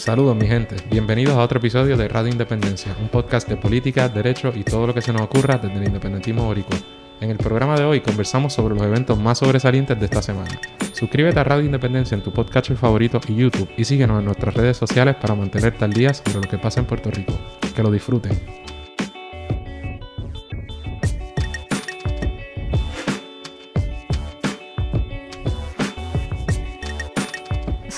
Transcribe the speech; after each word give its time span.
Saludos 0.00 0.34
mi 0.34 0.46
gente, 0.46 0.76
bienvenidos 0.90 1.36
a 1.36 1.42
otro 1.42 1.58
episodio 1.58 1.94
de 1.94 2.08
Radio 2.08 2.32
Independencia, 2.32 2.96
un 3.02 3.10
podcast 3.10 3.46
de 3.46 3.58
política, 3.58 4.08
derecho 4.08 4.50
y 4.56 4.64
todo 4.64 4.86
lo 4.86 4.94
que 4.94 5.02
se 5.02 5.12
nos 5.12 5.20
ocurra 5.20 5.58
desde 5.58 5.76
el 5.76 5.84
independentismo 5.84 6.46
boricua. 6.46 6.78
En 7.20 7.28
el 7.28 7.36
programa 7.36 7.76
de 7.76 7.84
hoy 7.84 8.00
conversamos 8.00 8.54
sobre 8.54 8.74
los 8.74 8.82
eventos 8.82 9.18
más 9.18 9.36
sobresalientes 9.36 10.00
de 10.00 10.06
esta 10.06 10.22
semana. 10.22 10.58
Suscríbete 10.94 11.38
a 11.38 11.44
Radio 11.44 11.66
Independencia 11.66 12.14
en 12.14 12.22
tu 12.22 12.32
podcast 12.32 12.72
favorito 12.72 13.20
y 13.28 13.34
YouTube 13.34 13.68
y 13.76 13.84
síguenos 13.84 14.18
en 14.20 14.24
nuestras 14.24 14.54
redes 14.54 14.78
sociales 14.78 15.16
para 15.16 15.34
mantenerte 15.34 15.84
al 15.84 15.92
día 15.92 16.14
sobre 16.14 16.40
lo 16.40 16.48
que 16.48 16.56
pasa 16.56 16.80
en 16.80 16.86
Puerto 16.86 17.10
Rico. 17.10 17.34
Que 17.76 17.82
lo 17.82 17.90
disfruten. 17.90 18.40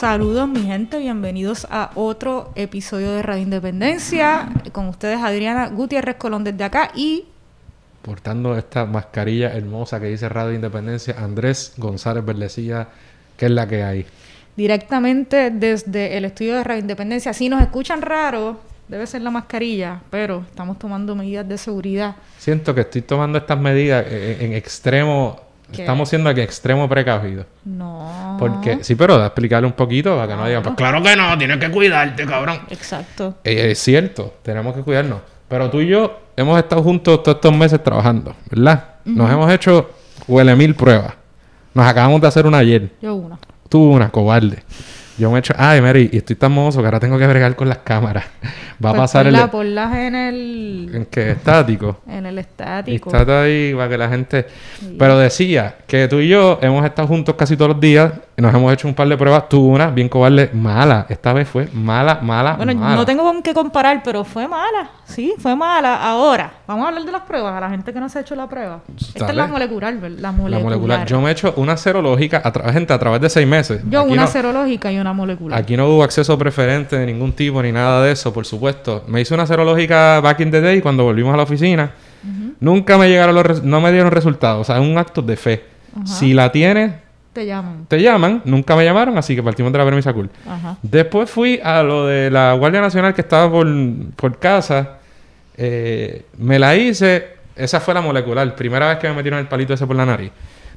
Saludos 0.02 0.48
mi 0.48 0.62
gente, 0.62 0.98
bienvenidos 0.98 1.64
a 1.70 1.92
otro 1.94 2.50
episodio 2.56 3.12
de 3.12 3.22
Radio 3.22 3.44
Independencia. 3.44 4.48
Con 4.72 4.88
ustedes 4.88 5.20
Adriana 5.22 5.68
Gutiérrez 5.68 6.16
Colón 6.16 6.42
desde 6.42 6.64
acá 6.64 6.90
y 6.92 7.26
Portando 8.02 8.58
esta 8.58 8.84
mascarilla 8.84 9.52
hermosa 9.52 10.00
que 10.00 10.06
dice 10.06 10.28
Radio 10.28 10.54
Independencia, 10.54 11.14
Andrés 11.20 11.74
González 11.76 12.24
Verdecilla, 12.24 12.88
que 13.36 13.46
es 13.46 13.52
la 13.52 13.68
que 13.68 13.84
hay. 13.84 14.04
directamente 14.56 15.52
desde 15.52 16.16
el 16.16 16.24
estudio 16.24 16.56
de 16.56 16.64
Radio 16.64 16.80
Independencia. 16.80 17.32
Si 17.32 17.48
nos 17.48 17.62
escuchan 17.62 18.02
raro, 18.02 18.58
debe 18.88 19.06
ser 19.06 19.22
la 19.22 19.30
mascarilla, 19.30 20.00
pero 20.10 20.44
estamos 20.50 20.80
tomando 20.80 21.14
medidas 21.14 21.48
de 21.48 21.56
seguridad. 21.56 22.16
Siento 22.38 22.74
que 22.74 22.80
estoy 22.80 23.02
tomando 23.02 23.38
estas 23.38 23.60
medidas 23.60 24.04
eh, 24.08 24.38
en, 24.40 24.46
en 24.46 24.52
extremo, 24.54 25.51
Estamos 25.80 26.08
siendo 26.08 26.28
aquí 26.30 26.40
extremo 26.40 26.88
precavido. 26.88 27.46
No. 27.64 28.36
Porque, 28.38 28.78
sí, 28.82 28.94
pero 28.94 29.18
da 29.18 29.26
explicarle 29.26 29.66
un 29.66 29.72
poquito 29.72 30.16
para 30.16 30.28
que 30.28 30.36
no 30.36 30.46
digan, 30.46 30.62
pues 30.62 30.74
claro 30.74 31.02
que 31.02 31.16
no, 31.16 31.36
tienes 31.38 31.58
que 31.58 31.70
cuidarte, 31.70 32.26
cabrón. 32.26 32.60
Exacto. 32.70 33.36
Eh, 33.44 33.70
es 33.72 33.78
cierto, 33.78 34.34
tenemos 34.42 34.74
que 34.74 34.82
cuidarnos. 34.82 35.20
Pero 35.48 35.70
tú 35.70 35.80
y 35.80 35.88
yo 35.88 36.20
hemos 36.36 36.58
estado 36.58 36.82
juntos 36.82 37.22
todos 37.22 37.36
estos 37.36 37.56
meses 37.56 37.82
trabajando, 37.82 38.34
¿verdad? 38.50 38.84
Nos 39.04 39.30
hemos 39.30 39.50
hecho 39.52 39.90
huele 40.26 40.54
mil 40.56 40.74
pruebas. 40.74 41.14
Nos 41.74 41.86
acabamos 41.86 42.20
de 42.20 42.28
hacer 42.28 42.46
una 42.46 42.58
ayer. 42.58 42.90
Yo 43.00 43.14
una. 43.14 43.38
Tú 43.68 43.92
una, 43.92 44.10
cobarde. 44.10 44.62
Yo 45.18 45.30
me 45.30 45.36
he 45.36 45.40
hecho, 45.40 45.54
ay, 45.58 45.80
Mary, 45.80 46.08
y 46.12 46.16
estoy 46.18 46.36
tan 46.36 46.52
mozo 46.52 46.80
que 46.80 46.86
ahora 46.86 46.98
tengo 47.00 47.18
que 47.18 47.26
bregar 47.26 47.54
con 47.54 47.68
las 47.68 47.78
cámaras. 47.78 48.24
Va 48.84 48.90
a 48.90 48.92
Pues 48.94 49.02
pasar 49.02 49.26
el... 49.26 49.34
ponla- 49.34 49.50
ponlas 49.50 49.94
en 49.96 50.14
el 50.14 50.90
¿En 50.92 51.06
qué? 51.06 51.30
Estático. 51.32 52.00
en 52.08 52.26
el 52.26 52.36
Y 52.36 52.40
estático. 52.40 53.16
está 53.16 53.42
ahí 53.42 53.74
para 53.74 53.88
que 53.88 53.98
la 53.98 54.08
gente... 54.08 54.46
Pero 54.98 55.18
decía 55.18 55.76
que 55.86 56.08
tú 56.08 56.18
y 56.18 56.28
yo 56.28 56.58
hemos 56.62 56.84
estado 56.84 57.06
juntos 57.06 57.34
casi 57.36 57.56
todos 57.56 57.70
los 57.72 57.80
días. 57.80 58.12
y 58.36 58.42
Nos 58.42 58.52
hemos 58.54 58.72
hecho 58.72 58.88
un 58.88 58.94
par 58.94 59.06
de 59.08 59.16
pruebas. 59.16 59.48
Tú 59.48 59.68
una, 59.68 59.88
bien 59.90 60.08
cobarde, 60.08 60.50
mala. 60.52 61.06
Esta 61.08 61.32
vez 61.32 61.48
fue 61.48 61.68
mala, 61.72 62.18
mala, 62.22 62.54
Bueno, 62.54 62.74
mala. 62.74 62.96
no 62.96 63.04
tengo 63.06 63.22
con 63.22 63.42
qué 63.42 63.54
comparar, 63.54 64.02
pero 64.02 64.24
fue 64.24 64.48
mala. 64.48 64.90
Sí, 65.04 65.32
fue 65.38 65.54
mala. 65.54 66.02
Ahora, 66.02 66.50
vamos 66.66 66.84
a 66.86 66.88
hablar 66.88 67.04
de 67.04 67.12
las 67.12 67.22
pruebas. 67.22 67.54
A 67.54 67.60
la 67.60 67.70
gente 67.70 67.92
que 67.92 68.00
no 68.00 68.08
se 68.08 68.18
ha 68.18 68.22
hecho 68.22 68.34
la 68.34 68.48
prueba. 68.48 68.80
Esta 69.14 69.28
es 69.28 69.34
la 69.36 69.46
molecular, 69.46 69.94
¿verdad? 69.98 70.18
La 70.18 70.32
La 70.32 70.58
molecular. 70.58 71.06
Yo 71.06 71.20
me 71.20 71.28
he 71.28 71.32
hecho 71.32 71.54
una 71.56 71.76
serológica, 71.76 72.38
a 72.44 72.72
gente, 72.72 72.92
a 72.92 72.98
través 72.98 73.20
de 73.20 73.30
seis 73.30 73.46
meses. 73.46 73.80
Yo 73.88 74.00
Aquí 74.00 74.12
una 74.12 74.22
no- 74.22 74.28
serológica 74.28 74.90
y 74.90 74.98
una 74.98 75.11
molecular. 75.12 75.58
Aquí 75.58 75.76
no 75.76 75.88
hubo 75.88 76.02
acceso 76.02 76.36
preferente 76.38 76.96
de 76.98 77.06
ningún 77.06 77.32
tipo 77.32 77.62
ni 77.62 77.72
nada 77.72 78.02
de 78.04 78.12
eso, 78.12 78.32
por 78.32 78.44
supuesto. 78.46 79.04
Me 79.08 79.20
hice 79.20 79.34
una 79.34 79.46
serológica 79.46 80.20
back 80.20 80.40
in 80.40 80.50
the 80.50 80.60
day 80.60 80.80
cuando 80.80 81.04
volvimos 81.04 81.32
a 81.34 81.36
la 81.36 81.42
oficina. 81.44 81.90
Nunca 82.60 82.96
me 82.98 83.08
llegaron 83.08 83.34
los 83.34 83.62
no 83.64 83.80
me 83.80 83.90
dieron 83.90 84.10
resultados, 84.12 84.60
o 84.60 84.64
sea, 84.64 84.76
es 84.76 84.82
un 84.88 84.96
acto 84.96 85.20
de 85.22 85.36
fe. 85.36 85.64
Si 86.04 86.32
la 86.32 86.52
tienes, 86.52 86.92
Te 87.32 87.44
llaman. 87.44 87.86
te 87.88 88.00
llaman, 88.00 88.42
nunca 88.44 88.76
me 88.76 88.84
llamaron, 88.84 89.18
así 89.18 89.34
que 89.34 89.42
partimos 89.42 89.72
de 89.72 89.78
la 89.78 89.84
premisa 89.86 90.12
cool. 90.12 90.30
Ajá. 90.48 90.76
Después 90.82 91.28
fui 91.28 91.58
a 91.62 91.82
lo 91.82 92.06
de 92.06 92.30
la 92.30 92.52
Guardia 92.54 92.80
Nacional 92.80 93.14
que 93.14 93.20
estaba 93.22 93.50
por, 93.50 93.66
por 94.16 94.38
casa. 94.38 94.98
Eh, 95.56 96.24
me 96.38 96.58
la 96.58 96.76
hice. 96.76 97.26
Esa 97.56 97.80
fue 97.80 97.92
la 97.94 98.00
molecular. 98.00 98.54
Primera 98.54 98.88
vez 98.88 98.98
que 98.98 99.08
me 99.08 99.14
metieron 99.14 99.40
el 99.40 99.46
palito 99.48 99.74
ese 99.74 99.86
por 99.86 99.96
la 99.96 100.06
nariz. 100.06 100.30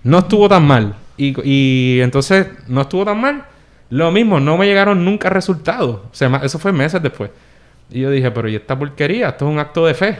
No 0.03 0.19
estuvo 0.19 0.49
tan 0.49 0.65
mal. 0.65 0.95
Y, 1.17 1.33
y 1.43 2.01
entonces, 2.01 2.47
no 2.67 2.81
estuvo 2.81 3.05
tan 3.05 3.21
mal. 3.21 3.43
Lo 3.89 4.11
mismo, 4.11 4.39
no 4.39 4.57
me 4.57 4.65
llegaron 4.65 5.05
nunca 5.05 5.29
resultados. 5.29 6.01
O 6.11 6.13
sea, 6.15 6.41
eso 6.43 6.59
fue 6.59 6.71
meses 6.71 7.01
después. 7.01 7.31
Y 7.89 8.01
yo 8.01 8.09
dije, 8.09 8.31
pero 8.31 8.49
¿y 8.49 8.55
esta 8.55 8.77
porquería? 8.77 9.29
Esto 9.29 9.47
es 9.47 9.51
un 9.51 9.59
acto 9.59 9.85
de 9.85 9.93
fe. 9.93 10.19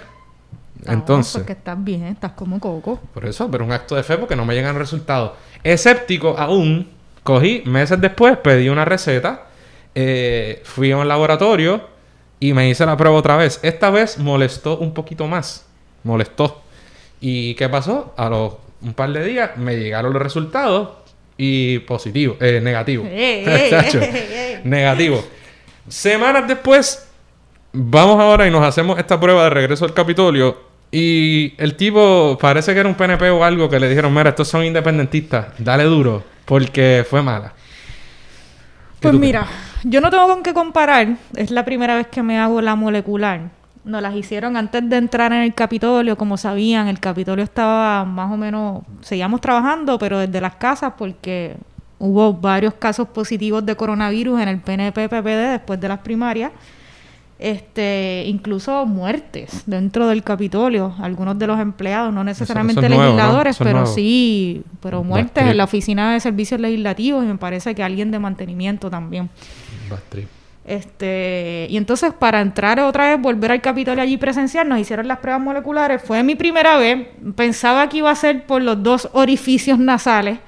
Ah, 0.86 0.94
Entonces, 0.94 1.34
porque 1.38 1.54
estás 1.54 1.84
bien, 1.84 2.04
estás 2.06 2.34
como 2.34 2.60
coco. 2.60 3.00
por 3.14 3.26
eso, 3.26 3.50
pero 3.50 3.66
un 3.66 3.72
acto 3.72 3.96
de 3.96 4.04
fe 4.04 4.18
porque 4.18 4.36
no 4.36 4.46
me 4.46 4.54
llegan 4.54 4.76
resultados. 4.76 5.32
Escéptico 5.64 6.36
aún, 6.38 6.90
cogí 7.24 7.64
meses 7.66 8.00
después, 8.00 8.38
pedí 8.38 8.70
una 8.70 8.86
receta, 8.86 9.48
eh, 9.96 10.62
fui 10.64 10.92
a 10.92 10.98
un 10.98 11.08
laboratorio 11.08 11.82
y 12.40 12.54
me 12.54 12.70
hice 12.70 12.86
la 12.86 12.98
prueba 12.98 13.18
otra 13.18 13.38
vez. 13.38 13.60
Esta 13.64 13.90
vez 13.90 14.20
molestó 14.20 14.78
un 14.78 14.94
poquito 14.94 15.26
más. 15.28 15.66
Molestó. 16.04 16.62
¿Y 17.20 17.56
qué 17.56 17.68
pasó? 17.70 18.14
A 18.18 18.30
los 18.30 18.54
un 18.82 18.94
par 18.94 19.12
de 19.12 19.24
días 19.24 19.58
me 19.58 19.78
llegaron 19.78 20.14
los 20.14 20.22
resultados 20.22 20.90
y 21.38 21.80
positivo, 21.80 22.38
eh, 22.40 22.60
negativo. 22.62 23.04
Negativo. 24.64 25.24
Semanas 25.88 26.48
después, 26.48 27.08
vamos 27.74 28.20
ahora 28.20 28.48
y 28.48 28.52
nos 28.52 28.64
hacemos 28.64 28.98
esta 28.98 29.20
prueba 29.20 29.44
de 29.46 29.50
regreso 29.50 29.86
al 29.86 29.94
Capitolio. 29.94 30.66
Y 30.92 31.54
el 31.58 31.76
tipo 31.76 32.38
parece 32.40 32.74
que 32.74 32.80
era 32.80 32.88
un 32.88 32.96
PNP 32.96 33.30
o 33.30 33.44
algo 33.44 33.70
que 33.70 33.80
le 33.80 33.90
dijeron, 33.90 34.14
mira, 34.14 34.30
estos 34.30 34.48
son 34.48 34.64
independentistas, 34.64 35.48
dale 35.58 35.84
duro, 35.84 36.24
porque 36.46 37.06
fue 37.10 37.22
mala. 37.22 37.54
¿Qué 39.00 39.10
Pues 39.10 39.16
mira, 39.16 39.46
yo 39.84 40.00
no 40.00 40.10
tengo 40.10 40.28
con 40.28 40.42
qué 40.42 40.54
comparar. 40.54 41.18
Es 41.36 41.52
la 41.52 41.66
primera 41.66 41.96
vez 41.96 42.08
que 42.08 42.24
me 42.24 42.40
hago 42.40 42.62
la 42.62 42.76
molecular. 42.76 43.42
Nos 43.86 44.02
las 44.02 44.16
hicieron 44.16 44.58
antes 44.58 44.90
de 44.90 44.98
entrar 44.98 45.32
en 45.32 45.44
el 45.44 45.54
Capitolio, 45.54 46.18
como 46.18 46.38
sabían. 46.38 46.88
El 46.88 47.00
Capitolio 47.00 47.44
estaba 47.44 48.04
más 48.04 48.32
o 48.32 48.36
menos, 48.36 48.82
seguíamos 49.02 49.42
trabajando, 49.42 50.00
pero 50.00 50.20
desde 50.20 50.42
las 50.42 50.56
casas 50.56 50.94
porque 50.98 51.56
hubo 52.00 52.34
varios 52.34 52.74
casos 52.74 53.08
positivos 53.10 53.66
de 53.66 53.76
coronavirus 53.76 54.42
en 54.42 54.50
el 54.50 54.60
PNP-PPD 54.60 55.52
después 55.52 55.80
de 55.80 55.88
las 55.88 56.00
primarias. 56.00 56.52
Este, 57.38 58.24
incluso 58.28 58.86
muertes 58.86 59.64
dentro 59.66 60.08
del 60.08 60.24
Capitolio, 60.24 60.96
algunos 61.00 61.38
de 61.38 61.48
los 61.48 61.60
empleados, 61.60 62.14
no 62.14 62.24
necesariamente 62.24 62.80
eso 62.80 62.86
es 62.86 62.90
nuevo, 62.96 63.04
¿no? 63.04 63.10
legisladores, 63.10 63.58
pero 63.58 63.72
nuevo. 63.72 63.88
sí, 63.88 64.64
pero 64.82 65.04
muertes 65.04 65.44
en 65.44 65.58
la 65.58 65.66
oficina 65.66 66.14
de 66.14 66.22
servicios 66.22 66.62
legislativos 66.62 67.26
y 67.26 67.28
me 67.28 67.38
parece 67.38 67.76
que 67.76 67.84
alguien 67.84 68.10
de 68.10 68.20
mantenimiento 68.20 68.90
también. 68.90 69.30
Este, 70.66 71.68
y 71.70 71.78
entonces 71.78 72.12
para 72.12 72.42
entrar 72.42 72.80
otra 72.80 73.10
vez, 73.10 73.22
volver 73.22 73.52
al 73.52 73.62
Capitolio 73.62 74.02
allí 74.02 74.18
presencial, 74.18 74.68
nos 74.68 74.80
hicieron 74.80 75.08
las 75.08 75.20
pruebas 75.20 75.42
moleculares. 75.42 76.02
Fue 76.02 76.24
mi 76.24 76.36
primera 76.36 76.78
vez. 76.78 77.08
Pensaba 77.36 77.88
que 77.88 77.98
iba 77.98 78.10
a 78.10 78.16
ser 78.16 78.46
por 78.48 78.62
los 78.62 78.82
dos 78.82 79.10
orificios 79.14 79.78
nasales, 79.78 80.40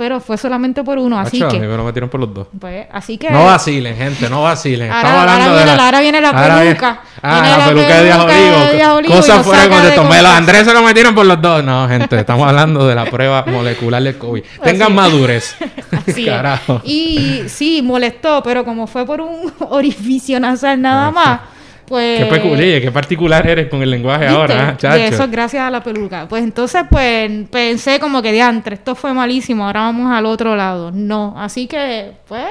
pero 0.00 0.18
fue 0.18 0.38
solamente 0.38 0.82
por 0.82 0.96
uno. 0.96 1.18
Así 1.20 1.42
mí 1.42 1.46
que, 1.50 1.58
me 1.60 1.66
lo 1.76 1.84
metieron 1.84 2.08
por 2.08 2.20
los 2.20 2.32
dos. 2.32 2.46
pues, 2.58 2.86
así 2.90 3.18
que. 3.18 3.30
No 3.30 3.44
vacilen, 3.44 3.94
gente, 3.94 4.30
no 4.30 4.42
vacilen. 4.44 4.90
Ahora- 4.90 5.02
Estamos 5.10 5.20
hablando 5.20 5.44
ahora 5.44 5.52
de 5.52 5.58
viene 5.60 5.70
la... 5.70 5.76
la- 5.76 5.84
ahora 5.84 6.00
viene 6.00 6.20
la 6.22 6.28
Ahora 6.30 6.54
viene- 6.54 6.70
peluca. 6.70 7.00
Ah, 7.22 7.34
Viene 7.34 7.48
la, 7.50 7.58
la 7.58 7.64
peluca 7.66 7.94
de 7.96 8.04
Díaz 8.04 8.72
de 8.72 8.86
Olivo. 8.86 9.14
Cosas 9.14 9.44
fuera 9.44 9.62
de 9.62 9.68
saca 9.68 9.82
de 9.90 9.96
contexto. 9.96 10.28
Andrés 10.30 10.64
se 10.66 10.72
lo 10.72 10.82
metieron 10.82 11.14
por 11.14 11.26
los 11.26 11.42
dos. 11.42 11.62
No, 11.62 11.86
gente, 11.86 12.18
estamos 12.18 12.48
hablando 12.48 12.86
de 12.88 12.94
la 12.94 13.04
prueba 13.04 13.44
molecular 13.46 14.02
del 14.02 14.16
COVID. 14.16 14.42
Tengan 14.64 14.94
madurez. 14.94 15.54
Así. 16.08 16.24
Carajo. 16.24 16.80
Y 16.82 17.42
sí, 17.48 17.82
molestó, 17.82 18.42
pero 18.42 18.64
como 18.64 18.86
fue 18.86 19.04
por 19.04 19.20
un 19.20 19.52
orificio 19.68 20.40
nasal 20.40 20.80
nada 20.80 21.10
más, 21.10 21.40
pues... 21.90 22.20
Qué 22.20 22.26
peculiar, 22.26 22.80
qué 22.80 22.92
particular 22.92 23.46
eres 23.46 23.68
con 23.68 23.82
el 23.82 23.90
lenguaje 23.90 24.26
¿Viste? 24.26 24.40
ahora, 24.40 24.70
¿eh, 24.70 24.74
Y 24.74 24.76
chacho? 24.76 24.96
eso 24.96 25.24
es 25.24 25.30
gracias 25.30 25.64
a 25.64 25.70
la 25.70 25.82
peluca. 25.82 26.26
Pues 26.28 26.44
entonces, 26.44 26.84
pues 26.88 27.48
pensé 27.50 27.98
como 27.98 28.22
que 28.22 28.30
diantre, 28.30 28.76
esto 28.76 28.94
fue 28.94 29.12
malísimo, 29.12 29.66
ahora 29.66 29.80
vamos 29.80 30.10
al 30.10 30.24
otro 30.24 30.54
lado. 30.54 30.92
No, 30.92 31.34
así 31.36 31.66
que, 31.66 32.12
pues, 32.28 32.44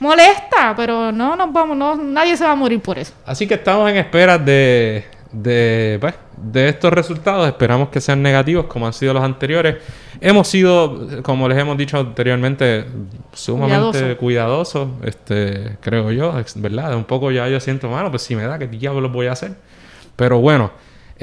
molesta, 0.00 0.72
pero 0.74 1.12
no 1.12 1.36
nos 1.36 1.52
vamos, 1.52 1.76
no, 1.76 1.94
nadie 1.94 2.34
se 2.38 2.44
va 2.44 2.52
a 2.52 2.56
morir 2.56 2.80
por 2.80 2.98
eso. 2.98 3.12
Así 3.26 3.46
que 3.46 3.54
estamos 3.54 3.90
en 3.90 3.98
espera 3.98 4.38
de, 4.38 5.04
de, 5.32 5.98
pues, 6.00 6.14
de 6.36 6.68
estos 6.68 6.92
resultados. 6.92 7.46
Esperamos 7.48 7.88
que 7.88 8.00
sean 8.00 8.22
negativos 8.22 8.66
como 8.66 8.86
han 8.86 8.92
sido 8.92 9.14
los 9.14 9.22
anteriores. 9.22 9.76
Hemos 10.20 10.48
sido, 10.48 11.22
como 11.22 11.48
les 11.48 11.58
hemos 11.58 11.76
dicho 11.76 11.98
anteriormente, 11.98 12.84
sumamente 13.32 13.98
Cuidadoso. 14.16 14.18
cuidadosos, 14.18 14.88
este, 15.04 15.76
creo 15.80 16.12
yo, 16.12 16.34
¿verdad? 16.56 16.94
Un 16.96 17.04
poco 17.04 17.30
ya 17.30 17.48
yo 17.48 17.58
siento, 17.60 17.88
mano, 17.88 18.10
pues 18.10 18.22
si 18.22 18.36
me 18.36 18.44
da, 18.44 18.58
¿qué 18.58 18.66
diablos 18.68 19.10
voy 19.12 19.26
a 19.26 19.32
hacer? 19.32 19.52
Pero 20.16 20.38
bueno, 20.40 20.70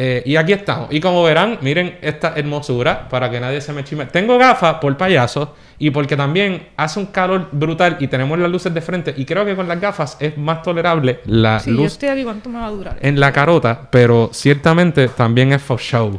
eh, 0.01 0.23
y 0.25 0.37
aquí 0.37 0.53
estamos. 0.53 0.87
Y 0.93 1.01
como 1.01 1.21
verán, 1.23 1.57
miren 1.61 1.97
esta 2.01 2.33
hermosura 2.37 3.09
para 3.09 3.29
que 3.29 3.37
nadie 3.37 3.59
se 3.59 3.73
me 3.73 3.83
chime. 3.83 4.05
Tengo 4.05 4.37
gafas 4.37 4.75
por 4.75 4.95
payaso 4.95 5.55
y 5.77 5.89
porque 5.89 6.15
también 6.15 6.69
hace 6.77 7.01
un 7.01 7.07
calor 7.07 7.49
brutal 7.51 7.97
y 7.99 8.07
tenemos 8.07 8.39
las 8.39 8.49
luces 8.49 8.73
de 8.73 8.79
frente. 8.79 9.13
Y 9.17 9.25
creo 9.25 9.43
que 9.43 9.57
con 9.57 9.67
las 9.67 9.81
gafas 9.81 10.15
es 10.21 10.37
más 10.37 10.61
tolerable 10.61 11.19
la 11.25 11.61
yo 11.65 11.73
luz 11.73 11.87
estoy 11.87 12.07
aquí, 12.07 12.23
¿cuánto 12.23 12.49
me 12.49 12.59
va 12.59 12.67
a 12.67 12.69
durar? 12.69 12.97
en 13.01 13.19
la 13.19 13.33
carota, 13.33 13.89
pero 13.91 14.29
ciertamente 14.31 15.09
también 15.09 15.51
es 15.51 15.61
for 15.61 15.81
show. 15.81 16.17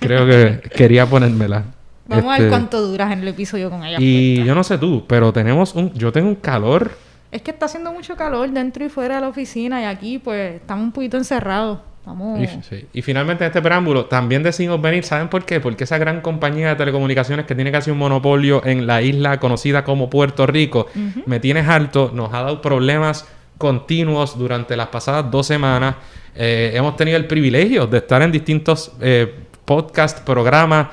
Creo 0.00 0.26
que 0.26 0.60
quería 0.74 1.06
ponérmela. 1.06 1.62
Vamos 2.08 2.24
a 2.24 2.32
Este, 2.32 2.42
ver 2.42 2.50
cuánto 2.50 2.80
duras 2.80 3.12
en 3.12 3.20
el 3.20 3.28
episodio 3.28 3.70
con 3.70 3.84
ella. 3.84 3.98
Y 4.00 4.42
yo 4.42 4.52
no 4.52 4.64
sé 4.64 4.78
tú, 4.78 5.04
pero 5.06 5.32
tenemos 5.32 5.76
un. 5.76 5.92
Yo 5.94 6.10
tengo 6.10 6.26
un 6.28 6.34
calor 6.34 6.90
Es 7.30 7.42
que 7.42 7.52
está 7.52 7.66
haciendo 7.66 7.92
mucho 7.92 8.16
calor 8.16 8.50
dentro 8.50 8.84
y 8.84 8.88
fuera 8.88 9.14
de 9.14 9.20
la 9.20 9.28
oficina 9.28 9.80
y 9.80 9.84
aquí 9.84 10.18
pues 10.18 10.56
estamos 10.56 10.82
un 10.86 10.90
poquito 10.90 11.16
encerrados. 11.16 11.78
Vamos... 12.06 12.40
Y, 12.40 12.46
sí. 12.46 12.86
y 12.92 13.02
finalmente 13.02 13.44
en 13.44 13.48
este 13.48 13.60
preámbulo 13.60 14.06
también 14.06 14.42
decidimos 14.42 14.80
venir, 14.80 15.04
¿saben 15.04 15.28
por 15.28 15.44
qué? 15.44 15.60
Porque 15.60 15.84
esa 15.84 15.98
gran 15.98 16.20
compañía 16.22 16.70
de 16.70 16.76
telecomunicaciones 16.76 17.46
que 17.46 17.54
tiene 17.54 17.70
casi 17.70 17.90
un 17.90 17.98
monopolio 17.98 18.64
en 18.64 18.86
la 18.86 19.02
isla 19.02 19.38
conocida 19.38 19.84
como 19.84 20.08
Puerto 20.08 20.46
Rico, 20.46 20.86
me 21.26 21.40
tienes 21.40 21.68
alto, 21.68 22.10
nos 22.14 22.32
ha 22.32 22.42
dado 22.42 22.62
problemas 22.62 23.26
continuos 23.58 24.38
durante 24.38 24.76
las 24.76 24.88
pasadas 24.88 25.30
dos 25.30 25.46
semanas. 25.46 25.96
Eh, 26.34 26.72
hemos 26.74 26.96
tenido 26.96 27.18
el 27.18 27.26
privilegio 27.26 27.86
de 27.86 27.98
estar 27.98 28.22
en 28.22 28.32
distintos 28.32 28.92
eh, 29.02 29.34
podcasts, 29.66 30.22
programas, 30.22 30.88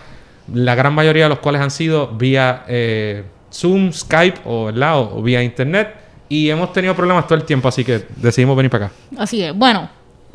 la 0.53 0.75
gran 0.75 0.93
mayoría 0.93 1.23
de 1.23 1.29
los 1.29 1.39
cuales 1.39 1.61
han 1.61 1.71
sido 1.71 2.09
vía 2.09 2.65
eh, 2.67 3.23
Zoom, 3.53 3.93
Skype 3.93 4.41
o, 4.43 4.69
o 4.69 5.21
vía 5.21 5.41
Internet. 5.41 5.95
Y 6.29 6.49
hemos 6.49 6.73
tenido 6.73 6.93
problemas 6.93 7.25
todo 7.25 7.37
el 7.37 7.45
tiempo, 7.45 7.69
así 7.69 7.85
que 7.85 8.03
decidimos 8.17 8.57
venir 8.57 8.69
para 8.69 8.87
acá. 8.87 8.95
Así 9.17 9.41
es. 9.41 9.55
Bueno, 9.55 9.89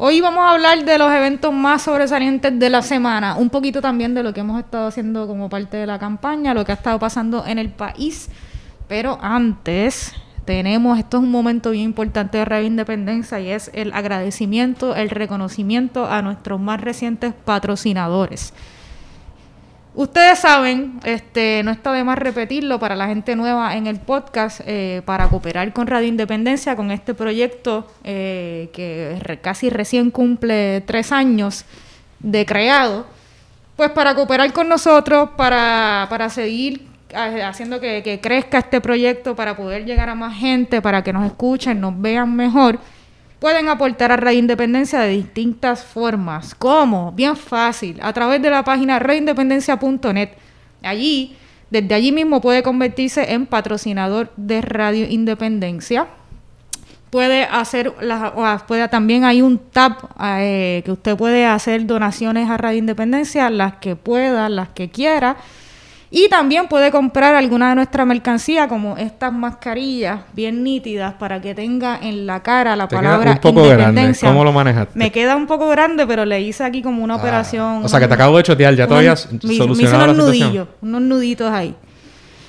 hoy 0.04 0.20
vamos 0.20 0.42
a 0.42 0.50
hablar 0.50 0.84
de 0.84 0.98
los 0.98 1.12
eventos 1.12 1.54
más 1.54 1.82
sobresalientes 1.82 2.58
de 2.58 2.70
la 2.70 2.82
semana. 2.82 3.36
Un 3.36 3.50
poquito 3.50 3.80
también 3.80 4.14
de 4.14 4.24
lo 4.24 4.34
que 4.34 4.40
hemos 4.40 4.58
estado 4.58 4.88
haciendo 4.88 5.28
como 5.28 5.48
parte 5.48 5.76
de 5.76 5.86
la 5.86 6.00
campaña, 6.00 6.54
lo 6.54 6.64
que 6.64 6.72
ha 6.72 6.74
estado 6.74 6.98
pasando 6.98 7.46
en 7.46 7.60
el 7.60 7.68
país. 7.68 8.28
Pero 8.88 9.16
antes 9.22 10.12
tenemos, 10.44 10.98
esto 10.98 11.18
es 11.18 11.22
un 11.22 11.30
momento 11.30 11.70
bien 11.70 11.84
importante 11.84 12.38
de 12.38 12.44
Radio 12.44 12.66
Independencia 12.66 13.38
y 13.38 13.50
es 13.50 13.70
el 13.74 13.92
agradecimiento, 13.92 14.96
el 14.96 15.08
reconocimiento 15.08 16.10
a 16.10 16.20
nuestros 16.20 16.58
más 16.58 16.80
recientes 16.80 17.32
patrocinadores. 17.32 18.54
Ustedes 19.94 20.38
saben, 20.38 21.00
este, 21.04 21.62
no 21.64 21.70
está 21.70 21.92
de 21.92 22.02
más 22.02 22.16
repetirlo 22.16 22.78
para 22.78 22.96
la 22.96 23.08
gente 23.08 23.36
nueva 23.36 23.76
en 23.76 23.86
el 23.86 24.00
podcast, 24.00 24.62
eh, 24.64 25.02
para 25.04 25.28
cooperar 25.28 25.70
con 25.74 25.86
Radio 25.86 26.08
Independencia, 26.08 26.74
con 26.76 26.90
este 26.90 27.12
proyecto 27.12 27.86
eh, 28.02 28.70
que 28.72 29.38
casi 29.42 29.68
recién 29.68 30.10
cumple 30.10 30.80
tres 30.86 31.12
años 31.12 31.66
de 32.20 32.46
creado, 32.46 33.04
pues 33.76 33.90
para 33.90 34.14
cooperar 34.14 34.50
con 34.54 34.66
nosotros, 34.66 35.30
para, 35.36 36.06
para 36.08 36.30
seguir 36.30 36.86
haciendo 37.14 37.78
que 37.78 38.18
crezca 38.22 38.60
este 38.60 38.80
proyecto, 38.80 39.36
para 39.36 39.54
poder 39.54 39.84
llegar 39.84 40.08
a 40.08 40.14
más 40.14 40.34
gente, 40.38 40.80
para 40.80 41.04
que 41.04 41.12
nos 41.12 41.26
escuchen, 41.26 41.78
nos 41.78 42.00
vean 42.00 42.34
mejor, 42.34 42.78
pueden 43.42 43.68
aportar 43.68 44.12
a 44.12 44.16
Radio 44.16 44.38
Independencia 44.38 45.00
de 45.00 45.08
distintas 45.08 45.84
formas. 45.84 46.54
¿Cómo? 46.54 47.10
Bien 47.10 47.36
fácil, 47.36 47.98
a 48.00 48.12
través 48.12 48.40
de 48.40 48.48
la 48.50 48.62
página 48.62 49.00
radioindependencia.net. 49.00 50.28
Allí, 50.84 51.36
desde 51.68 51.92
allí 51.92 52.12
mismo 52.12 52.40
puede 52.40 52.62
convertirse 52.62 53.32
en 53.32 53.46
patrocinador 53.46 54.30
de 54.36 54.60
Radio 54.60 55.06
Independencia. 55.10 56.06
Puede 57.10 57.42
hacer, 57.42 57.92
las- 58.00 58.32
o 58.36 58.66
puede, 58.68 58.86
también 58.88 59.24
hay 59.24 59.42
un 59.42 59.58
tab 59.58 59.96
eh, 60.22 60.82
que 60.84 60.92
usted 60.92 61.16
puede 61.16 61.44
hacer 61.44 61.84
donaciones 61.84 62.48
a 62.48 62.56
Radio 62.56 62.78
Independencia, 62.78 63.50
las 63.50 63.74
que 63.78 63.96
pueda, 63.96 64.48
las 64.50 64.68
que 64.68 64.88
quiera. 64.88 65.36
Y 66.14 66.28
también 66.28 66.68
puede 66.68 66.90
comprar 66.90 67.34
alguna 67.34 67.70
de 67.70 67.74
nuestra 67.74 68.04
mercancía, 68.04 68.68
como 68.68 68.98
estas 68.98 69.32
mascarillas 69.32 70.20
bien 70.34 70.62
nítidas, 70.62 71.14
para 71.14 71.40
que 71.40 71.54
tenga 71.54 71.98
en 72.02 72.26
la 72.26 72.42
cara 72.42 72.76
la 72.76 72.86
Te 72.86 72.96
queda 72.96 73.02
palabra 73.02 73.30
un 73.32 73.38
poco 73.38 73.62
grande. 73.62 73.82
independencia. 73.84 74.28
¿Cómo 74.28 74.44
lo 74.44 74.52
manejaste? 74.52 74.98
Me 74.98 75.10
queda 75.10 75.36
un 75.36 75.46
poco 75.46 75.68
grande, 75.70 76.06
pero 76.06 76.26
le 76.26 76.38
hice 76.42 76.64
aquí 76.64 76.82
como 76.82 77.02
una 77.02 77.14
Ah, 77.14 77.16
operación. 77.16 77.82
o 77.82 77.88
sea, 77.88 77.98
que 77.98 78.06
te 78.08 78.12
acabo 78.12 78.36
de 78.36 78.42
chotear, 78.42 78.74
ya 78.74 78.86
todavía 78.86 79.12
has 79.12 79.32
me- 79.32 79.38
me 79.42 79.54
hice 79.54 79.56
solucionado 79.62 80.04
unos 80.04 80.16
la 80.18 80.22
nudillos, 80.24 80.68
unos 80.82 81.00
nuditos 81.00 81.50
ahí. 81.50 81.74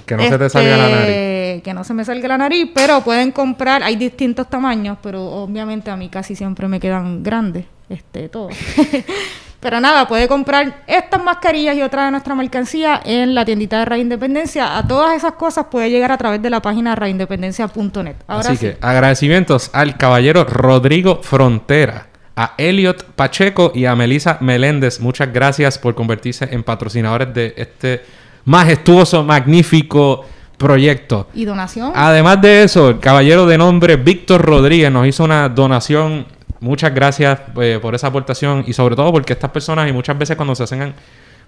Que 0.05 0.17
no 0.17 0.23
se 0.23 0.37
te 0.37 0.49
salga 0.49 0.75
la 0.75 0.89
nariz. 0.89 1.07
Este, 1.07 1.61
Que 1.63 1.73
no 1.73 1.85
se 1.85 1.93
me 1.93 2.03
salga 2.03 2.27
la 2.27 2.37
nariz, 2.37 2.69
pero 2.75 2.99
pueden 2.99 3.31
comprar, 3.31 3.81
hay 3.81 3.95
distintos 3.95 4.49
tamaños, 4.49 4.97
pero 5.01 5.23
obviamente 5.23 5.89
a 5.89 5.95
mí 5.95 6.09
casi 6.09 6.35
siempre 6.35 6.67
me 6.67 6.81
quedan 6.81 7.23
grandes, 7.23 7.63
este, 7.87 8.27
todo. 8.27 8.49
pero 9.63 9.79
nada, 9.79 10.09
puede 10.09 10.27
comprar 10.27 10.83
estas 10.87 11.23
mascarillas 11.23 11.77
y 11.77 11.81
otra 11.81 12.05
de 12.05 12.11
nuestra 12.11 12.35
mercancía 12.35 12.99
en 13.05 13.33
la 13.33 13.45
tiendita 13.45 13.79
de 13.79 13.85
Radio 13.85 14.03
Independencia. 14.03 14.77
A 14.77 14.85
todas 14.85 15.15
esas 15.15 15.31
cosas 15.33 15.67
puede 15.71 15.89
llegar 15.89 16.11
a 16.11 16.17
través 16.17 16.41
de 16.41 16.49
la 16.49 16.61
página 16.61 16.93
radioindependencia.net. 16.95 18.15
Así 18.27 18.57
sí. 18.57 18.67
que 18.67 18.77
agradecimientos 18.81 19.69
al 19.73 19.97
caballero 19.97 20.43
Rodrigo 20.43 21.21
Frontera, 21.23 22.07
a 22.35 22.55
Elliot 22.57 23.05
Pacheco 23.15 23.71
y 23.73 23.85
a 23.85 23.95
Melisa 23.95 24.37
Meléndez. 24.41 24.99
Muchas 24.99 25.31
gracias 25.31 25.79
por 25.79 25.95
convertirse 25.95 26.49
en 26.51 26.63
patrocinadores 26.63 27.33
de 27.33 27.53
este 27.55 28.01
majestuoso, 28.43 29.23
magnífico 29.23 30.25
proyecto. 30.57 31.27
¿Y 31.33 31.45
donación? 31.45 31.91
Además 31.95 32.41
de 32.41 32.63
eso, 32.63 32.89
el 32.89 32.99
caballero 32.99 33.45
de 33.45 33.57
nombre 33.57 33.95
Víctor 33.95 34.41
Rodríguez 34.41 34.91
nos 34.91 35.07
hizo 35.07 35.23
una 35.23 35.49
donación. 35.49 36.25
Muchas 36.63 36.95
gracias 36.95 37.41
eh, 37.59 37.77
por 37.81 37.93
esa 37.93 38.07
aportación 38.07 38.63
y 38.65 38.71
sobre 38.71 38.95
todo 38.95 39.11
porque 39.11 39.33
estas 39.33 39.51
personas 39.51 39.89
y 39.89 39.91
muchas 39.91 40.17
veces 40.17 40.37
cuando 40.37 40.55
se 40.55 40.63
hacen, 40.63 40.93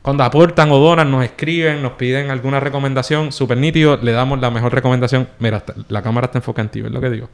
cuando 0.02 0.26
aportan 0.26 0.70
o 0.72 0.78
donan, 0.78 1.10
nos 1.10 1.24
escriben, 1.24 1.82
nos 1.82 1.94
piden 1.94 2.32
alguna 2.32 2.60
recomendación, 2.60 3.32
súper 3.32 3.58
nítido, 3.58 3.96
le 3.96 4.12
damos 4.12 4.42
la 4.42 4.52
mejor 4.52 4.74
recomendación. 4.74 5.30
Mira, 5.40 5.64
la 5.88 6.02
cámara 6.02 6.26
está 6.26 6.40
enfocada 6.40 6.64
en 6.64 6.70
ti, 6.70 6.80
es 6.82 6.92
lo 6.92 7.00
que 7.00 7.10
digo. 7.10 7.30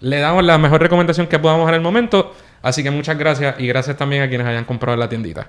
Le 0.00 0.18
damos 0.18 0.42
la 0.42 0.58
mejor 0.58 0.80
recomendación 0.82 1.28
que 1.28 1.38
podamos 1.38 1.68
en 1.68 1.76
el 1.76 1.80
momento. 1.80 2.34
Así 2.62 2.82
que 2.82 2.90
muchas 2.90 3.16
gracias 3.16 3.60
y 3.60 3.68
gracias 3.68 3.96
también 3.96 4.24
a 4.24 4.28
quienes 4.28 4.48
hayan 4.48 4.64
comprado 4.64 4.94
en 4.94 5.00
la 5.00 5.08
tiendita. 5.08 5.46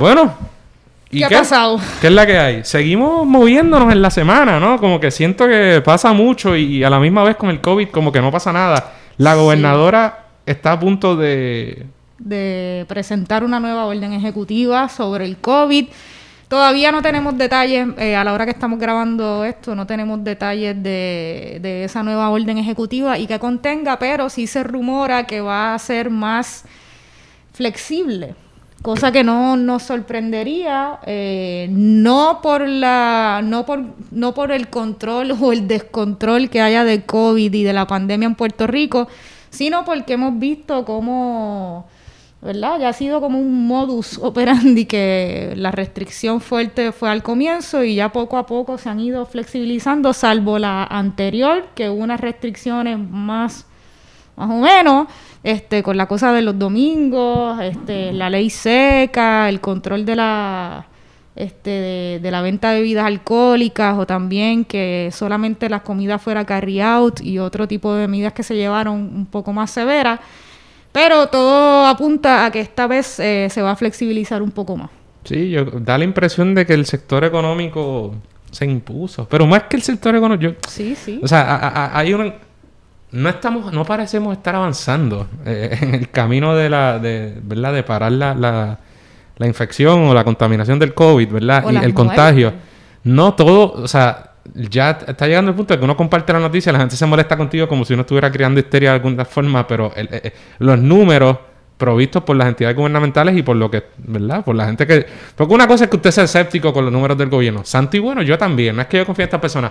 Bueno, 0.00 0.34
¿y 1.12 1.20
¿Qué 1.20 1.26
ha 1.26 1.28
pasado? 1.28 1.78
¿Qué 2.00 2.08
es 2.08 2.12
la 2.12 2.26
que 2.26 2.38
hay? 2.38 2.64
Seguimos 2.64 3.24
moviéndonos 3.24 3.92
en 3.92 4.02
la 4.02 4.10
semana, 4.10 4.58
¿no? 4.58 4.80
Como 4.80 4.98
que 4.98 5.12
siento 5.12 5.46
que 5.46 5.80
pasa 5.84 6.12
mucho 6.12 6.56
y, 6.56 6.82
a 6.82 6.90
la 6.90 6.98
misma 6.98 7.22
vez 7.22 7.36
con 7.36 7.50
el 7.50 7.60
COVID 7.60 7.90
como 7.90 8.10
que 8.10 8.20
no 8.20 8.32
pasa 8.32 8.52
nada. 8.52 8.94
La 9.16 9.36
gobernadora 9.36 10.24
está 10.50 10.72
a 10.72 10.80
punto 10.80 11.16
de... 11.16 11.86
de 12.18 12.84
presentar 12.88 13.44
una 13.44 13.60
nueva 13.60 13.86
orden 13.86 14.12
ejecutiva 14.12 14.88
sobre 14.88 15.24
el 15.24 15.36
COVID. 15.36 15.86
Todavía 16.48 16.90
no 16.92 17.02
tenemos 17.02 17.36
detalles, 17.36 17.88
eh, 17.98 18.16
a 18.16 18.24
la 18.24 18.32
hora 18.32 18.46
que 18.46 18.52
estamos 18.52 18.78
grabando 18.78 19.44
esto, 19.44 19.74
no 19.74 19.86
tenemos 19.86 20.24
detalles 20.24 20.82
de, 20.82 21.84
esa 21.84 22.02
nueva 22.02 22.30
orden 22.30 22.56
ejecutiva 22.56 23.18
y 23.18 23.26
que 23.26 23.38
contenga, 23.38 23.98
pero 23.98 24.30
sí 24.30 24.46
se 24.46 24.64
rumora 24.64 25.26
que 25.26 25.42
va 25.42 25.74
a 25.74 25.78
ser 25.78 26.08
más 26.08 26.64
flexible, 27.52 28.34
cosa 28.80 29.12
que 29.12 29.24
no 29.24 29.58
nos 29.58 29.82
sorprendería, 29.82 31.00
eh, 31.04 31.68
no 31.70 32.40
por 32.42 32.66
la, 32.66 33.42
no 33.44 33.66
por, 33.66 33.84
no 34.10 34.32
por 34.32 34.50
el 34.50 34.68
control 34.68 35.32
o 35.38 35.52
el 35.52 35.68
descontrol 35.68 36.48
que 36.48 36.62
haya 36.62 36.82
de 36.84 37.04
COVID 37.04 37.52
y 37.52 37.62
de 37.62 37.72
la 37.74 37.86
pandemia 37.86 38.24
en 38.24 38.36
Puerto 38.36 38.66
Rico, 38.66 39.06
sino 39.50 39.84
porque 39.84 40.14
hemos 40.14 40.38
visto 40.38 40.84
cómo, 40.84 41.86
¿verdad? 42.40 42.78
Ya 42.80 42.88
ha 42.90 42.92
sido 42.92 43.20
como 43.20 43.38
un 43.38 43.66
modus 43.66 44.18
operandi 44.22 44.86
que 44.86 45.54
la 45.56 45.70
restricción 45.70 46.40
fuerte 46.40 46.92
fue 46.92 47.10
al 47.10 47.22
comienzo 47.22 47.84
y 47.84 47.96
ya 47.96 48.12
poco 48.12 48.36
a 48.38 48.46
poco 48.46 48.78
se 48.78 48.88
han 48.88 49.00
ido 49.00 49.26
flexibilizando, 49.26 50.12
salvo 50.12 50.58
la 50.58 50.84
anterior, 50.84 51.66
que 51.74 51.90
hubo 51.90 52.02
unas 52.02 52.20
restricciones 52.20 52.98
más 52.98 53.66
más 54.38 54.50
o 54.50 54.60
menos, 54.60 55.08
este, 55.42 55.82
con 55.82 55.96
la 55.96 56.06
cosa 56.06 56.32
de 56.32 56.42
los 56.42 56.56
domingos, 56.56 57.60
este, 57.60 58.12
la 58.12 58.30
ley 58.30 58.50
seca, 58.50 59.48
el 59.48 59.60
control 59.60 60.04
de 60.04 60.14
la, 60.14 60.86
este, 61.38 61.70
de, 61.70 62.20
de 62.22 62.30
la 62.30 62.42
venta 62.42 62.70
de 62.72 62.80
bebidas 62.80 63.06
alcohólicas 63.06 63.96
o 63.96 64.06
también 64.06 64.64
que 64.64 65.10
solamente 65.12 65.68
las 65.68 65.82
comidas 65.82 66.20
fuera 66.20 66.44
carry 66.44 66.80
out 66.80 67.20
y 67.20 67.38
otro 67.38 67.66
tipo 67.68 67.94
de 67.94 68.08
medidas 68.08 68.32
que 68.32 68.42
se 68.42 68.56
llevaron 68.56 68.94
un 68.96 69.26
poco 69.26 69.52
más 69.52 69.70
severas. 69.70 70.20
Pero 70.92 71.28
todo 71.28 71.86
apunta 71.86 72.44
a 72.46 72.50
que 72.50 72.60
esta 72.60 72.86
vez 72.86 73.20
eh, 73.20 73.48
se 73.50 73.62
va 73.62 73.70
a 73.72 73.76
flexibilizar 73.76 74.42
un 74.42 74.50
poco 74.50 74.76
más. 74.76 74.90
Sí, 75.24 75.50
yo, 75.50 75.64
da 75.64 75.96
la 75.98 76.04
impresión 76.04 76.54
de 76.54 76.64
que 76.66 76.72
el 76.74 76.86
sector 76.86 77.24
económico 77.24 78.14
se 78.50 78.64
impuso. 78.64 79.28
Pero 79.28 79.46
más 79.46 79.64
que 79.64 79.76
el 79.76 79.82
sector 79.82 80.16
económico... 80.16 80.42
yo- 80.52 80.58
Sí, 80.68 80.94
sí. 80.96 81.20
O 81.22 81.28
sea, 81.28 81.42
a- 81.42 81.68
a- 81.68 81.98
hay 81.98 82.14
una... 82.14 82.34
No 83.10 83.28
estamos, 83.28 83.72
no 83.72 83.84
parecemos 83.84 84.36
estar 84.36 84.54
avanzando 84.54 85.28
eh, 85.46 85.78
en 85.80 85.94
el 85.94 86.10
camino 86.10 86.54
de 86.54 86.68
la, 86.68 86.98
de, 86.98 87.38
¿verdad? 87.42 87.72
De 87.74 87.82
parar 87.82 88.12
la, 88.12 88.34
la, 88.34 88.78
la 89.38 89.46
infección 89.46 90.00
o 90.08 90.14
la 90.14 90.24
contaminación 90.24 90.78
del 90.78 90.94
COVID, 90.94 91.28
¿verdad? 91.30 91.64
O 91.64 91.70
y 91.72 91.76
el 91.76 91.94
contagio. 91.94 92.52
No 93.04 93.34
todo, 93.34 93.72
o 93.72 93.88
sea, 93.88 94.32
ya 94.54 94.90
está 95.06 95.26
llegando 95.26 95.50
el 95.50 95.56
punto 95.56 95.74
de 95.74 95.78
que 95.78 95.84
uno 95.84 95.96
comparte 95.96 96.32
la 96.32 96.40
noticia, 96.40 96.72
la 96.72 96.78
gente 96.80 96.96
se 96.96 97.06
molesta 97.06 97.36
contigo 97.36 97.68
como 97.68 97.84
si 97.84 97.94
uno 97.94 98.02
estuviera 98.02 98.30
creando 98.30 98.60
histeria 98.60 98.90
de 98.90 98.96
alguna 98.96 99.24
forma, 99.24 99.66
pero 99.66 99.92
el- 99.94 100.08
eh, 100.10 100.32
los 100.58 100.78
números 100.78 101.38
provistos 101.76 102.24
por 102.24 102.34
las 102.34 102.48
entidades 102.48 102.76
gubernamentales 102.76 103.36
y 103.36 103.42
por 103.42 103.54
lo 103.56 103.70
que, 103.70 103.84
¿verdad? 103.98 104.44
Por 104.44 104.56
la 104.56 104.66
gente 104.66 104.84
que... 104.84 105.06
Porque 105.36 105.54
una 105.54 105.68
cosa 105.68 105.84
es 105.84 105.90
que 105.90 105.96
usted 105.96 106.10
sea 106.10 106.24
escéptico 106.24 106.72
con 106.72 106.84
los 106.84 106.92
números 106.92 107.16
del 107.16 107.28
gobierno. 107.28 107.60
Santo 107.64 107.96
y 107.96 108.00
bueno, 108.00 108.20
yo 108.22 108.36
también. 108.36 108.74
No 108.74 108.82
es 108.82 108.88
que 108.88 108.96
yo 108.96 109.06
confíe 109.06 109.22
en 109.22 109.28
estas 109.28 109.40
personas. 109.40 109.70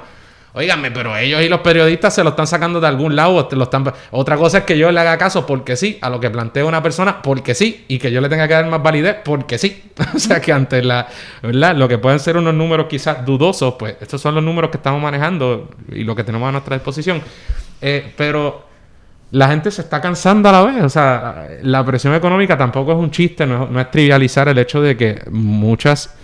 Óigame, 0.54 0.90
pero 0.90 1.16
ellos 1.16 1.42
y 1.42 1.50
los 1.50 1.60
periodistas 1.60 2.16
se 2.16 2.24
lo 2.24 2.32
están 2.32 2.48
sacando 2.48 2.80
de 2.80 2.88
algún 2.88 3.16
lado. 3.16 3.48
lo 3.52 3.64
están... 3.64 3.94
Otra 4.12 4.38
cosa 4.38 4.60
es 4.60 4.64
que 4.64 4.78
yo 4.78 4.92
le 4.92 5.00
haga 5.00 5.18
caso 5.18 5.46
porque 5.46 5.76
sí 5.76 6.00
a 6.02 6.10
lo 6.10 6.20
que 6.20 6.30
plantea 6.30 6.66
una 6.66 6.82
persona 6.82 7.22
porque 7.22 7.54
sí 7.54 7.86
y 7.88 8.00
que 8.00 8.12
yo 8.12 8.22
le 8.22 8.30
tenga 8.30 8.48
que 8.48 8.56
dar 8.56 8.66
más 8.66 8.82
validez 8.82 9.18
porque 9.24 9.58
sí. 9.58 9.92
o 10.16 10.20
sea 10.20 10.42
que 10.42 10.52
ante 10.52 10.82
la, 10.84 11.08
¿verdad? 11.44 11.76
Lo 11.76 11.88
que 11.88 11.98
pueden 11.98 12.20
ser 12.20 12.38
unos 12.38 12.54
números 12.54 12.88
quizás 12.90 13.26
dudosos, 13.26 13.76
pues 13.78 13.98
estos 14.02 14.20
son 14.20 14.36
los 14.36 14.44
números 14.44 14.72
que 14.72 14.78
estamos 14.78 15.02
manejando 15.02 15.70
y 15.92 16.04
lo 16.04 16.16
que 16.16 16.24
tenemos 16.24 16.50
a 16.50 16.52
nuestra 16.52 16.76
disposición. 16.76 17.22
Eh, 17.82 18.14
pero 18.18 18.66
la 19.32 19.50
gente 19.50 19.72
se 19.72 19.82
está 19.82 20.02
cansando 20.02 20.50
a 20.50 20.52
la 20.54 20.64
vez. 20.64 20.84
O 20.84 20.90
sea, 20.90 21.48
la 21.62 21.86
presión 21.86 22.16
económica 22.16 22.58
tampoco 22.58 22.94
es 22.94 22.98
un 22.98 23.12
chiste, 23.12 23.46
no 23.46 23.68
no 23.68 23.80
es 23.80 23.92
trivializar 23.92 24.48
el 24.48 24.58
hecho 24.58 24.82
de 24.82 24.98
que 24.98 25.22
muchas. 25.30 26.16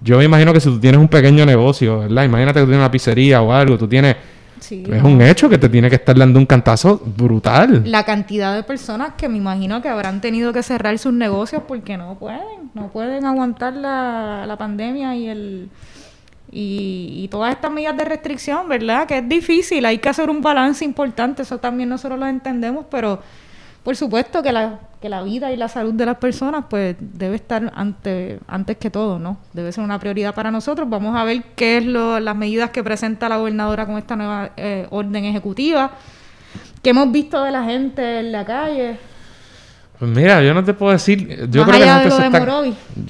Yo 0.00 0.18
me 0.18 0.24
imagino 0.24 0.52
que 0.52 0.60
si 0.60 0.68
tú 0.68 0.78
tienes 0.78 1.00
un 1.00 1.08
pequeño 1.08 1.44
negocio, 1.44 2.00
¿verdad? 2.00 2.24
Imagínate 2.24 2.60
que 2.60 2.60
tú 2.60 2.66
tienes 2.66 2.80
una 2.80 2.90
pizzería 2.90 3.42
o 3.42 3.52
algo, 3.52 3.76
tú 3.76 3.86
tienes. 3.86 4.16
Sí, 4.60 4.84
es 4.90 5.02
un 5.02 5.20
hecho 5.22 5.48
que 5.48 5.58
te 5.58 5.68
tiene 5.68 5.88
que 5.88 5.96
estar 5.96 6.16
dando 6.16 6.38
un 6.38 6.46
cantazo 6.46 7.00
brutal. 7.16 7.82
La 7.86 8.04
cantidad 8.04 8.54
de 8.54 8.62
personas 8.62 9.14
que 9.16 9.28
me 9.28 9.38
imagino 9.38 9.80
que 9.80 9.88
habrán 9.88 10.20
tenido 10.20 10.52
que 10.52 10.62
cerrar 10.62 10.98
sus 10.98 11.12
negocios 11.12 11.62
porque 11.66 11.96
no 11.96 12.18
pueden, 12.18 12.70
no 12.74 12.88
pueden 12.88 13.24
aguantar 13.24 13.74
la, 13.74 14.44
la 14.46 14.56
pandemia 14.56 15.16
y 15.16 15.28
el 15.28 15.68
y, 16.52 17.22
y 17.24 17.28
todas 17.28 17.54
estas 17.54 17.70
medidas 17.70 17.96
de 17.96 18.04
restricción, 18.04 18.68
¿verdad? 18.68 19.06
Que 19.06 19.18
es 19.18 19.28
difícil, 19.28 19.84
hay 19.86 19.98
que 19.98 20.08
hacer 20.08 20.28
un 20.28 20.42
balance 20.42 20.84
importante, 20.84 21.42
eso 21.42 21.58
también 21.58 21.88
nosotros 21.88 22.18
lo 22.18 22.26
entendemos, 22.26 22.86
pero 22.90 23.20
por 23.82 23.96
supuesto 23.96 24.42
que 24.42 24.52
la, 24.52 24.78
que 25.00 25.08
la 25.08 25.22
vida 25.22 25.50
y 25.52 25.56
la 25.56 25.68
salud 25.68 25.94
de 25.94 26.04
las 26.06 26.16
personas 26.18 26.64
pues 26.68 26.96
debe 27.00 27.36
estar 27.36 27.72
ante, 27.74 28.38
antes 28.46 28.76
que 28.76 28.90
todo, 28.90 29.18
¿no? 29.18 29.38
Debe 29.52 29.72
ser 29.72 29.82
una 29.84 29.98
prioridad 29.98 30.34
para 30.34 30.50
nosotros. 30.50 30.88
Vamos 30.88 31.16
a 31.16 31.24
ver 31.24 31.42
qué 31.56 31.78
es 31.78 31.86
lo, 31.86 32.20
las 32.20 32.36
medidas 32.36 32.70
que 32.70 32.84
presenta 32.84 33.28
la 33.28 33.38
gobernadora 33.38 33.86
con 33.86 33.96
esta 33.96 34.16
nueva 34.16 34.50
eh, 34.56 34.86
orden 34.90 35.24
ejecutiva. 35.24 35.92
¿Qué 36.82 36.90
hemos 36.90 37.10
visto 37.10 37.42
de 37.42 37.50
la 37.50 37.64
gente 37.64 38.20
en 38.20 38.32
la 38.32 38.44
calle? 38.44 38.96
Pues 39.98 40.10
mira, 40.10 40.42
yo 40.42 40.54
no 40.54 40.64
te 40.64 40.72
puedo 40.72 40.92
decir. 40.92 41.46
Yo 41.50 41.60
Más 41.60 41.68
creo 41.68 41.78
que 41.80 41.84
la 41.86 41.94
allá 41.94 41.94
de 41.96 42.00
gente 42.00 42.08
lo 42.08 42.16
se 42.16 42.22
de 42.22 42.68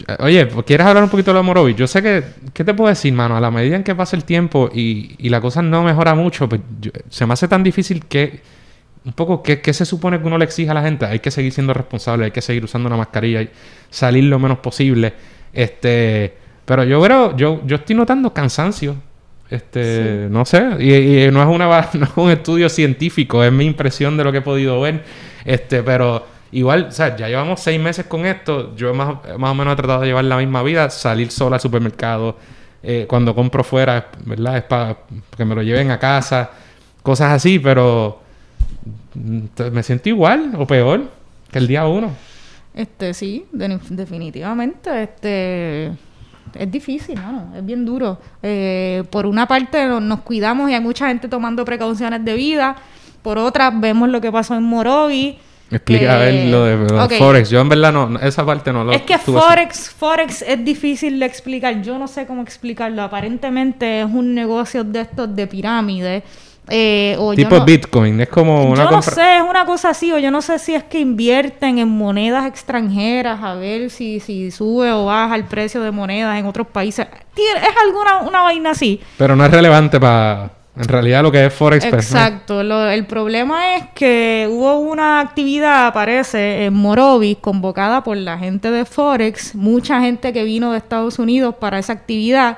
está-. 0.09 0.25
Oye, 0.25 0.47
pues, 0.47 0.67
¿quieres 0.67 0.87
hablar 0.87 1.05
un 1.05 1.11
poquito 1.11 1.31
de 1.31 1.35
lo 1.35 1.41
de 1.41 1.47
Morovi? 1.47 1.75
Yo 1.75 1.87
sé 1.87 2.03
que... 2.03 2.25
¿Qué 2.53 2.65
te 2.65 2.75
puedo 2.75 2.89
decir, 2.89 3.13
mano? 3.13 3.37
A 3.37 3.41
la 3.41 3.51
medida 3.51 3.77
en 3.77 3.85
que 3.85 3.95
pasa 3.95 4.17
el 4.17 4.25
tiempo 4.25 4.69
y, 4.75 5.15
y 5.19 5.29
la 5.29 5.41
cosa 5.41 5.63
no 5.63 5.85
mejora 5.85 6.17
mucho, 6.17 6.49
pues 6.49 6.61
yo- 6.81 6.91
se 7.09 7.27
me 7.27 7.33
hace 7.35 7.47
tan 7.49 7.63
difícil 7.63 8.07
que... 8.07 8.41
Un 9.05 9.13
poco, 9.13 9.43
¿qué, 9.43 9.61
qué 9.61 9.73
se 9.73 9.87
supone 9.87 10.21
que 10.21 10.27
uno 10.27 10.37
le 10.37 10.45
exige 10.45 10.71
a 10.71 10.75
la 10.75 10.83
gente? 10.83 11.07
Hay 11.07 11.21
que 11.21 11.31
seguir 11.31 11.53
siendo 11.53 11.73
responsable, 11.73 12.27
hay 12.27 12.31
que 12.31 12.43
seguir 12.43 12.65
usando 12.65 12.87
una 12.87 12.97
mascarilla, 12.97 13.43
y 13.43 13.51
salir 13.89 14.25
lo 14.25 14.39
menos 14.39 14.59
posible. 14.59 15.15
Este... 15.53 16.35
Pero 16.65 16.85
yo 16.85 17.03
creo... 17.03 17.37
Yo, 17.37 17.61
yo 17.65 17.77
estoy 17.77 17.97
notando 17.97 18.33
cansancio. 18.33 18.97
Este... 19.49 20.29
No 20.31 20.45
sé. 20.45 20.77
Y, 20.79 21.25
y 21.25 21.31
no, 21.31 21.43
es 21.43 21.49
una, 21.49 21.67
no 21.95 22.05
es 22.05 22.11
un 22.17 22.31
estudio 22.31 22.69
científico, 22.69 23.43
es 23.43 23.51
mi 23.51 23.65
impresión 23.65 24.17
de 24.17 24.25
lo 24.25 24.33
que 24.33 24.39
he 24.39 24.43
podido 24.43 24.81
ver. 24.81 25.03
Este... 25.45 25.83
Pero... 25.83 26.41
Igual, 26.53 26.87
o 26.89 26.91
sea, 26.91 27.17
ya 27.17 27.29
llevamos 27.29 27.61
seis 27.61 27.81
meses 27.81 28.07
con 28.07 28.27
esto. 28.27 28.75
Yo 28.75 28.93
más, 28.93 29.19
más 29.39 29.51
o 29.53 29.55
menos 29.55 29.75
he 29.75 29.77
tratado 29.77 30.01
de 30.01 30.09
llevar 30.09 30.25
la 30.25 30.37
misma 30.37 30.65
vida, 30.65 30.91
salir 30.91 31.31
sola 31.31 31.57
al 31.57 31.61
supermercado. 31.61 32.37
eh, 32.83 33.07
cuando 33.09 33.35
compro 33.35 33.63
fuera, 33.63 34.09
¿verdad? 34.25 34.57
Es 34.57 34.65
para 34.65 34.97
que 35.37 35.45
me 35.45 35.55
lo 35.55 35.63
lleven 35.63 35.91
a 35.91 35.99
casa. 35.99 36.51
Cosas 37.03 37.33
así, 37.33 37.59
pero 37.59 38.21
me 39.73 39.83
siento 39.83 40.09
igual 40.09 40.53
o 40.59 40.67
peor 40.67 41.11
que 41.51 41.59
el 41.59 41.67
día 41.67 41.87
uno. 41.87 42.11
Este, 42.75 43.13
sí, 43.15 43.45
de- 43.53 43.79
definitivamente. 43.91 45.03
Este, 45.03 45.87
es 46.55 46.71
difícil, 46.71 47.17
¿no? 47.17 47.53
Es 47.57 47.65
bien 47.65 47.85
duro. 47.85 48.19
Eh, 48.43 49.03
por 49.11 49.27
una 49.27 49.47
parte 49.47 49.87
no- 49.87 50.01
nos 50.01 50.21
cuidamos 50.21 50.71
y 50.71 50.75
hay 50.75 50.81
mucha 50.81 51.09
gente 51.09 51.29
tomando 51.29 51.65
precauciones 51.65 52.25
de 52.25 52.35
vida. 52.35 52.77
Por 53.23 53.39
otra, 53.39 53.71
vemos 53.71 54.09
lo 54.09 54.21
que 54.21 54.31
pasó 54.33 54.55
en 54.55 54.63
Morovi. 54.63 55.39
Explica 55.73 56.15
a 56.17 56.19
ver 56.19 56.47
lo 56.51 56.65
de, 56.65 56.77
lo. 56.77 57.09
Forex. 57.11 57.49
Yo 57.51 57.61
en 57.61 57.69
verdad 57.69 57.93
no, 57.93 58.19
esa 58.19 58.45
parte 58.45 58.73
no 58.73 58.83
lo 58.83 58.91
Es 58.91 59.03
que 59.03 59.19
Forex, 59.19 59.91
Forex 59.91 60.43
es 60.43 60.65
difícil 60.65 61.21
de 61.21 61.27
explicar. 61.27 61.81
Yo 61.83 61.97
no 61.97 62.09
sé 62.09 62.27
cómo 62.27 62.43
explicarlo. 62.43 63.03
Aparentemente 63.03 64.01
es 64.01 64.07
un 64.07 64.35
negocio 64.35 64.83
de 64.83 65.03
estos 65.03 65.35
de 65.37 65.47
pirámide. 65.47 66.25
Eh, 66.69 67.17
o 67.19 67.33
yo 67.33 67.37
Tipo 67.45 67.59
no- 67.59 67.65
Bitcoin, 67.65 68.21
es 68.21 68.29
como 68.29 68.65
una 68.65 68.85
yo 68.85 68.91
no 68.91 69.03
sé, 69.03 69.39
es 69.39 69.43
una 69.43 69.65
cosa 69.65 69.91
así, 69.91 70.13
o 70.13 70.19
yo 70.19 70.31
no 70.31 70.41
sé 70.41 70.59
si 70.61 70.75
es 70.75 70.85
que 70.85 71.01
invierten 71.01 71.79
en 71.79 71.89
monedas 71.89 72.47
extranjeras 72.47 73.41
a 73.43 73.55
ver 73.55 73.91
si, 73.91 74.21
si 74.21 74.51
sube 74.53 74.93
o 74.93 75.07
baja 75.07 75.35
el 75.35 75.45
precio 75.45 75.81
de 75.83 75.91
monedas 75.91 76.39
en 76.39 76.47
otros 76.47 76.69
países. 76.69 77.07
Es 77.37 77.77
alguna 77.85 78.19
una 78.29 78.43
vaina 78.43 78.71
así. 78.71 79.01
Pero 79.19 79.35
no 79.35 79.45
es 79.45 79.51
relevante 79.51 79.99
para... 79.99 80.51
En 80.77 80.85
realidad 80.87 81.23
lo 81.25 81.33
que 81.33 81.47
es 81.47 81.53
Forex... 81.53 81.85
pues, 81.87 82.13
¿no? 82.13 82.19
Exacto. 82.19 82.63
Lo- 82.63 82.89
el 82.89 83.05
problema 83.05 83.75
es 83.75 83.85
que 83.93 84.47
hubo 84.49 84.79
una 84.79 85.19
actividad, 85.21 85.93
parece, 85.93 86.65
en 86.67 86.73
Morovis, 86.75 87.39
convocada 87.39 88.05
por 88.05 88.17
la 88.17 88.39
gente 88.39 88.71
de 88.71 88.85
Forex, 88.85 89.57
mucha 89.57 90.01
gente 90.01 90.33
que 90.33 90.45
vino 90.45 90.71
de 90.71 90.79
Estados 90.79 91.19
Unidos 91.19 91.57
para 91.57 91.81
esa 91.81 91.93
actividad. 91.95 92.57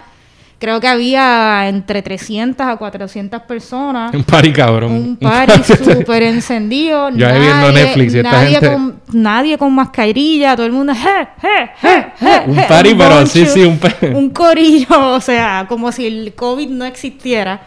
Creo 0.62 0.78
que 0.80 0.86
había 0.86 1.68
entre 1.68 2.02
300 2.02 2.64
a 2.64 2.76
400 2.76 3.42
personas. 3.42 4.14
Un 4.14 4.22
party 4.22 4.52
cabrón. 4.52 4.92
Un 4.92 5.16
party 5.16 5.60
súper 5.84 6.22
encendido. 6.22 7.10
Yo 7.10 7.26
ahí 7.26 7.40
viendo 7.40 7.72
Netflix 7.72 8.14
y 8.14 8.18
esta 8.18 8.30
nadie, 8.30 8.50
gente- 8.50 8.68
con, 8.72 9.00
nadie 9.12 9.58
con 9.58 9.74
mascarilla, 9.74 10.54
todo 10.54 10.66
el 10.66 10.70
mundo. 10.70 10.92
"Je, 10.94 11.26
je, 11.42 11.70
je, 11.80 12.06
je, 12.20 12.42
Un 12.48 12.54
je", 12.56 12.62
party, 12.68 12.94
pero 12.94 13.26
sí, 13.26 13.40
boncho, 13.40 13.52
sí, 13.52 13.62
un 13.64 14.14
un 14.14 14.30
corillo, 14.30 15.14
o 15.14 15.20
sea, 15.20 15.66
como 15.68 15.90
si 15.90 16.06
el 16.06 16.32
COVID 16.34 16.68
no 16.68 16.84
existiera. 16.84 17.62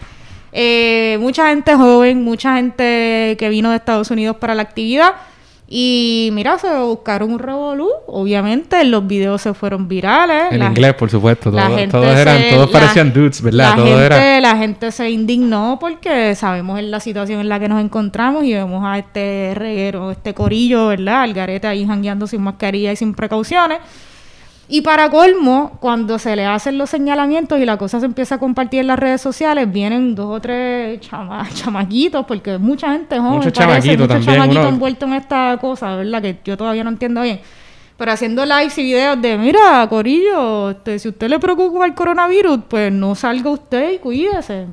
Eh, 0.53 1.17
mucha 1.19 1.49
gente 1.49 1.75
joven, 1.75 2.23
mucha 2.23 2.55
gente 2.55 3.35
que 3.37 3.49
vino 3.49 3.71
de 3.71 3.75
Estados 3.75 4.09
Unidos 4.09 4.37
para 4.37 4.55
la 4.55 4.61
actividad. 4.61 5.15
Y 5.67 6.29
mira, 6.31 6.59
se 6.59 6.69
buscaron 6.79 7.31
un 7.33 7.39
revolú. 7.39 7.89
Obviamente, 8.07 8.83
los 8.83 9.07
videos 9.07 9.41
se 9.41 9.53
fueron 9.55 9.87
virales. 9.87 10.51
En 10.51 10.59
la- 10.59 10.65
inglés, 10.67 10.93
por 10.93 11.09
supuesto. 11.09 11.49
Todos, 11.51 12.15
eran, 12.17 12.37
se- 12.37 12.49
todos 12.51 12.71
la- 12.71 12.79
parecían 12.79 13.11
dudes, 13.11 13.41
¿verdad? 13.41 13.69
La 13.71 13.75
Todo 13.75 13.85
gente, 13.85 14.05
era... 14.05 14.41
la 14.41 14.57
gente 14.57 14.91
se 14.91 15.09
indignó 15.09 15.77
porque 15.79 16.35
sabemos 16.35 16.77
en 16.77 16.91
la 16.91 16.99
situación 16.99 17.39
en 17.39 17.49
la 17.49 17.59
que 17.59 17.67
nos 17.67 17.83
encontramos 17.83 18.43
y 18.43 18.53
vemos 18.53 18.83
a 18.85 18.99
este 18.99 19.53
reguero, 19.55 20.11
este 20.11 20.35
corillo, 20.35 20.87
¿verdad? 20.87 21.21
Al 21.23 21.33
garete 21.33 21.65
ahí 21.67 21.85
jangueando 21.85 22.27
sin 22.27 22.41
mascarilla 22.41 22.91
y 22.91 22.95
sin 22.95 23.15
precauciones. 23.15 23.79
Y 24.67 24.81
para 24.81 25.09
colmo, 25.11 25.77
cuando 25.79 26.17
se 26.17 26.35
le 26.35 26.45
hacen 26.45 26.77
los 26.79 26.89
señalamientos 26.89 27.59
y 27.59 27.65
la 27.65 27.77
cosa 27.77 27.99
se 27.99 28.07
empieza 28.07 28.35
a 28.35 28.37
compartir 28.39 28.79
en 28.79 28.87
las 28.87 28.97
redes 28.97 29.21
sociales, 29.21 29.71
vienen 29.71 30.15
dos 30.15 30.25
o 30.37 30.41
tres 30.41 30.99
chama- 31.01 31.47
chamaquitos, 31.53 32.25
porque 32.25 32.57
mucha 32.57 32.91
gente 32.93 33.19
joven, 33.19 33.33
Muchos 33.33 33.53
parece, 33.53 33.89
también, 34.23 34.33
chamaquitos 34.35 34.63
uno- 34.65 34.69
envueltos 34.73 35.07
en 35.09 35.15
esta 35.15 35.57
cosa, 35.61 35.95
¿verdad? 35.95 36.21
Que 36.21 36.39
yo 36.43 36.57
todavía 36.57 36.83
no 36.83 36.89
entiendo 36.89 37.21
bien. 37.21 37.41
Pero 37.97 38.11
haciendo 38.11 38.43
lives 38.45 38.77
y 38.79 38.83
videos 38.83 39.21
de, 39.21 39.37
mira, 39.37 39.85
Corillo, 39.87 40.71
este, 40.71 40.99
si 40.99 41.09
usted 41.09 41.29
le 41.29 41.39
preocupa 41.39 41.85
el 41.85 41.93
coronavirus, 41.93 42.59
pues 42.67 42.91
no 42.91 43.13
salga 43.15 43.49
usted 43.51 43.93
y 43.93 43.97
cuídese. 43.99 44.65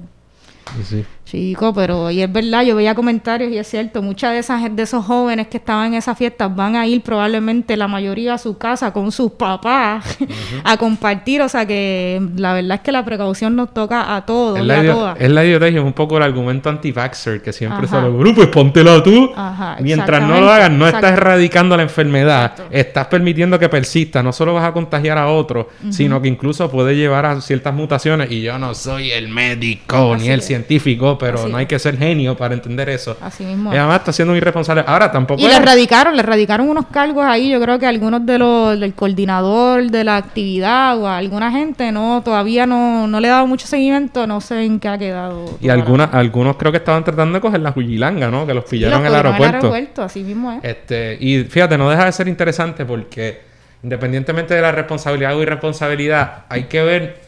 Sí. 0.88 1.04
Chico, 1.32 1.72
pero 1.72 2.10
y 2.10 2.20
es 2.20 2.30
verdad, 2.30 2.62
yo 2.62 2.76
veía 2.76 2.94
comentarios 2.94 3.50
y 3.50 3.56
es 3.56 3.66
cierto, 3.66 4.02
muchas 4.02 4.32
de 4.32 4.38
esas 4.40 4.76
de 4.76 4.82
esos 4.82 5.02
jóvenes 5.06 5.46
que 5.48 5.56
estaban 5.56 5.86
en 5.88 5.94
esas 5.94 6.18
fiestas 6.18 6.54
van 6.54 6.76
a 6.76 6.86
ir 6.86 7.00
probablemente 7.00 7.74
la 7.74 7.88
mayoría 7.88 8.34
a 8.34 8.38
su 8.38 8.58
casa 8.58 8.92
con 8.92 9.10
sus 9.10 9.32
papás 9.32 10.04
a 10.64 10.76
compartir, 10.76 11.40
o 11.40 11.48
sea 11.48 11.64
que 11.64 12.20
la 12.36 12.52
verdad 12.52 12.74
es 12.76 12.80
que 12.82 12.92
la 12.92 13.02
precaución 13.02 13.56
nos 13.56 13.72
toca 13.72 14.14
a 14.14 14.26
todos 14.26 14.58
Es 14.58 14.64
y 14.64 14.66
la, 14.66 14.80
a 14.80 14.84
todas. 14.84 15.20
es 15.22 15.30
la 15.30 15.42
idiotez, 15.42 15.74
es 15.74 15.80
un 15.80 15.94
poco 15.94 16.18
el 16.18 16.22
argumento 16.22 16.68
anti-vaxxer 16.68 17.40
que 17.40 17.52
siempre 17.54 17.86
Ajá. 17.86 17.96
sale, 17.96 18.10
bueno, 18.10 18.34
pues 18.34 18.48
póntela 18.48 19.02
tú. 19.02 19.30
Ajá, 19.34 19.78
Mientras 19.80 20.20
no 20.28 20.38
lo 20.38 20.50
hagas, 20.50 20.70
no 20.70 20.86
estás 20.86 21.12
erradicando 21.12 21.78
la 21.78 21.84
enfermedad, 21.84 22.50
Exacto. 22.52 22.76
estás 22.76 23.06
permitiendo 23.06 23.58
que 23.58 23.70
persista. 23.70 24.22
No 24.22 24.34
solo 24.34 24.52
vas 24.52 24.64
a 24.64 24.72
contagiar 24.72 25.16
a 25.16 25.28
otros, 25.28 25.66
sino 25.88 26.20
que 26.20 26.28
incluso 26.28 26.70
puede 26.70 26.94
llevar 26.94 27.24
a 27.24 27.40
ciertas 27.40 27.72
mutaciones. 27.72 28.30
Y 28.30 28.42
yo 28.42 28.58
no 28.58 28.74
soy 28.74 29.10
el 29.12 29.28
médico 29.28 30.12
Así 30.12 30.24
ni 30.24 30.28
el 30.30 30.40
es. 30.40 30.46
científico, 30.46 31.16
pero 31.22 31.38
Así 31.38 31.52
no 31.52 31.56
hay 31.56 31.66
que 31.66 31.78
ser 31.78 31.96
genio 31.96 32.36
para 32.36 32.52
entender 32.52 32.88
eso. 32.88 33.16
Así 33.20 33.44
mismo. 33.44 33.72
Y 33.72 33.76
además 33.76 33.98
está 33.98 34.12
siendo 34.12 34.32
un 34.32 34.38
irresponsable. 34.38 34.82
Ahora 34.84 35.12
tampoco. 35.12 35.40
Y 35.40 35.46
le 35.46 35.56
radicaron, 35.60 36.16
le 36.16 36.22
radicaron 36.24 36.68
unos 36.68 36.86
cargos 36.86 37.24
ahí, 37.24 37.48
yo 37.48 37.60
creo 37.60 37.78
que 37.78 37.86
algunos 37.86 38.26
de 38.26 38.40
los, 38.40 38.80
del 38.80 38.92
coordinador 38.94 39.88
de 39.88 40.02
la 40.02 40.16
actividad 40.16 40.98
o 40.98 41.06
a 41.06 41.18
alguna 41.18 41.52
gente 41.52 41.92
no, 41.92 42.22
todavía 42.24 42.66
no, 42.66 43.06
no 43.06 43.20
le 43.20 43.28
he 43.28 43.30
dado 43.30 43.46
mucho 43.46 43.68
seguimiento, 43.68 44.26
no 44.26 44.40
sé 44.40 44.64
en 44.64 44.80
qué 44.80 44.88
ha 44.88 44.98
quedado. 44.98 45.58
Y 45.60 45.68
algunas, 45.68 46.12
algunos 46.12 46.56
creo 46.56 46.72
que 46.72 46.78
estaban 46.78 47.04
tratando 47.04 47.34
de 47.38 47.40
coger 47.40 47.60
la 47.60 47.72
Huyilanga, 47.74 48.28
¿no? 48.28 48.44
Que 48.44 48.54
los 48.54 48.64
pillaron 48.64 48.98
los 48.98 49.00
en 49.02 49.06
el 49.06 49.14
aeropuerto. 49.14 49.56
aeropuerto, 49.68 50.02
así 50.02 50.24
mismo 50.24 50.50
es. 50.50 50.64
Este, 50.64 51.18
y 51.20 51.44
fíjate, 51.44 51.78
no 51.78 51.88
deja 51.88 52.04
de 52.04 52.10
ser 52.10 52.26
interesante 52.26 52.84
porque 52.84 53.42
independientemente 53.84 54.54
de 54.54 54.60
la 54.60 54.72
responsabilidad 54.72 55.36
o 55.36 55.42
irresponsabilidad, 55.42 56.46
hay 56.48 56.64
que 56.64 56.82
ver 56.82 57.21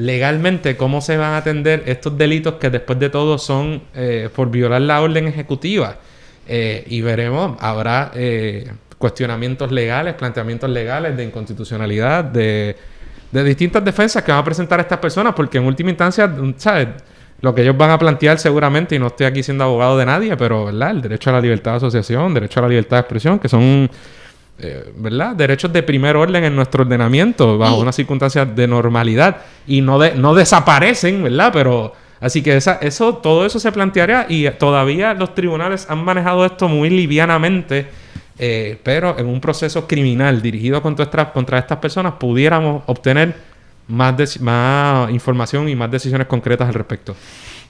legalmente 0.00 0.76
cómo 0.76 1.00
se 1.00 1.16
van 1.16 1.34
a 1.34 1.36
atender 1.38 1.82
estos 1.86 2.16
delitos 2.16 2.54
que 2.54 2.70
después 2.70 2.98
de 2.98 3.10
todo 3.10 3.38
son 3.38 3.82
eh, 3.94 4.28
por 4.34 4.50
violar 4.50 4.80
la 4.80 5.00
orden 5.00 5.28
ejecutiva. 5.28 5.96
Eh, 6.48 6.84
y 6.88 7.02
veremos, 7.02 7.56
habrá 7.60 8.10
eh, 8.14 8.72
cuestionamientos 8.98 9.70
legales, 9.70 10.14
planteamientos 10.14 10.70
legales 10.70 11.16
de 11.16 11.24
inconstitucionalidad, 11.24 12.24
de, 12.24 12.76
de 13.30 13.44
distintas 13.44 13.84
defensas 13.84 14.22
que 14.22 14.32
van 14.32 14.40
a 14.40 14.44
presentar 14.44 14.80
estas 14.80 14.98
personas, 14.98 15.34
porque 15.34 15.58
en 15.58 15.64
última 15.64 15.90
instancia, 15.90 16.32
¿sabes? 16.56 16.88
Lo 17.42 17.54
que 17.54 17.62
ellos 17.62 17.76
van 17.76 17.90
a 17.90 17.98
plantear 17.98 18.38
seguramente, 18.38 18.96
y 18.96 18.98
no 18.98 19.08
estoy 19.08 19.26
aquí 19.26 19.42
siendo 19.42 19.64
abogado 19.64 19.96
de 19.96 20.06
nadie, 20.06 20.36
pero 20.36 20.66
¿verdad? 20.66 20.90
el 20.90 21.02
derecho 21.02 21.30
a 21.30 21.34
la 21.34 21.40
libertad 21.40 21.72
de 21.72 21.76
asociación, 21.78 22.34
derecho 22.34 22.60
a 22.60 22.62
la 22.64 22.68
libertad 22.68 22.96
de 22.96 23.00
expresión, 23.00 23.38
que 23.38 23.48
son 23.48 23.88
eh, 24.62 24.92
¿verdad? 24.96 25.34
Derechos 25.34 25.72
de 25.72 25.82
primer 25.82 26.16
orden 26.16 26.44
en 26.44 26.54
nuestro 26.56 26.82
ordenamiento, 26.82 27.58
bajo 27.58 27.78
unas 27.78 27.96
circunstancias 27.96 28.54
de 28.54 28.66
normalidad. 28.66 29.38
Y 29.66 29.80
no, 29.80 29.98
de, 29.98 30.14
no 30.14 30.34
desaparecen, 30.34 31.22
¿verdad? 31.22 31.50
Pero 31.52 31.92
Así 32.22 32.42
que 32.42 32.54
esa, 32.54 32.74
eso, 32.82 33.14
todo 33.14 33.46
eso 33.46 33.58
se 33.58 33.72
plantearía 33.72 34.26
y 34.28 34.46
todavía 34.50 35.14
los 35.14 35.34
tribunales 35.34 35.86
han 35.88 36.04
manejado 36.04 36.44
esto 36.44 36.68
muy 36.68 36.90
livianamente, 36.90 37.86
eh, 38.38 38.78
pero 38.82 39.18
en 39.18 39.26
un 39.26 39.40
proceso 39.40 39.88
criminal 39.88 40.42
dirigido 40.42 40.82
contra, 40.82 41.06
estas- 41.06 41.28
contra 41.32 41.58
estas 41.58 41.78
personas 41.78 42.12
pudiéramos 42.20 42.82
obtener 42.84 43.34
más, 43.88 44.38
más 44.42 45.10
información 45.10 45.66
y 45.70 45.74
más 45.74 45.90
decisiones 45.90 46.26
concretas 46.26 46.68
al 46.68 46.74
respecto. 46.74 47.16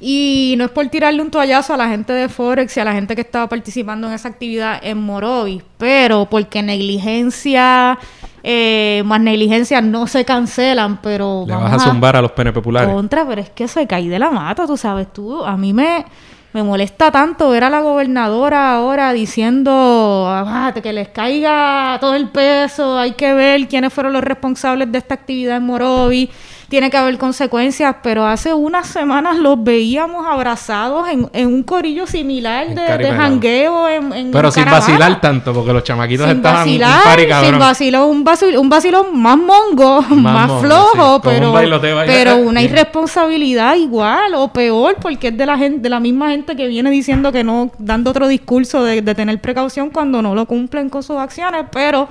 Y 0.02 0.54
no 0.56 0.64
es 0.64 0.70
por 0.70 0.86
tirarle 0.88 1.20
un 1.20 1.30
toallazo 1.30 1.74
a 1.74 1.76
la 1.76 1.88
gente 1.88 2.12
de 2.14 2.28
Forex 2.30 2.74
y 2.76 2.80
a 2.80 2.84
la 2.84 2.92
gente 2.94 3.14
que 3.14 3.20
estaba 3.20 3.48
participando 3.48 4.06
en 4.08 4.14
esa 4.14 4.28
actividad 4.28 4.80
en 4.82 4.98
Morovis, 4.98 5.62
pero 5.76 6.24
porque 6.30 6.62
negligencia 6.62 7.98
eh, 8.42 9.02
más 9.04 9.20
negligencia 9.20 9.82
no 9.82 10.06
se 10.06 10.24
cancelan, 10.24 11.02
pero 11.02 11.44
Le 11.46 11.52
vamos 11.52 11.70
vas 11.70 11.82
a 11.82 11.90
zumbar 11.90 12.16
a 12.16 12.22
los 12.22 12.32
pene 12.32 12.52
populares. 12.52 12.90
contra, 12.90 13.26
pero 13.26 13.42
es 13.42 13.50
que 13.50 13.68
se 13.68 13.86
cae 13.86 14.08
de 14.08 14.18
la 14.18 14.30
mata, 14.30 14.66
tú 14.66 14.78
sabes, 14.78 15.12
tú, 15.12 15.44
a 15.44 15.58
mí 15.58 15.74
me, 15.74 16.06
me 16.54 16.62
molesta 16.62 17.10
tanto 17.10 17.50
ver 17.50 17.64
a 17.64 17.68
la 17.68 17.80
gobernadora 17.82 18.72
ahora 18.72 19.12
diciendo 19.12 20.24
"Ah, 20.26 20.72
que 20.82 20.92
les 20.94 21.08
caiga 21.08 21.98
todo 22.00 22.14
el 22.14 22.28
peso, 22.30 22.96
hay 22.98 23.12
que 23.12 23.34
ver 23.34 23.68
quiénes 23.68 23.92
fueron 23.92 24.14
los 24.14 24.24
responsables 24.24 24.90
de 24.90 24.96
esta 24.96 25.12
actividad 25.14 25.58
en 25.58 25.64
Morovi, 25.64 26.30
tiene 26.70 26.88
que 26.88 26.96
haber 26.96 27.18
consecuencias, 27.18 27.96
pero 28.00 28.24
hace 28.24 28.54
unas 28.54 28.86
semanas 28.86 29.36
los 29.36 29.62
veíamos 29.62 30.24
abrazados 30.24 31.08
en, 31.08 31.28
en 31.32 31.48
un 31.48 31.62
corillo 31.64 32.06
similar 32.06 32.68
de, 32.74 32.96
de 32.96 33.12
jangueo 33.12 33.88
en, 33.88 34.12
en 34.12 34.30
Pero 34.30 34.50
sin 34.52 34.62
caravana. 34.64 34.86
vacilar 34.86 35.20
tanto, 35.20 35.52
porque 35.52 35.72
los 35.72 35.82
chamaquitos 35.84 36.28
Sin 36.28 36.36
estaban 36.36 36.60
vacilar, 36.60 36.96
un 36.98 37.02
pari 37.04 37.22
sin 37.44 37.58
vacilón, 37.58 38.08
un 38.08 38.24
vacilón, 38.24 38.60
un 38.62 38.68
vacilón 38.70 39.20
más 39.20 39.36
mongo, 39.36 40.00
más, 40.10 40.46
mongo, 40.48 40.60
flojo, 40.62 41.16
sí, 41.16 41.22
como 41.22 41.52
un 41.52 41.58
pero, 41.60 41.80
pero 42.06 42.36
una 42.48 42.62
irresponsabilidad 42.62 43.74
igual 43.74 44.32
o 44.36 44.48
peor, 44.52 44.96
porque 45.02 45.28
es 45.28 45.36
de 45.36 45.46
la 45.46 45.58
gente, 45.58 45.80
de 45.80 45.88
la 45.90 46.00
misma 46.00 46.30
gente 46.30 46.54
que 46.56 46.68
viene 46.68 46.88
diciendo 46.90 47.32
que 47.32 47.44
no, 47.44 47.72
dando 47.78 48.10
otro 48.10 48.28
discurso 48.28 48.84
de, 48.84 49.02
de 49.02 49.14
tener 49.14 49.40
precaución 49.40 49.90
cuando 49.90 50.22
no 50.22 50.34
lo 50.36 50.46
cumplen 50.46 50.88
con 50.88 51.02
sus 51.02 51.16
acciones, 51.16 51.64
pero 51.72 52.08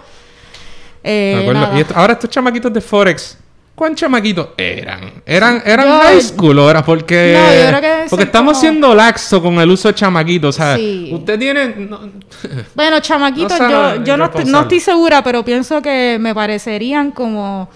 eh. 1.04 1.50
Y 1.76 1.80
esto- 1.80 1.94
ahora 1.96 2.12
estos 2.14 2.30
chamaquitos 2.30 2.74
de 2.74 2.82
Forex, 2.82 3.38
¿cuán 3.80 3.96
chamaquitos 3.96 4.50
eran? 4.58 5.00
¿Eran, 5.26 5.64
eran 5.66 5.88
Yo- 5.88 6.00
high 6.02 6.22
school 6.22 6.60
o 6.60 6.70
era 6.70 6.84
porque... 6.84 7.34
No, 7.40 7.54
yo 7.64 7.78
creo 7.80 7.82
que 8.04 8.10
porque 8.10 8.26
estamos 8.26 8.52
como- 8.54 8.60
siendo 8.62 8.94
laxo 8.94 9.42
con 9.42 9.54
el 9.58 9.72
uso 9.72 9.88
de 9.88 9.96
chamaquitos, 9.96 10.54
o 10.54 10.58
sea, 10.62 10.76
Sí. 10.76 11.10
usted 11.14 11.40
tiene... 11.40 11.68
no- 11.78 12.02
Bueno, 12.76 13.00
chamaquitos, 13.00 13.58
No 13.58 13.70
yo, 13.96 14.04
yo 14.04 14.18
no, 14.18 14.26
estoy, 14.26 14.44
no 14.46 14.62
estoy 14.64 14.82
segura, 14.82 15.24
pero 15.24 15.46
pienso 15.46 15.82
que 15.82 16.18
me 16.20 16.36
parecerían 16.36 17.12
como 17.12 17.70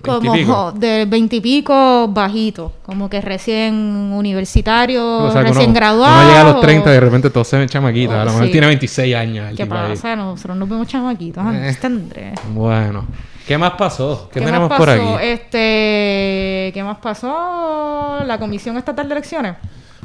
como 0.00 0.20
Veintipico. 0.20 0.72
de 0.76 1.06
veintipico 1.06 2.06
bajitos, 2.08 2.70
como 2.84 3.10
que 3.10 3.20
recién 3.20 3.74
universitarios, 4.14 5.02
o 5.02 5.32
sea, 5.32 5.42
recién 5.42 5.70
uno, 5.70 5.74
graduados. 5.74 6.20
uno 6.20 6.28
llega 6.28 6.40
a 6.40 6.44
los 6.44 6.54
o- 6.54 6.60
30 6.60 6.90
y 6.90 6.92
de 6.92 7.00
repente 7.00 7.30
todos 7.30 7.48
se 7.48 7.58
ven 7.58 7.68
chamaquitos. 7.68 8.14
Oh, 8.14 8.20
a 8.20 8.24
lo 8.24 8.30
mejor 8.30 8.46
sí. 8.46 8.52
tiene 8.52 8.66
26 8.68 9.16
años. 9.16 9.50
el 9.50 9.56
¿Qué 9.56 9.64
tipo 9.64 9.74
ahí. 9.74 9.90
pasa? 9.90 10.14
Nosotros 10.14 10.56
nos 10.56 10.68
vemos 10.68 10.86
chamaquitos. 10.86 11.42
Eh. 11.52 12.32
Bueno. 12.54 13.06
¿Qué 13.48 13.56
más 13.56 13.72
pasó? 13.72 14.28
¿Qué, 14.30 14.40
¿Qué 14.40 14.44
tenemos 14.46 14.68
más 14.68 14.78
por 14.78 14.90
aquí? 14.90 15.06
Este, 15.22 16.70
¿qué 16.74 16.82
más 16.84 16.98
pasó? 16.98 18.18
La 18.26 18.38
Comisión 18.38 18.76
Estatal 18.76 19.08
de 19.08 19.14
Elecciones. 19.14 19.54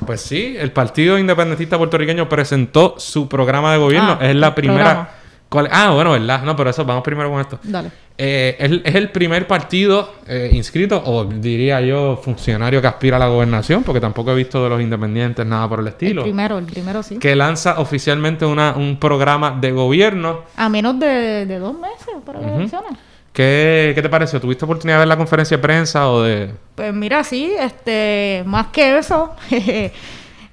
Pues 0.06 0.22
sí, 0.22 0.56
el 0.58 0.72
Partido 0.72 1.20
Independentista 1.20 1.78
Puertorriqueño 1.78 2.30
presentó 2.30 2.96
su 2.98 3.28
programa 3.28 3.74
de 3.74 3.80
gobierno. 3.80 4.18
Ah, 4.20 4.26
es 4.30 4.36
la 4.36 4.48
el 4.48 4.54
primera... 4.54 5.10
¿Cuál- 5.50 5.70
Ah, 5.72 5.92
bueno, 5.92 6.12
¿verdad? 6.12 6.42
No, 6.44 6.56
pero 6.56 6.70
eso, 6.72 6.84
vamos 6.84 7.04
primero 7.04 7.30
con 7.30 7.40
esto. 7.42 7.60
Dale. 7.62 7.92
Eh, 8.18 8.56
es, 8.60 8.72
es 8.86 8.96
el 8.96 9.10
primer 9.12 9.46
partido 9.46 10.14
eh, 10.28 10.50
inscrito, 10.54 11.02
o 11.06 11.26
diría 11.26 11.80
yo, 11.82 12.20
funcionario 12.24 12.82
que 12.82 12.88
aspira 12.88 13.18
a 13.18 13.20
la 13.20 13.28
gobernación, 13.28 13.84
porque 13.84 14.00
tampoco 14.00 14.32
he 14.32 14.36
visto 14.36 14.64
de 14.64 14.70
los 14.70 14.82
independientes 14.82 15.46
nada 15.46 15.68
por 15.70 15.80
el 15.80 15.88
El 15.88 15.94
estilo, 15.94 16.24
primero, 16.24 16.58
el 16.58 16.66
primero 16.66 17.04
sí. 17.04 17.18
que 17.20 17.36
lanza 17.36 17.80
oficialmente 17.80 18.46
una, 18.46 18.74
un 18.76 18.98
programa 18.98 19.52
de 19.52 19.72
gobierno. 19.74 20.40
A 20.56 20.70
menos 20.70 20.98
de, 21.00 21.46
de 21.46 21.60
dos 21.60 21.76
meses 21.78 22.16
para 22.26 22.40
las 22.40 22.52
elecciones. 22.54 22.94
¿Qué, 23.34 23.94
¿Qué 23.96 24.02
te 24.02 24.10
pareció? 24.10 24.40
¿Tuviste 24.40 24.64
oportunidad 24.64 24.98
de 24.98 25.00
ver 25.00 25.08
la 25.08 25.18
conferencia 25.18 25.58
de 25.58 25.64
prensa 25.64 26.10
o 26.10 26.22
de...? 26.22 26.52
Pues 26.76 26.94
mira, 26.94 27.24
sí, 27.24 27.52
este, 27.60 28.44
más 28.46 28.68
que 28.68 29.00
eso, 29.00 29.32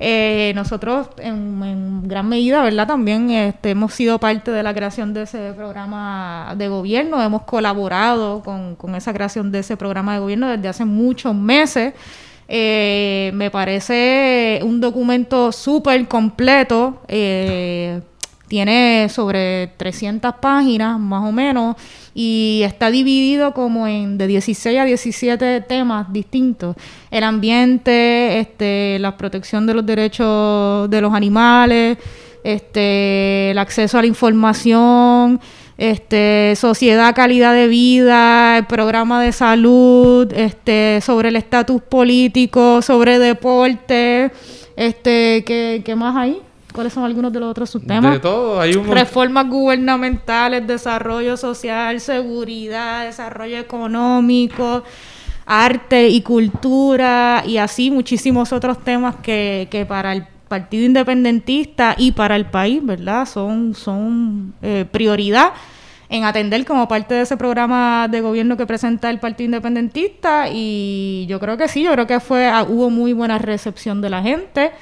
eh, 0.00 0.52
nosotros 0.54 1.08
en, 1.18 2.08
gran 2.08 2.26
medida, 2.26 2.62
¿verdad? 2.62 2.86
También 2.86 3.30
este, 3.30 3.70
hemos 3.70 3.92
sido 3.92 4.18
parte 4.18 4.50
de 4.50 4.62
la 4.62 4.72
creación 4.72 5.12
de 5.12 5.22
ese 5.22 5.52
programa 5.52 6.54
de 6.56 6.68
gobierno, 6.68 7.22
hemos 7.22 7.42
colaborado 7.42 8.42
con, 8.42 8.76
con 8.76 8.94
esa 8.94 9.12
creación 9.12 9.52
de 9.52 9.58
ese 9.58 9.76
programa 9.76 10.14
de 10.14 10.20
gobierno 10.20 10.48
desde 10.48 10.68
hace 10.68 10.86
muchos 10.86 11.34
meses. 11.34 11.92
Eh, 12.48 13.30
me 13.34 13.50
parece 13.50 14.60
un 14.64 14.80
documento 14.80 15.52
súper 15.52 16.08
completo. 16.08 17.02
eh, 17.08 18.00
tiene 18.50 19.08
sobre 19.08 19.68
300 19.76 20.34
páginas, 20.40 20.98
más 20.98 21.22
o 21.22 21.30
menos, 21.30 21.76
y 22.14 22.62
está 22.64 22.90
dividido 22.90 23.54
como 23.54 23.86
en 23.86 24.18
de 24.18 24.26
16 24.26 24.76
a 24.76 24.84
17 24.84 25.60
temas 25.60 26.12
distintos. 26.12 26.74
El 27.12 27.22
ambiente, 27.22 28.40
este, 28.40 28.98
la 28.98 29.16
protección 29.16 29.66
de 29.66 29.74
los 29.74 29.86
derechos 29.86 30.90
de 30.90 31.00
los 31.00 31.14
animales, 31.14 31.98
este, 32.42 33.52
el 33.52 33.58
acceso 33.58 33.98
a 33.98 34.00
la 34.00 34.08
información, 34.08 35.38
este, 35.78 36.54
sociedad, 36.56 37.14
calidad 37.14 37.54
de 37.54 37.68
vida, 37.68 38.58
el 38.58 38.66
programa 38.66 39.22
de 39.22 39.30
salud, 39.30 40.26
este, 40.32 41.00
sobre 41.02 41.28
el 41.28 41.36
estatus 41.36 41.80
político, 41.82 42.82
sobre 42.82 43.20
deporte, 43.20 44.32
este, 44.74 45.44
¿qué, 45.46 45.82
qué 45.84 45.94
más 45.94 46.16
hay? 46.16 46.49
¿Cuáles 46.72 46.92
son 46.92 47.04
algunos 47.04 47.33
de 47.33 47.40
los 47.40 47.50
otros 47.50 47.70
subtemas? 47.70 48.12
De 48.14 48.20
todo, 48.20 48.61
hay 48.61 48.74
un... 48.74 48.87
Reformas 48.87 49.48
gubernamentales, 49.48 50.66
desarrollo 50.66 51.37
social, 51.37 52.00
seguridad, 52.00 53.04
desarrollo 53.04 53.59
económico, 53.59 54.83
arte 55.46 56.09
y 56.09 56.22
cultura 56.22 57.42
y 57.46 57.56
así 57.56 57.90
muchísimos 57.90 58.52
otros 58.52 58.78
temas 58.85 59.16
que, 59.16 59.68
que 59.70 59.85
para 59.87 60.12
el 60.12 60.26
Partido 60.50 60.85
Independentista 60.85 61.94
y 61.96 62.11
para 62.11 62.35
el 62.35 62.46
país, 62.46 62.85
¿verdad? 62.85 63.24
Son, 63.24 63.72
son 63.74 64.52
eh, 64.62 64.85
prioridad 64.90 65.52
en 66.09 66.24
atender 66.24 66.64
como 66.64 66.88
parte 66.88 67.14
de 67.14 67.22
ese 67.22 67.37
programa 67.37 68.09
de 68.09 68.20
gobierno 68.20 68.56
que 68.56 68.66
presenta 68.66 69.11
el 69.11 69.20
Partido 69.20 69.44
Independentista 69.44 70.48
y 70.52 71.24
yo 71.28 71.38
creo 71.38 71.56
que 71.56 71.68
sí, 71.68 71.85
yo 71.85 71.92
creo 71.92 72.09
que 72.09 72.18
fue 72.18 72.48
ah, 72.48 72.64
hubo 72.68 72.90
muy 72.90 73.12
buena 73.12 73.38
recepción 73.38 74.00
de 74.00 74.11
la 74.11 74.22
gente. 74.22 74.72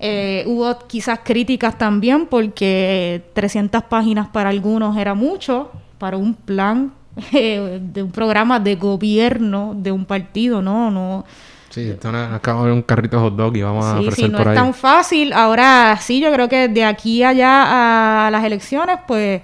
Eh, 0.00 0.44
hubo 0.46 0.78
quizás 0.86 1.20
críticas 1.24 1.76
también 1.76 2.26
porque 2.26 3.22
300 3.32 3.82
páginas 3.84 4.28
para 4.28 4.50
algunos 4.50 4.96
era 4.96 5.14
mucho, 5.14 5.72
para 5.98 6.16
un 6.16 6.34
plan 6.34 6.92
eh, 7.32 7.80
de 7.82 8.02
un 8.02 8.12
programa 8.12 8.60
de 8.60 8.76
gobierno 8.76 9.74
de 9.76 9.90
un 9.90 10.04
partido, 10.04 10.62
no, 10.62 10.90
no. 10.90 11.24
Sí, 11.70 11.82
esto 11.90 12.08
acabo 12.08 12.64
de 12.64 12.72
un 12.72 12.82
carrito 12.82 13.18
de 13.18 13.22
hot 13.24 13.36
dog 13.36 13.56
y 13.56 13.62
vamos 13.62 13.84
a 13.84 13.98
Sí, 13.98 14.06
ofrecer 14.06 14.24
sí, 14.26 14.30
no 14.30 14.38
por 14.38 14.48
es 14.48 14.54
tan 14.54 14.72
fácil. 14.72 15.32
Ahora 15.32 15.98
sí, 16.00 16.18
yo 16.18 16.32
creo 16.32 16.48
que 16.48 16.68
de 16.68 16.84
aquí 16.84 17.22
allá 17.22 18.26
a 18.26 18.30
las 18.30 18.42
elecciones, 18.44 18.98
pues 19.06 19.42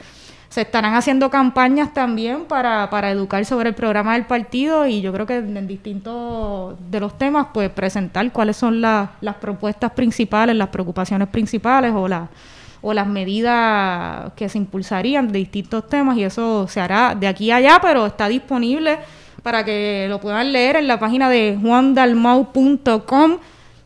se 0.55 0.61
estarán 0.61 0.95
haciendo 0.95 1.31
campañas 1.31 1.93
también 1.93 2.45
para, 2.45 2.89
para 2.89 3.11
educar 3.11 3.45
sobre 3.45 3.71
el 3.71 3.75
programa 3.75 4.13
del 4.13 4.25
partido 4.25 4.87
y 4.87 5.01
yo 5.01 5.13
creo 5.13 5.27
que 5.27 5.39
en 5.39 5.67
distintos 5.67 6.77
de 6.93 7.01
los 7.01 7.19
temas, 7.19 7.49
pues 7.53 7.71
presentar 7.71 8.31
cuáles 8.31 8.57
son 8.57 8.81
la- 8.81 9.11
las 9.21 9.35
propuestas 9.35 9.91
principales, 9.91 10.55
las 10.55 10.69
preocupaciones 10.69 11.27
principales 11.27 11.93
o, 11.93 12.07
la, 12.07 12.29
o 12.83 12.95
las 12.95 13.09
medidas 13.09 14.31
que 14.37 14.49
se 14.49 14.59
impulsarían 14.59 15.27
de 15.33 15.41
distintos 15.41 15.89
temas 15.89 16.17
y 16.19 16.23
eso 16.23 16.69
se 16.69 16.81
hará 16.81 17.17
de 17.17 17.27
aquí 17.27 17.51
a 17.51 17.57
allá, 17.57 17.81
pero 17.83 18.07
está 18.07 18.29
disponible 18.29 18.99
para 19.43 19.65
que 19.65 20.07
lo 20.09 20.21
puedan 20.21 20.53
leer 20.53 20.77
en 20.77 20.87
la 20.87 21.01
página 21.01 21.29
de 21.29 21.59
juandalmau.com. 21.61 23.39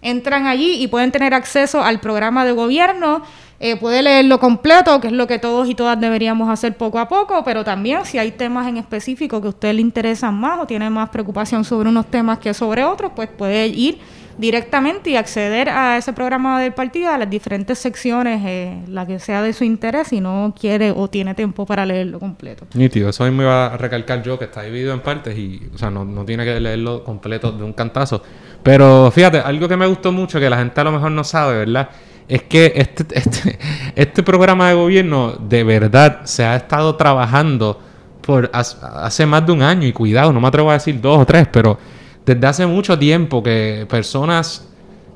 Entran 0.02 0.46
allí 0.46 0.82
y 0.82 0.86
pueden 0.88 1.10
tener 1.12 1.32
acceso 1.34 1.82
al 1.82 1.98
programa 1.98 2.44
de 2.44 2.52
gobierno. 2.52 3.22
Eh, 3.60 3.76
puede 3.76 4.02
leerlo 4.02 4.38
completo, 4.38 5.00
que 5.00 5.08
es 5.08 5.12
lo 5.12 5.26
que 5.26 5.40
todos 5.40 5.68
y 5.68 5.74
todas 5.74 6.00
deberíamos 6.00 6.48
hacer 6.48 6.76
poco 6.76 7.00
a 7.00 7.08
poco, 7.08 7.42
pero 7.44 7.64
también 7.64 8.04
si 8.04 8.16
hay 8.16 8.30
temas 8.30 8.68
en 8.68 8.76
específico 8.76 9.40
que 9.40 9.48
a 9.48 9.50
usted 9.50 9.72
le 9.74 9.80
interesan 9.80 10.34
más 10.34 10.60
o 10.60 10.66
tiene 10.66 10.88
más 10.90 11.08
preocupación 11.08 11.64
sobre 11.64 11.88
unos 11.88 12.06
temas 12.06 12.38
que 12.38 12.54
sobre 12.54 12.84
otros, 12.84 13.10
pues 13.16 13.28
puede 13.28 13.66
ir 13.66 13.98
directamente 14.38 15.10
y 15.10 15.16
acceder 15.16 15.68
a 15.68 15.98
ese 15.98 16.12
programa 16.12 16.60
del 16.60 16.72
partido, 16.72 17.10
a 17.10 17.18
las 17.18 17.28
diferentes 17.28 17.80
secciones, 17.80 18.40
eh, 18.46 18.80
la 18.86 19.04
que 19.04 19.18
sea 19.18 19.42
de 19.42 19.52
su 19.52 19.64
interés, 19.64 20.06
si 20.08 20.20
no 20.20 20.54
quiere 20.58 20.92
o 20.92 21.08
tiene 21.08 21.34
tiempo 21.34 21.66
para 21.66 21.84
leerlo 21.84 22.20
completo. 22.20 22.64
Nítido, 22.74 23.08
eso 23.08 23.24
mismo 23.24 23.42
iba 23.42 23.66
a 23.66 23.76
recalcar 23.76 24.22
yo, 24.22 24.38
que 24.38 24.44
está 24.44 24.62
dividido 24.62 24.94
en 24.94 25.00
partes 25.00 25.36
y, 25.36 25.68
o 25.74 25.78
sea, 25.78 25.90
no, 25.90 26.04
no 26.04 26.24
tiene 26.24 26.44
que 26.44 26.60
leerlo 26.60 27.02
completo 27.02 27.50
de 27.50 27.64
un 27.64 27.72
cantazo. 27.72 28.22
Pero 28.62 29.10
fíjate, 29.10 29.38
algo 29.38 29.66
que 29.66 29.76
me 29.76 29.86
gustó 29.86 30.12
mucho, 30.12 30.38
que 30.38 30.48
la 30.48 30.58
gente 30.58 30.80
a 30.80 30.84
lo 30.84 30.92
mejor 30.92 31.10
no 31.10 31.24
sabe, 31.24 31.58
¿verdad? 31.58 31.88
Es 32.28 32.42
que 32.42 32.72
este, 32.76 33.04
este, 33.18 33.58
este 33.96 34.22
programa 34.22 34.68
de 34.68 34.74
gobierno 34.74 35.32
de 35.32 35.64
verdad 35.64 36.20
se 36.24 36.44
ha 36.44 36.56
estado 36.56 36.94
trabajando 36.96 37.80
por 38.20 38.50
hace, 38.52 39.24
más 39.24 39.46
de 39.46 39.52
un 39.52 39.62
año 39.62 39.86
y 39.86 39.92
cuidado, 39.92 40.32
no 40.32 40.40
me 40.40 40.48
atrevo 40.48 40.70
a 40.70 40.74
decir 40.74 41.00
dos 41.00 41.22
o 41.22 41.24
tres, 41.24 41.48
pero 41.50 41.78
desde 42.26 42.46
hace 42.46 42.66
mucho 42.66 42.98
tiempo 42.98 43.42
que 43.42 43.86
personas 43.88 44.67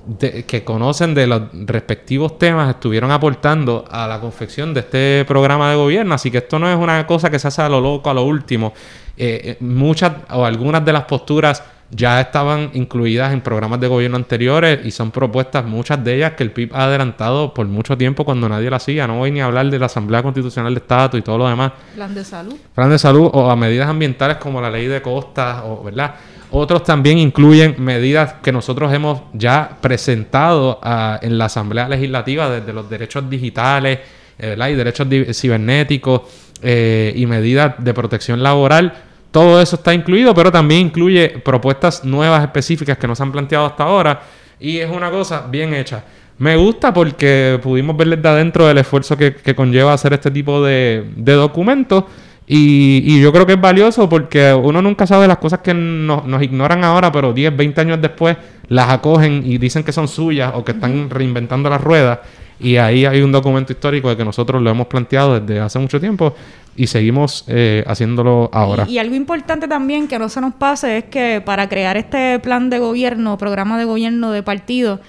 de- 0.07 0.45
que 0.45 0.65
conocen 0.65 1.15
de 1.15 1.27
los 1.27 1.43
respectivos 1.67 2.39
temas 2.39 2.71
estuvieron 2.71 3.11
aportando 3.11 3.85
a 3.91 4.07
la 4.07 4.21
confección 4.21 4.75
de 4.75 4.81
este 4.81 5.25
programa 5.27 5.71
de 5.71 5.77
gobierno. 5.77 6.15
Así 6.15 6.31
que 6.31 6.39
esto 6.39 6.59
no 6.59 6.71
es 6.71 6.77
una 6.77 7.07
cosa 7.07 7.31
que 7.31 7.39
se 7.39 7.49
hace 7.49 7.63
a 7.63 7.69
lo 7.69 7.81
loco, 7.81 8.11
a 8.11 8.15
lo 8.15 8.25
último. 8.25 8.73
Eh, 9.17 9.41
eh, 9.45 9.57
muchas 9.61 10.13
o 10.31 10.45
algunas 10.45 10.85
de 10.85 10.93
las 10.93 11.05
posturas 11.05 11.63
ya 11.95 12.23
estaban 12.23 12.71
incluidas 12.73 13.35
en 13.35 13.43
programas 13.43 13.79
de 13.79 13.87
gobierno 13.87 14.17
anteriores 14.17 14.81
y 14.87 14.91
son 14.91 15.11
propuestas, 15.11 15.63
muchas 15.67 16.03
de 16.03 16.17
ellas 16.17 16.33
que 16.33 16.43
el 16.43 16.51
PIB 16.51 16.75
ha 16.75 16.85
adelantado 16.85 17.53
por 17.53 17.67
mucho 17.67 17.99
tiempo 17.99 18.25
cuando 18.25 18.49
nadie 18.49 18.71
lo 18.71 18.77
hacía. 18.77 19.07
No 19.07 19.19
voy 19.19 19.31
ni 19.31 19.43
a 19.43 19.45
hablar 19.45 19.69
de 19.69 19.79
la 19.79 19.87
Asamblea 19.87 20.23
Constitucional 20.23 20.73
de 20.73 20.81
Estado 20.81 21.19
y 21.19 21.23
todo 21.23 21.37
lo 21.37 21.49
demás 21.49 21.73
Plan 21.95 22.15
de 22.15 22.25
salud. 22.25 22.55
plan 22.75 22.89
de 22.89 22.99
salud 22.99 23.29
o 23.35 23.51
a 23.51 23.57
medidas 23.57 23.91
ambientales 23.91 24.39
como 24.39 24.59
la 24.63 24.71
ley 24.71 24.87
de 24.87 25.03
costas, 25.03 25.63
o, 25.67 25.83
¿verdad? 25.85 26.15
Otros 26.55 26.85
también 26.85 27.19
incluyen 27.19 27.77
medidas 27.79 28.35
que 28.43 28.53
nosotros 28.53 28.93
hemos 28.93 29.23
ya 29.33 29.79
presentado 29.81 30.79
ah, 30.83 31.19
en 31.23 31.39
la 31.39 31.47
Asamblea 31.47 31.89
Legislativa 31.89 32.51
desde 32.51 32.73
los 32.75 32.89
derechos 32.91 33.29
digitales, 33.29 33.99
eh. 34.39 34.57
Y 34.71 34.75
derechos 34.75 35.07
cibernéticos 35.35 36.23
eh, 36.61 37.13
y 37.15 37.27
medidas 37.27 37.75
de 37.79 37.95
protección 37.95 38.43
laboral. 38.43 38.93
Todo 39.31 39.61
eso 39.63 39.77
está 39.77 39.95
incluido, 39.95 40.35
pero 40.35 40.51
también 40.51 40.89
incluye 40.89 41.29
propuestas 41.29 42.05
nuevas 42.05 42.43
específicas 42.43 42.99
que 42.99 43.07
no 43.07 43.15
se 43.15 43.23
han 43.23 43.33
planteado 43.33 43.67
hasta 43.67 43.85
ahora. 43.85 44.21
Y 44.61 44.79
es 44.79 44.91
una 44.91 45.11
cosa 45.11 45.47
bien 45.49 45.73
hecha. 45.75 46.05
Me 46.39 46.57
gusta 46.57 46.93
porque 46.93 47.59
pudimos 47.63 47.97
ver 47.97 48.09
desde 48.09 48.29
adentro 48.29 48.69
el 48.69 48.79
esfuerzo 48.79 49.17
que, 49.17 49.55
conlleva 49.55 49.93
hacer 49.93 50.13
este 50.13 50.31
tipo 50.31 50.63
de, 50.63 51.11
de 51.17 51.33
documentos. 51.35 52.05
Y, 52.47 53.03
y 53.05 53.21
yo 53.21 53.33
creo 53.33 53.47
que 53.47 53.53
es 53.53 53.61
valioso 53.61 54.09
porque 54.09 54.53
uno 54.53 54.83
nunca 54.83 55.07
sabe 55.07 55.29
las 55.29 55.39
cosas 55.39 55.61
que 55.61 55.73
nos, 55.73 56.27
nos 56.27 56.43
ignoran 56.43 56.85
ahora, 56.85 57.13
pero 57.13 57.33
10, 57.33 57.57
20 57.57 57.81
años 57.81 58.03
después 58.03 58.37
las 58.69 58.91
acogen 58.91 59.43
y 59.45 59.59
dicen 59.59 59.85
que 59.85 59.93
son 59.93 60.09
suyas 60.09 60.53
o 60.55 60.65
que 60.65 60.73
están 60.73 61.09
reinventando 61.09 61.71
las 61.71 61.81
ruedas. 61.81 62.19
Y 62.59 62.77
ahí 62.77 63.05
hay 63.05 63.23
un 63.23 63.33
documento 63.33 63.73
histórico 63.73 64.09
de 64.09 64.17
que 64.17 64.25
nosotros 64.25 64.63
lo 64.63 64.71
hemos 64.71 64.87
planteado 64.87 65.41
desde 65.41 65.61
hace 65.61 65.79
mucho 65.79 66.01
tiempo 66.01 66.35
y 66.77 66.87
seguimos 66.87 67.45
eh, 67.49 67.85
haciéndolo 67.87 68.51
ahora. 68.53 68.87
Y, 68.89 68.93
y 68.93 68.99
algo 68.99 69.15
importante 69.15 69.69
también 69.69 70.09
que 70.09 70.19
no 70.19 70.29
se 70.29 70.41
nos 70.41 70.55
pase 70.55 70.99
es 70.99 71.05
que 71.05 71.43
para 71.45 71.69
crear 71.69 71.97
este 71.97 72.39
plan 72.39 72.71
de 72.71 72.79
gobierno, 72.79 73.37
programa 73.37 73.79
de 73.79 73.85
gobierno 73.85 74.31
de 74.31 74.43
partido, 74.43 75.01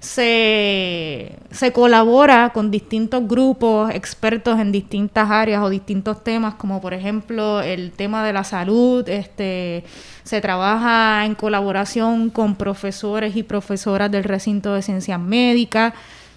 se, 0.00 1.36
se 1.50 1.72
colabora 1.72 2.50
con 2.54 2.70
distintos 2.70 3.28
grupos, 3.28 3.90
expertos 3.94 4.58
en 4.58 4.72
distintas 4.72 5.30
áreas 5.30 5.62
o 5.62 5.68
distintos 5.68 6.24
temas, 6.24 6.54
como 6.54 6.80
por 6.80 6.94
ejemplo 6.94 7.60
el 7.60 7.92
tema 7.92 8.24
de 8.24 8.32
la 8.32 8.42
salud, 8.42 9.06
este 9.08 9.84
se 10.24 10.40
trabaja 10.40 11.24
en 11.26 11.34
colaboración 11.34 12.30
con 12.30 12.54
profesores 12.54 13.36
y 13.36 13.42
profesoras 13.42 14.10
del 14.10 14.24
recinto 14.24 14.74
de 14.74 14.82
ciencias 14.82 15.20
médicas, 15.20 15.92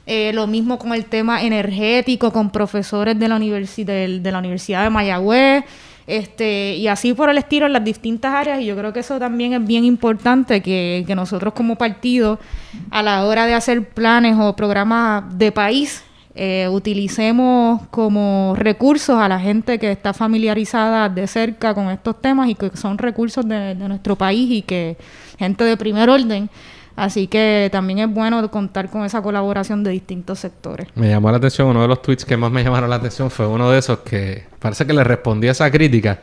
eh, 0.05 0.31
lo 0.33 0.45
mismo 0.47 0.77
con 0.77 0.93
el 0.93 1.05
tema 1.05 1.43
energético, 1.43 2.33
con 2.33 2.49
profesores 2.49 3.17
de 3.17 3.27
la, 3.29 3.37
universi- 3.37 3.85
de 3.85 4.31
la 4.31 4.39
Universidad 4.39 4.83
de 4.83 4.89
Mayagüez, 4.89 5.63
este, 6.07 6.75
y 6.75 6.87
así 6.87 7.13
por 7.13 7.29
el 7.29 7.37
estilo 7.37 7.65
en 7.65 7.73
las 7.73 7.83
distintas 7.83 8.33
áreas. 8.33 8.61
Y 8.61 8.65
yo 8.65 8.75
creo 8.77 8.93
que 8.93 8.99
eso 8.99 9.19
también 9.19 9.53
es 9.53 9.65
bien 9.65 9.83
importante, 9.83 10.61
que, 10.61 11.03
que 11.05 11.15
nosotros 11.15 11.53
como 11.53 11.75
partido, 11.75 12.39
a 12.91 13.03
la 13.03 13.25
hora 13.25 13.45
de 13.45 13.53
hacer 13.53 13.87
planes 13.89 14.35
o 14.39 14.55
programas 14.55 15.37
de 15.37 15.51
país, 15.51 16.03
eh, 16.35 16.67
utilicemos 16.71 17.81
como 17.91 18.55
recursos 18.57 19.19
a 19.19 19.27
la 19.29 19.39
gente 19.39 19.77
que 19.77 19.91
está 19.91 20.13
familiarizada 20.13 21.07
de 21.07 21.27
cerca 21.27 21.75
con 21.75 21.91
estos 21.91 22.19
temas 22.21 22.49
y 22.49 22.55
que 22.55 22.75
son 22.75 22.97
recursos 22.97 23.47
de, 23.47 23.75
de 23.75 23.87
nuestro 23.87 24.15
país 24.15 24.49
y 24.49 24.61
que 24.63 24.97
gente 25.37 25.63
de 25.63 25.77
primer 25.77 26.09
orden. 26.09 26.49
Así 26.95 27.27
que 27.27 27.69
también 27.71 27.99
es 27.99 28.09
bueno 28.09 28.49
contar 28.51 28.89
con 28.89 29.03
esa 29.03 29.21
colaboración 29.21 29.83
de 29.83 29.91
distintos 29.91 30.39
sectores. 30.39 30.87
Me 30.95 31.09
llamó 31.09 31.31
la 31.31 31.37
atención, 31.37 31.67
uno 31.67 31.81
de 31.81 31.87
los 31.87 32.01
tweets 32.01 32.25
que 32.25 32.37
más 32.37 32.51
me 32.51 32.63
llamaron 32.63 32.89
la 32.89 32.97
atención 32.97 33.31
fue 33.31 33.47
uno 33.47 33.71
de 33.71 33.79
esos 33.79 33.99
que 33.99 34.43
parece 34.59 34.85
que 34.85 34.93
le 34.93 35.03
respondía 35.03 35.51
esa 35.51 35.69
crítica 35.71 36.19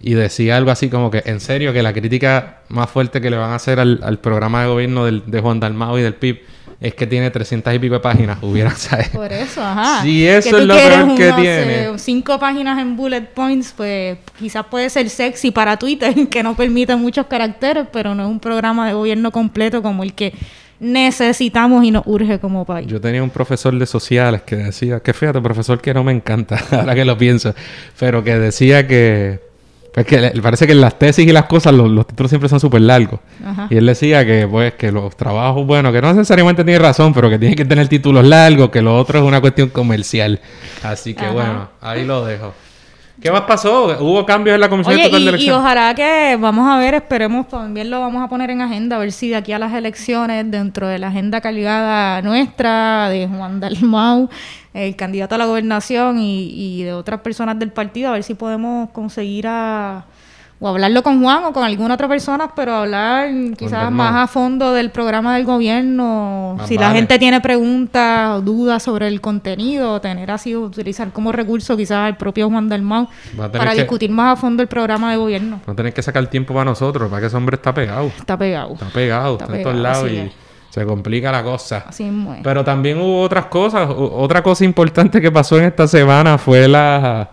y 0.00 0.14
decía 0.14 0.56
algo 0.56 0.70
así 0.70 0.88
como 0.88 1.10
que, 1.10 1.22
en 1.26 1.40
serio, 1.40 1.72
que 1.72 1.82
la 1.82 1.92
crítica 1.92 2.58
más 2.68 2.90
fuerte 2.90 3.20
que 3.20 3.30
le 3.30 3.36
van 3.36 3.50
a 3.50 3.54
hacer 3.56 3.80
al, 3.80 4.00
al 4.02 4.18
programa 4.18 4.62
de 4.62 4.68
gobierno 4.68 5.04
del- 5.04 5.22
de 5.26 5.40
Juan 5.40 5.58
Dalmao 5.60 5.98
y 5.98 6.02
del 6.02 6.14
PIB 6.14 6.40
es 6.78 6.94
que 6.94 7.06
tiene 7.06 7.30
300 7.30 7.72
y 7.74 7.78
pico 7.78 7.94
de 7.94 8.00
páginas. 8.00 8.36
Hubiera, 8.42 8.70
¿sabes? 8.76 9.08
Por 9.08 9.32
eso, 9.32 9.62
ajá. 9.64 10.02
Sí, 10.02 10.26
eso 10.26 10.58
es 10.58 10.64
lo 10.66 10.74
peor 10.76 11.14
que 11.16 11.24
unos, 11.28 11.36
tiene. 11.40 11.84
eh, 11.86 11.92
cinco 11.96 12.38
páginas 12.38 12.78
en 12.78 12.96
bullet 12.96 13.22
points, 13.34 13.72
pues 13.74 14.18
quizás 14.38 14.66
puede 14.66 14.90
ser 14.90 15.08
sexy 15.08 15.50
para 15.50 15.78
Twitter, 15.78 16.14
que 16.30 16.42
no 16.42 16.54
permite 16.54 16.94
muchos 16.96 17.26
caracteres, 17.26 17.86
pero 17.90 18.14
no 18.14 18.24
es 18.24 18.28
un 18.28 18.38
programa 18.40 18.86
de 18.86 18.92
gobierno 18.92 19.30
completo 19.32 19.82
como 19.82 20.02
el 20.02 20.12
que 20.12 20.34
necesitamos 20.78 21.84
y 21.84 21.90
nos 21.90 22.02
urge 22.06 22.38
como 22.38 22.64
país. 22.64 22.86
Yo 22.86 23.00
tenía 23.00 23.22
un 23.22 23.30
profesor 23.30 23.76
de 23.78 23.86
sociales 23.86 24.42
que 24.42 24.56
decía, 24.56 25.00
que 25.00 25.12
fíjate, 25.14 25.40
profesor 25.40 25.80
que 25.80 25.94
no 25.94 26.04
me 26.04 26.12
encanta, 26.12 26.62
ahora 26.70 26.94
que 26.94 27.04
lo 27.04 27.16
pienso, 27.16 27.54
pero 27.98 28.22
que 28.22 28.38
decía 28.38 28.86
que, 28.86 29.40
pues 29.96 30.06
que 30.06 30.20
le- 30.20 30.42
parece 30.42 30.66
que 30.66 30.72
en 30.72 30.82
las 30.82 30.98
tesis 30.98 31.26
y 31.26 31.32
las 31.32 31.46
cosas 31.46 31.72
los, 31.72 31.88
los 31.90 32.06
títulos 32.06 32.28
siempre 32.30 32.50
son 32.50 32.60
súper 32.60 32.82
largos. 32.82 33.18
Ajá. 33.42 33.66
Y 33.70 33.78
él 33.78 33.86
decía 33.86 34.26
que, 34.26 34.46
pues, 34.46 34.74
que 34.74 34.92
los 34.92 35.16
trabajos, 35.16 35.66
bueno, 35.66 35.90
que 35.90 36.02
no 36.02 36.12
necesariamente 36.12 36.62
tiene 36.64 36.78
razón, 36.78 37.14
pero 37.14 37.30
que 37.30 37.38
tiene 37.38 37.56
que 37.56 37.64
tener 37.64 37.88
títulos 37.88 38.26
largos, 38.26 38.68
que 38.68 38.82
lo 38.82 38.94
otro 38.94 39.18
es 39.20 39.24
una 39.24 39.40
cuestión 39.40 39.70
comercial. 39.70 40.38
Así 40.82 41.14
que 41.14 41.24
Ajá. 41.24 41.32
bueno, 41.32 41.68
ahí 41.80 42.04
lo 42.04 42.26
dejo. 42.26 42.52
¿Qué 43.20 43.30
más 43.30 43.42
pasó? 43.42 43.96
¿Hubo 44.00 44.26
cambios 44.26 44.54
en 44.54 44.60
la 44.60 44.68
Comisión 44.68 44.94
Oye, 44.94 45.08
de 45.08 45.18
y, 45.18 45.22
y 45.24 45.28
Elecciones? 45.28 45.60
ojalá 45.60 45.94
que 45.94 46.36
vamos 46.38 46.68
a 46.68 46.76
ver, 46.76 46.94
esperemos, 46.94 47.48
también 47.48 47.90
lo 47.90 48.00
vamos 48.00 48.22
a 48.22 48.28
poner 48.28 48.50
en 48.50 48.60
agenda, 48.60 48.96
a 48.96 48.98
ver 48.98 49.10
si 49.10 49.30
de 49.30 49.36
aquí 49.36 49.52
a 49.52 49.58
las 49.58 49.72
elecciones, 49.72 50.50
dentro 50.50 50.86
de 50.86 50.98
la 50.98 51.08
agenda 51.08 51.40
cargada 51.40 52.20
nuestra, 52.20 53.08
de 53.08 53.26
Juan 53.26 53.58
Dalmau, 53.58 54.28
el 54.74 54.96
candidato 54.96 55.34
a 55.34 55.38
la 55.38 55.46
gobernación 55.46 56.18
y, 56.18 56.50
y 56.50 56.82
de 56.82 56.92
otras 56.92 57.20
personas 57.20 57.58
del 57.58 57.70
partido, 57.72 58.10
a 58.10 58.12
ver 58.12 58.22
si 58.22 58.34
podemos 58.34 58.90
conseguir 58.90 59.46
a 59.48 60.04
o 60.58 60.68
hablarlo 60.68 61.02
con 61.02 61.22
Juan 61.22 61.44
o 61.44 61.52
con 61.52 61.64
alguna 61.64 61.94
otra 61.94 62.08
persona, 62.08 62.50
pero 62.56 62.74
hablar 62.76 63.28
quizás 63.58 63.90
más 63.92 64.14
a 64.14 64.26
fondo 64.26 64.72
del 64.72 64.90
programa 64.90 65.36
del 65.36 65.44
gobierno, 65.44 66.54
Más 66.56 66.66
si 66.68 66.78
la 66.78 66.92
gente 66.92 67.18
tiene 67.18 67.40
preguntas 67.42 68.30
o 68.38 68.40
dudas 68.40 68.82
sobre 68.82 69.06
el 69.08 69.20
contenido, 69.20 70.00
tener 70.00 70.30
así, 70.30 70.56
utilizar 70.56 71.10
como 71.12 71.30
recurso 71.32 71.76
quizás 71.76 71.98
al 72.06 72.16
propio 72.16 72.48
Juan 72.48 72.68
Dalmau 72.68 73.08
para 73.52 73.72
que- 73.72 73.76
discutir 73.82 74.10
más 74.10 74.32
a 74.38 74.40
fondo 74.40 74.62
el 74.62 74.68
programa 74.68 75.10
de 75.10 75.18
gobierno. 75.18 75.60
No 75.66 75.74
tener 75.74 75.92
que 75.92 76.02
sacar 76.02 76.26
tiempo 76.28 76.54
para 76.54 76.64
nosotros, 76.64 77.08
para 77.10 77.20
que 77.20 77.26
ese 77.26 77.36
hombre 77.36 77.56
está 77.56 77.74
pegado. 77.74 78.06
Está 78.06 78.38
pegado. 78.38 78.72
Está 78.74 78.86
pegado, 78.86 79.32
Está 79.34 79.44
está, 79.44 79.56
en 79.58 79.62
todos 79.62 79.76
lados 79.76 80.10
y 80.10 80.16
es. 80.16 80.32
se 80.70 80.84
complica 80.86 81.30
la 81.32 81.42
cosa. 81.42 81.84
Así 81.86 82.04
es. 82.04 82.12
Pero 82.42 82.64
también 82.64 82.98
hubo 82.98 83.20
otras 83.22 83.46
cosas. 83.46 83.88
Otra 83.94 84.42
cosa 84.42 84.64
importante 84.64 85.20
que 85.20 85.30
pasó 85.30 85.58
en 85.58 85.64
esta 85.66 85.86
semana 85.86 86.38
fue 86.38 86.66
la, 86.66 87.30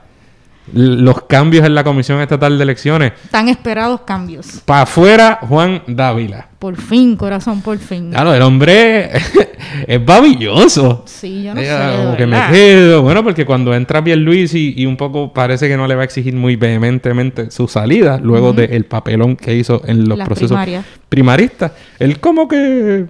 los 0.72 1.24
cambios 1.24 1.66
en 1.66 1.76
la 1.76 1.84
Comisión 1.84 2.22
Estatal 2.22 2.58
de 2.58 2.64
Elecciones. 2.64 3.12
Tan 3.32 3.50
esperados 3.50 4.02
cambios. 4.02 4.62
Para 4.66 4.84
afuera, 4.84 5.40
Juan 5.42 5.82
Dávila. 5.88 6.48
Por 6.58 6.78
fin, 6.78 7.18
corazón, 7.18 7.62
por 7.62 7.78
fin. 7.78 8.12
Claro, 8.12 8.34
el 8.34 8.42
hombre 8.42 9.12
es 9.88 10.06
babilloso. 10.06 11.04
Sí, 11.06 11.44
yo 11.44 11.54
no 11.54 11.60
Eh, 11.60 11.66
sé. 11.66 11.98
como 12.04 12.16
que 12.16 12.26
me 12.26 12.40
quedo. 12.50 13.02
Bueno, 13.02 13.22
porque 13.24 13.46
cuando 13.46 13.74
entra 13.76 14.00
Luis 14.02 14.54
y, 14.54 14.74
y 14.78 14.86
un 14.86 14.96
poco 14.96 15.34
parece 15.34 15.68
que 15.68 15.76
no 15.76 15.88
le 15.88 15.96
va 15.96 16.02
a 16.02 16.06
exigir 16.06 16.34
muy 16.34 16.56
vehementemente 16.56 17.52
su 17.52 17.68
salida, 17.68 18.18
luego 18.24 18.54
del 18.54 18.86
papelón 18.86 19.36
que 19.36 19.54
hizo 19.56 19.82
en 19.86 20.08
los 20.08 20.18
Las 20.18 20.26
procesos 20.26 20.52
primarias. 20.52 20.86
primaristas, 21.10 21.72
él 22.00 22.20
como 22.22 22.48
que 22.48 23.06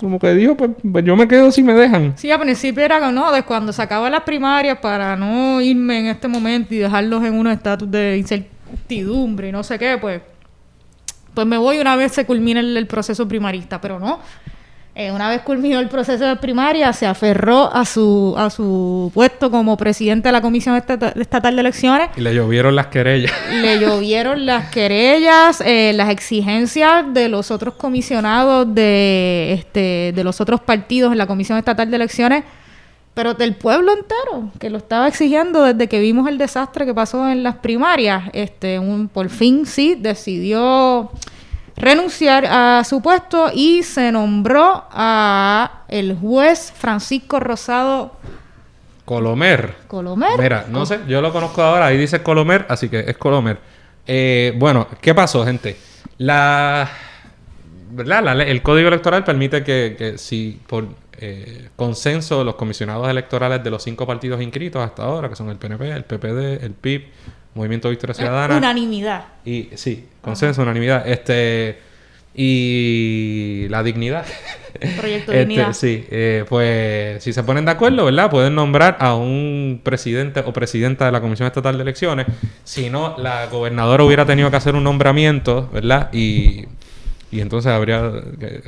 como 0.00 0.18
que 0.18 0.34
dijo, 0.34 0.56
pues, 0.56 0.70
pues 0.90 1.04
yo 1.04 1.14
me 1.16 1.28
quedo 1.28 1.52
si 1.52 1.62
me 1.62 1.74
dejan. 1.74 2.14
Sí, 2.16 2.30
al 2.30 2.40
principio 2.40 2.84
era 2.84 3.10
no, 3.12 3.30
de 3.30 3.42
cuando 3.42 3.72
se 3.72 3.82
acaban 3.82 4.10
las 4.12 4.22
primarias 4.22 4.78
para 4.78 5.16
no 5.16 5.60
irme 5.60 6.00
en 6.00 6.06
este 6.06 6.26
momento 6.26 6.74
y 6.74 6.78
dejarlos 6.78 7.22
en 7.24 7.34
un 7.34 7.46
estatus 7.46 7.90
de 7.90 8.18
incertidumbre 8.18 9.48
y 9.48 9.52
no 9.52 9.62
sé 9.62 9.78
qué, 9.78 9.98
pues, 10.00 10.22
pues 11.34 11.46
me 11.46 11.56
voy 11.58 11.78
una 11.78 11.96
vez 11.96 12.12
se 12.12 12.24
culmine 12.24 12.60
el, 12.60 12.76
el 12.76 12.86
proceso 12.86 13.28
primarista, 13.28 13.80
pero 13.80 13.98
no. 13.98 14.20
Eh, 15.00 15.10
una 15.10 15.30
vez 15.30 15.40
culminó 15.40 15.80
el 15.80 15.88
proceso 15.88 16.26
de 16.26 16.36
primaria, 16.36 16.92
se 16.92 17.06
aferró 17.06 17.74
a 17.74 17.86
su, 17.86 18.34
a 18.36 18.50
su 18.50 19.10
puesto 19.14 19.50
como 19.50 19.78
presidente 19.78 20.28
de 20.28 20.32
la 20.32 20.42
Comisión 20.42 20.76
Estata- 20.76 21.14
Estatal 21.18 21.54
de 21.56 21.60
Elecciones 21.62 22.10
Y 22.18 22.20
le 22.20 22.34
llovieron 22.34 22.76
las 22.76 22.88
querellas. 22.88 23.32
le 23.62 23.78
llovieron 23.78 24.44
las 24.44 24.68
querellas, 24.68 25.62
eh, 25.62 25.92
las 25.94 26.10
exigencias 26.10 27.14
de 27.14 27.30
los 27.30 27.50
otros 27.50 27.76
comisionados 27.76 28.74
de, 28.74 29.54
este, 29.54 30.12
de 30.14 30.22
los 30.22 30.38
otros 30.42 30.60
partidos 30.60 31.12
en 31.12 31.16
la 31.16 31.26
Comisión 31.26 31.56
Estatal 31.56 31.88
de 31.90 31.96
Elecciones, 31.96 32.44
pero 33.14 33.32
del 33.32 33.54
pueblo 33.54 33.92
entero, 33.94 34.50
que 34.58 34.68
lo 34.68 34.76
estaba 34.76 35.08
exigiendo 35.08 35.62
desde 35.62 35.88
que 35.88 35.98
vimos 35.98 36.28
el 36.28 36.36
desastre 36.36 36.84
que 36.84 36.92
pasó 36.92 37.26
en 37.26 37.42
las 37.42 37.56
primarias. 37.56 38.24
Este, 38.34 38.78
un, 38.78 39.08
por 39.08 39.30
fin 39.30 39.64
sí 39.64 39.96
decidió 39.98 41.10
renunciar 41.80 42.46
a 42.46 42.84
su 42.84 43.00
puesto 43.02 43.50
y 43.52 43.82
se 43.82 44.12
nombró 44.12 44.84
a 44.90 45.84
el 45.88 46.16
juez 46.16 46.72
Francisco 46.76 47.40
Rosado 47.40 48.12
Colomer. 49.04 49.74
Colomer. 49.88 50.38
Mira, 50.38 50.66
no 50.68 50.86
sé, 50.86 51.00
yo 51.08 51.20
lo 51.20 51.32
conozco 51.32 51.62
ahora, 51.62 51.86
ahí 51.86 51.98
dice 51.98 52.22
Colomer, 52.22 52.64
así 52.68 52.88
que 52.88 53.00
es 53.00 53.16
Colomer. 53.16 53.58
Eh, 54.06 54.54
bueno, 54.56 54.86
¿qué 55.00 55.14
pasó, 55.14 55.44
gente? 55.44 55.76
La... 56.18 56.88
¿verdad? 57.90 58.22
La 58.22 58.32
el 58.44 58.62
código 58.62 58.86
electoral 58.86 59.24
permite 59.24 59.64
que, 59.64 59.96
que 59.98 60.16
si 60.16 60.60
por 60.68 60.86
eh, 61.22 61.68
consenso 61.76 62.44
los 62.44 62.54
comisionados 62.54 63.08
electorales 63.08 63.62
de 63.62 63.70
los 63.70 63.82
cinco 63.82 64.06
partidos 64.06 64.40
inscritos 64.40 64.82
hasta 64.82 65.02
ahora, 65.02 65.28
que 65.28 65.36
son 65.36 65.50
el 65.50 65.56
PNP, 65.56 65.90
el 65.90 66.04
PPD, 66.04 66.64
el 66.64 66.72
PIB, 66.72 67.08
Movimiento 67.54 67.90
Victoria 67.90 68.14
Ciudadana, 68.14 68.56
Unanimidad. 68.56 69.24
y 69.44 69.68
sí, 69.74 70.06
consenso, 70.22 70.62
unanimidad, 70.62 71.06
este 71.08 71.78
y 72.34 73.66
la 73.68 73.82
dignidad. 73.82 74.24
Proyecto 74.98 75.32
de 75.32 75.38
Este, 75.42 75.48
dignidad. 75.48 75.72
sí, 75.72 76.06
eh, 76.10 76.44
pues 76.48 77.22
si 77.22 77.32
se 77.32 77.42
ponen 77.42 77.64
de 77.64 77.72
acuerdo, 77.72 78.04
¿verdad? 78.04 78.30
Pueden 78.30 78.54
nombrar 78.54 78.96
a 79.00 79.14
un 79.14 79.80
presidente 79.82 80.40
o 80.46 80.52
presidenta 80.52 81.06
de 81.06 81.12
la 81.12 81.20
Comisión 81.20 81.46
Estatal 81.46 81.76
de 81.76 81.82
Elecciones. 81.82 82.26
Si 82.64 82.88
no, 82.88 83.16
la 83.18 83.46
gobernadora 83.46 84.04
hubiera 84.04 84.24
tenido 84.24 84.50
que 84.50 84.56
hacer 84.56 84.74
un 84.74 84.84
nombramiento, 84.84 85.68
¿verdad? 85.72 86.08
Y, 86.12 86.64
y 87.32 87.40
entonces 87.40 87.70
habría, 87.72 88.10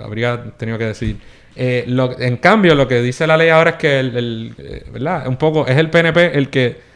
habría 0.02 0.42
tenido 0.56 0.76
que 0.78 0.86
decidir. 0.86 1.16
Eh, 1.54 1.84
lo- 1.86 2.18
en 2.18 2.38
cambio, 2.38 2.74
lo 2.74 2.88
que 2.88 3.00
dice 3.00 3.26
la 3.26 3.36
ley 3.36 3.48
ahora 3.50 3.70
es 3.70 3.76
que, 3.76 4.00
el, 4.00 4.16
el, 4.16 4.54
eh, 4.58 4.84
¿verdad? 4.92 5.26
Un 5.28 5.36
poco 5.36 5.66
es 5.66 5.76
el 5.76 5.88
PNP 5.90 6.36
el 6.36 6.48
que 6.50 6.91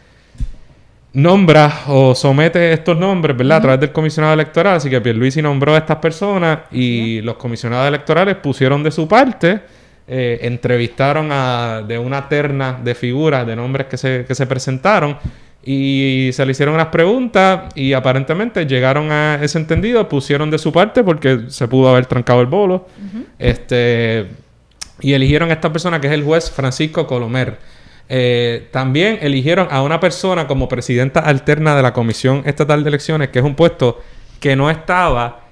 nombra 1.16 1.84
o 1.88 2.14
somete 2.14 2.74
estos 2.74 2.98
nombres, 2.98 3.34
¿verdad? 3.34 3.56
A 3.56 3.60
través 3.62 3.80
del 3.80 3.92
comisionado 3.92 4.34
electoral. 4.34 4.76
Así 4.76 4.90
que 4.90 5.00
Pierluisi 5.00 5.40
nombró 5.40 5.74
a 5.74 5.78
estas 5.78 5.96
personas 5.96 6.60
y 6.70 7.22
los 7.22 7.36
comisionados 7.36 7.88
electorales 7.88 8.36
pusieron 8.36 8.82
de 8.82 8.90
su 8.90 9.08
parte, 9.08 9.60
eh, 10.06 10.40
entrevistaron 10.42 11.30
a, 11.32 11.82
de 11.86 11.98
una 11.98 12.28
terna 12.28 12.78
de 12.84 12.94
figuras, 12.94 13.46
de 13.46 13.56
nombres 13.56 13.86
que 13.86 13.96
se, 13.96 14.26
que 14.28 14.34
se 14.34 14.46
presentaron 14.46 15.16
y 15.64 16.28
se 16.32 16.44
le 16.44 16.52
hicieron 16.52 16.74
unas 16.74 16.88
preguntas 16.88 17.74
y 17.74 17.94
aparentemente 17.94 18.66
llegaron 18.66 19.10
a 19.10 19.36
ese 19.42 19.58
entendido, 19.58 20.06
pusieron 20.08 20.50
de 20.50 20.58
su 20.58 20.70
parte 20.70 21.02
porque 21.02 21.46
se 21.48 21.66
pudo 21.66 21.88
haber 21.88 22.04
trancado 22.04 22.42
el 22.42 22.46
bolo. 22.46 22.88
Este 23.38 24.26
y 25.00 25.14
eligieron 25.14 25.48
a 25.48 25.54
esta 25.54 25.72
persona 25.72 25.98
que 25.98 26.08
es 26.08 26.12
el 26.12 26.24
juez 26.24 26.50
Francisco 26.50 27.06
Colomer. 27.06 27.56
Eh, 28.08 28.68
también 28.70 29.18
eligieron 29.20 29.68
a 29.70 29.82
una 29.82 29.98
persona 29.98 30.46
como 30.46 30.68
presidenta 30.68 31.20
alterna 31.20 31.74
de 31.74 31.82
la 31.82 31.92
Comisión 31.92 32.42
Estatal 32.46 32.84
de 32.84 32.88
Elecciones, 32.88 33.28
que 33.30 33.40
es 33.40 33.44
un 33.44 33.54
puesto 33.54 34.00
que 34.38 34.54
no 34.54 34.70
estaba 34.70 35.46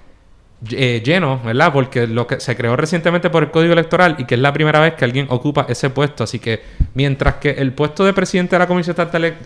eh, 0.71 1.03
lleno, 1.05 1.41
¿verdad? 1.45 1.73
Porque 1.73 2.07
lo 2.07 2.27
que 2.27 2.41
se 2.41 2.57
creó 2.57 2.77
recientemente 2.77 3.29
por 3.29 3.43
el 3.43 3.51
Código 3.51 3.73
Electoral 3.73 4.17
y 4.19 4.25
que 4.25 4.37
es 4.37 4.41
la 4.41 4.53
primera 4.53 4.81
vez 4.81 4.95
que 4.95 5.05
alguien 5.05 5.27
ocupa 5.31 5.67
ese 5.69 5.91
puesto. 5.91 6.25
Así 6.25 6.39
que 6.39 6.63
mientras 6.95 7.35
que 7.37 7.51
el 7.51 7.73
puesto 7.73 8.05
de 8.05 8.13
presidente 8.13 8.55
de 8.55 8.61
la 8.61 8.67
Comisión 8.67 8.97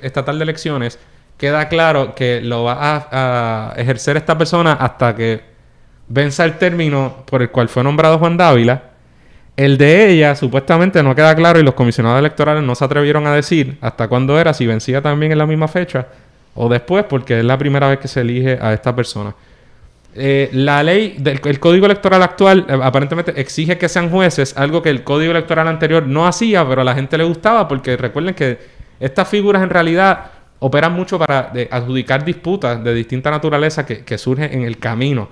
Estatal, 0.03 0.39
de 0.39 0.43
Elecciones 0.43 0.99
queda 1.37 1.69
claro 1.69 2.15
que 2.15 2.41
lo 2.41 2.65
va 2.65 2.75
a, 2.75 3.71
a 3.71 3.81
ejercer 3.81 4.17
esta 4.17 4.37
persona 4.37 4.75
hasta 4.75 5.15
que 5.15 5.41
venza 6.09 6.45
el 6.45 6.59
término 6.59 7.25
por 7.27 7.43
el 7.43 7.51
cual 7.51 7.69
fue 7.69 7.83
nombrado 7.83 8.19
Juan 8.19 8.37
Dávila. 8.37 8.88
El 9.59 9.77
de 9.77 10.09
ella 10.09 10.37
supuestamente 10.37 11.03
no 11.03 11.17
queda 11.17 11.35
claro 11.35 11.59
y 11.59 11.65
los 11.65 11.75
comisionados 11.75 12.21
electorales 12.21 12.63
no 12.63 12.77
se 12.77 12.85
atrevieron 12.85 13.27
a 13.27 13.35
decir 13.35 13.77
hasta 13.81 14.07
cuándo 14.07 14.39
era, 14.39 14.55
si 14.55 14.69
vencía 14.69 15.03
también 15.03 15.33
en 15.33 15.39
la 15.39 15.47
misma 15.47 15.67
fecha 15.67 16.07
o 16.55 16.69
después, 16.69 17.05
porque 17.09 17.41
es 17.41 17.45
la 17.45 17.59
primera 17.59 17.89
vez 17.89 17.99
que 17.99 18.07
se 18.07 18.21
elige 18.21 18.57
a 18.61 18.73
esta 18.73 18.95
persona. 18.95 19.35
Eh, 20.15 20.49
la 20.53 20.85
ley 20.85 21.17
del 21.19 21.41
el 21.45 21.59
código 21.59 21.87
electoral 21.87 22.23
actual 22.23 22.67
eh, 22.69 22.79
aparentemente 22.81 23.33
exige 23.41 23.77
que 23.77 23.89
sean 23.89 24.11
jueces, 24.11 24.57
algo 24.57 24.81
que 24.81 24.91
el 24.91 25.03
código 25.03 25.33
electoral 25.33 25.67
anterior 25.67 26.07
no 26.07 26.29
hacía, 26.29 26.65
pero 26.69 26.83
a 26.83 26.85
la 26.85 26.95
gente 26.95 27.19
le 27.19 27.25
gustaba 27.25 27.67
porque 27.67 27.97
recuerden 27.97 28.37
que 28.37 28.59
estas 29.01 29.27
figuras 29.27 29.61
en 29.61 29.71
realidad 29.71 30.27
operan 30.61 30.93
mucho 30.93 31.19
para 31.19 31.51
de, 31.53 31.67
adjudicar 31.69 32.25
disputas 32.25 32.85
de 32.85 32.95
distinta 32.95 33.29
naturaleza 33.29 33.85
que 33.85 34.19
surgen 34.19 34.53
en 34.53 34.63
el 34.63 34.79
camino. 34.79 35.29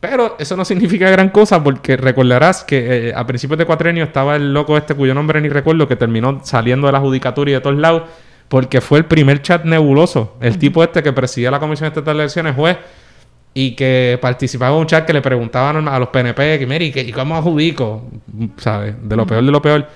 Pero 0.00 0.36
eso 0.38 0.56
no 0.56 0.64
significa 0.64 1.10
gran 1.10 1.30
cosa 1.30 1.62
porque 1.62 1.96
recordarás 1.96 2.62
que 2.62 3.08
eh, 3.08 3.12
a 3.16 3.26
principios 3.26 3.58
de 3.58 3.66
cuatrenio 3.66 4.04
estaba 4.04 4.36
el 4.36 4.52
loco 4.54 4.76
este 4.76 4.94
cuyo 4.94 5.12
nombre 5.12 5.40
ni 5.40 5.48
recuerdo 5.48 5.88
que 5.88 5.96
terminó 5.96 6.40
saliendo 6.44 6.86
de 6.86 6.92
la 6.92 7.00
judicatura 7.00 7.50
y 7.50 7.54
de 7.54 7.60
todos 7.60 7.76
lados 7.76 8.02
porque 8.48 8.80
fue 8.80 8.98
el 8.98 9.06
primer 9.06 9.42
chat 9.42 9.64
nebuloso. 9.64 10.36
El 10.40 10.56
tipo 10.58 10.82
este 10.84 11.02
que 11.02 11.12
presidía 11.12 11.50
la 11.50 11.58
Comisión 11.58 11.88
Estatal 11.88 12.16
de 12.16 12.22
Elecciones 12.22 12.54
juez 12.54 12.76
y 13.54 13.72
que 13.74 14.18
participaba 14.22 14.74
en 14.76 14.82
un 14.82 14.86
chat 14.86 15.04
que 15.04 15.12
le 15.12 15.20
preguntaban 15.20 15.88
a 15.88 15.98
los 15.98 16.08
PNP 16.10 16.58
que, 16.60 16.66
mire, 16.66 16.84
¿y, 16.86 16.92
qué- 16.92 17.02
y 17.02 17.10
cómo 17.12 17.36
adjudico? 17.36 18.04
¿Sabes? 18.58 18.94
De 19.02 19.16
lo 19.16 19.26
peor 19.26 19.44
de 19.44 19.50
lo 19.50 19.60
peor. 19.60 19.86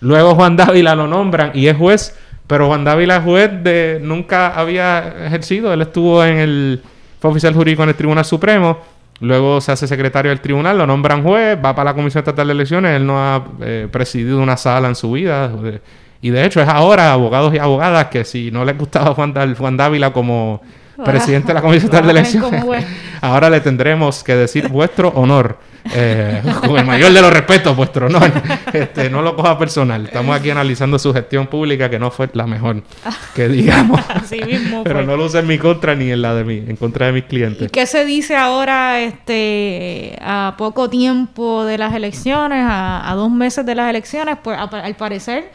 Luego 0.00 0.34
Juan 0.34 0.56
Dávila 0.56 0.94
lo 0.94 1.06
nombran 1.06 1.50
y 1.54 1.66
es 1.68 1.76
juez, 1.76 2.16
pero 2.46 2.68
Juan 2.68 2.84
Dávila 2.84 3.18
es 3.18 3.22
juez 3.22 3.50
de... 3.62 4.00
Nunca 4.02 4.48
había 4.54 5.26
ejercido. 5.26 5.72
Él 5.74 5.82
estuvo 5.82 6.24
en 6.24 6.38
el... 6.38 6.82
Fue 7.20 7.30
oficial 7.30 7.54
jurídico 7.54 7.82
en 7.84 7.90
el 7.90 7.94
Tribunal 7.94 8.24
Supremo. 8.24 8.78
Luego 9.22 9.60
se 9.60 9.70
hace 9.70 9.86
secretario 9.86 10.30
del 10.30 10.40
tribunal, 10.40 10.76
lo 10.78 10.86
nombran 10.86 11.22
juez, 11.22 11.56
va 11.56 11.76
para 11.76 11.90
la 11.90 11.94
Comisión 11.94 12.22
Estatal 12.22 12.48
de 12.48 12.52
Elecciones. 12.54 12.96
Él 12.96 13.06
no 13.06 13.18
ha 13.18 13.44
eh, 13.60 13.88
presidido 13.90 14.40
una 14.42 14.56
sala 14.56 14.88
en 14.88 14.96
su 14.96 15.12
vida. 15.12 15.50
eh, 15.64 15.80
Y 16.20 16.30
de 16.30 16.44
hecho 16.44 16.60
es 16.60 16.68
ahora 16.68 17.12
abogados 17.12 17.54
y 17.54 17.58
abogadas 17.58 18.06
que 18.06 18.24
si 18.24 18.50
no 18.50 18.64
les 18.64 18.76
gustaba 18.76 19.14
Juan, 19.14 19.32
Juan 19.56 19.76
Dávila 19.76 20.12
como 20.12 20.60
presidente 21.04 21.48
de 21.48 21.54
la 21.54 21.62
Comisión 21.62 21.86
Estatal 21.86 22.06
de 22.06 22.10
Elecciones, 22.12 22.64
ahora 23.20 23.48
le 23.50 23.60
tendremos 23.60 24.22
que 24.24 24.34
decir 24.36 24.68
vuestro 24.68 25.08
honor. 25.10 25.58
Eh, 25.92 26.40
con 26.64 26.78
el 26.78 26.86
mayor 26.86 27.12
de 27.12 27.20
los 27.20 27.32
respetos, 27.32 27.74
vuestro 27.76 28.06
honor. 28.06 28.30
Este, 28.72 29.10
no 29.10 29.20
lo 29.20 29.34
coja 29.36 29.58
personal. 29.58 30.06
Estamos 30.06 30.34
aquí 30.34 30.48
analizando 30.48 30.96
su 30.98 31.12
gestión 31.12 31.46
pública 31.48 31.90
que 31.90 31.98
no 31.98 32.10
fue 32.12 32.30
la 32.34 32.46
mejor, 32.46 32.82
que 33.34 33.48
digamos. 33.48 34.00
Así 34.08 34.40
mismo 34.44 34.82
Pero 34.84 35.02
no 35.02 35.16
lo 35.16 35.24
usa 35.26 35.40
en 35.40 35.46
mi 35.48 35.58
contra 35.58 35.94
ni 35.96 36.10
en 36.12 36.22
la 36.22 36.34
de 36.34 36.44
mí, 36.44 36.62
en 36.68 36.76
contra 36.76 37.06
de 37.06 37.12
mis 37.12 37.24
¿Y 37.24 37.26
clientes. 37.26 37.70
qué 37.72 37.84
se 37.86 38.04
dice 38.04 38.36
ahora 38.36 39.00
este 39.00 40.16
a 40.22 40.54
poco 40.56 40.88
tiempo 40.88 41.64
de 41.64 41.78
las 41.78 41.92
elecciones, 41.94 42.64
a, 42.64 43.10
a 43.10 43.14
dos 43.14 43.30
meses 43.30 43.66
de 43.66 43.74
las 43.74 43.90
elecciones? 43.90 44.38
Pues 44.42 44.56
a- 44.56 44.62
al 44.64 44.94
parecer 44.94 45.50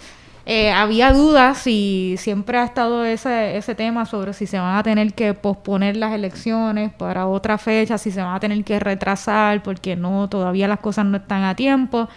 eh, 0.50 0.72
había 0.72 1.12
dudas 1.12 1.68
y 1.68 2.16
siempre 2.18 2.58
ha 2.58 2.64
estado 2.64 3.04
ese, 3.04 3.58
ese 3.58 3.76
tema 3.76 4.06
sobre 4.06 4.32
si 4.32 4.48
se 4.48 4.58
van 4.58 4.78
a 4.78 4.82
tener 4.84 5.14
que 5.14 5.34
posponer 5.34 5.98
las 5.98 6.14
elecciones 6.14 6.92
para 6.94 7.28
otra 7.28 7.58
fecha, 7.58 7.98
si 7.98 8.12
se 8.12 8.22
van 8.22 8.34
a 8.34 8.40
tener 8.40 8.64
que 8.64 8.80
retrasar 8.80 9.62
porque 9.62 9.98
no, 9.98 10.30
todavía 10.30 10.68
las 10.70 10.80
cosas 10.80 11.06
no 11.06 11.18
están 11.18 11.44
a 11.44 11.54
tiempo. 11.56 12.08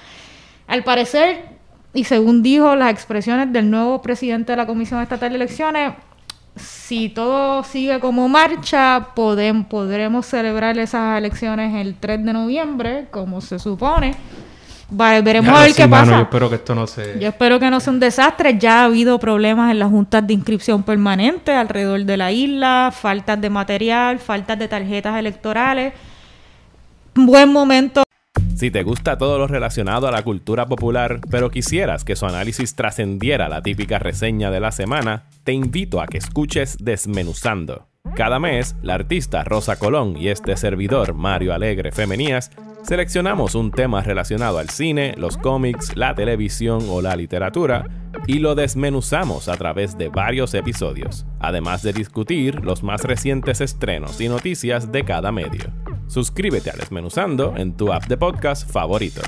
Al 0.68 0.84
parecer, 0.84 1.44
y 1.92 2.04
según 2.04 2.40
dijo 2.44 2.76
las 2.76 2.92
expresiones 2.92 3.52
del 3.52 3.68
nuevo 3.68 4.00
presidente 4.00 4.52
de 4.52 4.56
la 4.56 4.66
Comisión 4.66 5.02
Estatal 5.02 5.30
de 5.30 5.34
Elecciones, 5.36 5.94
si 6.54 7.08
todo 7.08 7.64
sigue 7.64 7.98
como 7.98 8.28
marcha, 8.28 9.08
podem- 9.16 9.66
podremos 9.66 10.26
celebrar 10.26 10.78
esas 10.78 11.18
elecciones 11.18 11.74
el 11.74 11.96
3 11.96 12.24
de 12.24 12.32
noviembre, 12.32 13.08
como 13.10 13.40
se 13.40 13.58
supone. 13.58 14.14
Va- 14.98 15.20
veremos 15.20 15.52
Ya 15.52 15.58
a 15.58 15.62
ver 15.62 15.72
sí, 15.72 15.76
qué 15.82 15.86
mano, 15.88 16.04
pasa. 16.04 16.16
Yo 16.16 16.22
espero 16.24 16.48
que 16.48 16.54
esto 16.56 16.74
no 16.74 16.86
se... 16.86 17.18
Yo 17.20 17.28
espero 17.28 17.60
que 17.60 17.70
no 17.70 17.80
sea 17.80 17.92
un 17.92 18.00
desastre. 18.00 18.58
Ya 18.58 18.80
ha 18.80 18.84
habido 18.84 19.18
problemas 19.18 19.70
en 19.70 19.78
las 19.78 19.90
juntas 19.90 20.26
de 20.26 20.32
inscripción 20.34 20.82
permanente 20.82 21.52
alrededor 21.52 22.04
de 22.04 22.16
la 22.16 22.32
isla, 22.32 22.92
faltas 22.92 23.40
de 23.40 23.50
material, 23.50 24.18
faltas 24.18 24.58
de 24.58 24.68
tarjetas 24.68 25.16
electorales. 25.18 25.92
Buen 27.14 27.52
momento 27.52 28.02
Si 28.56 28.70
te 28.70 28.82
gusta 28.82 29.18
todo 29.18 29.38
lo 29.38 29.46
relacionado 29.46 30.06
a 30.06 30.10
la 30.10 30.22
cultura 30.22 30.66
popular, 30.66 31.20
pero 31.30 31.50
quisieras 31.50 32.04
que 32.04 32.16
su 32.16 32.26
análisis 32.26 32.74
trascendiera 32.74 33.48
la 33.48 33.62
típica 33.62 33.98
reseña 33.98 34.50
de 34.50 34.60
la 34.60 34.70
semana, 34.70 35.24
te 35.44 35.52
invito 35.52 36.00
a 36.00 36.06
que 36.06 36.18
escuches 36.18 36.76
Desmenuzando. 36.78 37.89
Cada 38.20 38.38
mes, 38.38 38.76
la 38.82 38.94
artista 38.94 39.44
Rosa 39.44 39.76
Colón 39.76 40.16
y 40.16 40.28
este 40.28 40.56
servidor 40.56 41.14
Mario 41.14 41.54
Alegre 41.54 41.92
Femenías 41.92 42.50
seleccionamos 42.82 43.54
un 43.54 43.70
tema 43.70 44.02
relacionado 44.02 44.58
al 44.58 44.68
cine, 44.68 45.14
los 45.16 45.36
cómics, 45.36 45.96
la 45.96 46.14
televisión 46.14 46.80
o 46.88 47.02
la 47.02 47.14
literatura 47.14 47.86
y 48.26 48.38
lo 48.38 48.54
desmenuzamos 48.54 49.48
a 49.48 49.56
través 49.56 49.96
de 49.96 50.08
varios 50.08 50.54
episodios, 50.54 51.24
además 51.38 51.82
de 51.82 51.92
discutir 51.92 52.64
los 52.64 52.82
más 52.82 53.04
recientes 53.04 53.60
estrenos 53.60 54.20
y 54.20 54.28
noticias 54.28 54.90
de 54.90 55.04
cada 55.04 55.30
medio. 55.30 55.72
Suscríbete 56.06 56.70
a 56.70 56.74
Desmenuzando 56.74 57.54
en 57.56 57.76
tu 57.76 57.92
app 57.92 58.06
de 58.06 58.16
podcast 58.16 58.68
favorito. 58.68 59.22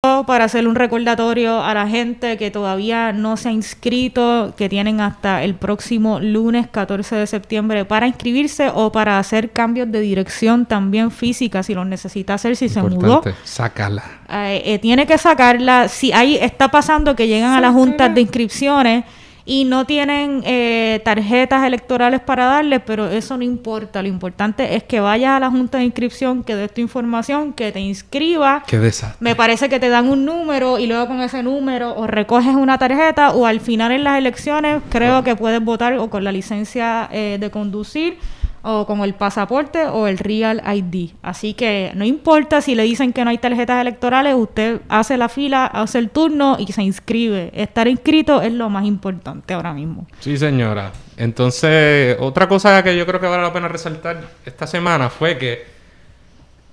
Para 0.00 0.44
hacer 0.44 0.68
un 0.68 0.76
recordatorio 0.76 1.60
a 1.60 1.74
la 1.74 1.88
gente 1.88 2.36
que 2.36 2.52
todavía 2.52 3.12
no 3.12 3.36
se 3.36 3.48
ha 3.48 3.52
inscrito, 3.52 4.54
que 4.56 4.68
tienen 4.68 5.00
hasta 5.00 5.42
el 5.42 5.56
próximo 5.56 6.20
lunes 6.20 6.68
14 6.68 7.16
de 7.16 7.26
septiembre 7.26 7.84
para 7.84 8.06
inscribirse 8.06 8.70
o 8.72 8.92
para 8.92 9.18
hacer 9.18 9.50
cambios 9.50 9.90
de 9.90 9.98
dirección 9.98 10.66
también 10.66 11.10
física 11.10 11.64
si 11.64 11.74
los 11.74 11.84
necesita 11.84 12.34
hacer, 12.34 12.54
si 12.54 12.68
se 12.68 12.80
mudó. 12.80 13.22
Sácala. 13.42 14.04
Eh, 14.30 14.62
eh, 14.66 14.78
tiene 14.78 15.04
que 15.04 15.18
sacarla. 15.18 15.88
Si 15.88 16.12
ahí 16.12 16.36
está 16.36 16.70
pasando 16.70 17.16
que 17.16 17.26
llegan 17.26 17.54
a 17.54 17.60
las 17.60 17.72
juntas 17.72 18.14
de 18.14 18.20
inscripciones 18.20 19.04
y 19.48 19.64
no 19.64 19.86
tienen 19.86 20.42
eh, 20.44 21.00
tarjetas 21.06 21.64
electorales 21.64 22.20
para 22.20 22.44
darles, 22.44 22.82
pero 22.84 23.08
eso 23.08 23.34
no 23.38 23.42
importa. 23.42 24.02
Lo 24.02 24.08
importante 24.08 24.76
es 24.76 24.82
que 24.84 25.00
vayas 25.00 25.30
a 25.30 25.40
la 25.40 25.50
junta 25.50 25.78
de 25.78 25.84
inscripción, 25.84 26.44
que 26.44 26.54
des 26.54 26.70
tu 26.70 26.82
información, 26.82 27.54
que 27.54 27.72
te 27.72 27.80
inscribas. 27.80 28.64
Qué 28.66 28.78
desastre. 28.78 29.16
Me 29.20 29.34
parece 29.34 29.70
que 29.70 29.80
te 29.80 29.88
dan 29.88 30.10
un 30.10 30.26
número 30.26 30.78
y 30.78 30.86
luego 30.86 31.06
con 31.06 31.22
ese 31.22 31.42
número 31.42 31.96
o 31.96 32.06
recoges 32.06 32.54
una 32.54 32.76
tarjeta 32.76 33.30
o 33.30 33.46
al 33.46 33.60
final 33.60 33.90
en 33.90 34.04
las 34.04 34.18
elecciones 34.18 34.82
creo 34.90 35.24
que 35.24 35.34
puedes 35.34 35.64
votar 35.64 35.94
o 35.94 36.10
con 36.10 36.24
la 36.24 36.30
licencia 36.30 37.08
eh, 37.10 37.38
de 37.40 37.50
conducir 37.50 38.18
o 38.62 38.86
con 38.86 39.00
el 39.00 39.14
pasaporte 39.14 39.86
o 39.86 40.06
el 40.06 40.18
Real 40.18 40.62
ID. 40.66 41.10
Así 41.22 41.54
que 41.54 41.92
no 41.94 42.04
importa 42.04 42.60
si 42.60 42.74
le 42.74 42.82
dicen 42.82 43.12
que 43.12 43.24
no 43.24 43.30
hay 43.30 43.38
tarjetas 43.38 43.80
electorales, 43.80 44.34
usted 44.34 44.80
hace 44.88 45.16
la 45.16 45.28
fila, 45.28 45.66
hace 45.66 45.98
el 45.98 46.10
turno 46.10 46.56
y 46.58 46.70
se 46.72 46.82
inscribe. 46.82 47.50
Estar 47.54 47.88
inscrito 47.88 48.42
es 48.42 48.52
lo 48.52 48.68
más 48.68 48.84
importante 48.84 49.54
ahora 49.54 49.72
mismo. 49.72 50.06
Sí, 50.20 50.36
señora. 50.36 50.92
Entonces, 51.16 52.16
otra 52.20 52.48
cosa 52.48 52.82
que 52.82 52.96
yo 52.96 53.06
creo 53.06 53.20
que 53.20 53.26
vale 53.26 53.42
la 53.42 53.52
pena 53.52 53.68
resaltar 53.68 54.22
esta 54.44 54.66
semana 54.66 55.10
fue 55.10 55.36
que, 55.38 55.66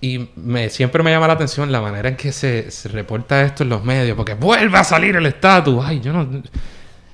y 0.02 0.30
me, 0.36 0.70
siempre 0.70 1.02
me 1.02 1.12
llama 1.12 1.28
la 1.28 1.34
atención 1.34 1.72
la 1.72 1.82
manera 1.82 2.10
en 2.10 2.16
que 2.16 2.32
se, 2.32 2.70
se 2.70 2.90
reporta 2.90 3.42
esto 3.44 3.64
en 3.64 3.70
los 3.70 3.84
medios, 3.84 4.16
porque 4.16 4.34
vuelve 4.34 4.78
a 4.78 4.84
salir 4.84 5.16
el 5.16 5.26
estatus. 5.26 5.84
Ay, 5.84 6.00
yo 6.00 6.14
no... 6.14 6.28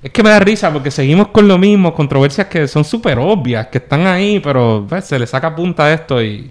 Es 0.04 0.10
que 0.12 0.24
me 0.24 0.30
da 0.30 0.40
risa 0.40 0.74
porque 0.74 0.90
seguimos 0.90 1.28
con 1.28 1.48
lo 1.48 1.58
mismo, 1.60 1.94
controversias 1.94 2.48
que 2.48 2.68
son 2.68 2.84
súper 2.84 3.20
obvias, 3.20 3.68
que 3.68 3.78
están 3.78 4.08
ahí, 4.08 4.40
pero 4.40 4.86
pues, 4.90 5.06
se 5.06 5.20
le 5.20 5.28
saca 5.28 5.56
punta 5.56 5.94
esto 5.94 6.22
y 6.22 6.50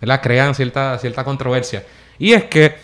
¿verdad? 0.00 0.20
crean 0.22 0.54
cierta, 0.54 0.96
cierta 0.98 1.24
controversia. 1.24 1.84
Y 2.18 2.32
es 2.32 2.44
que 2.44 2.76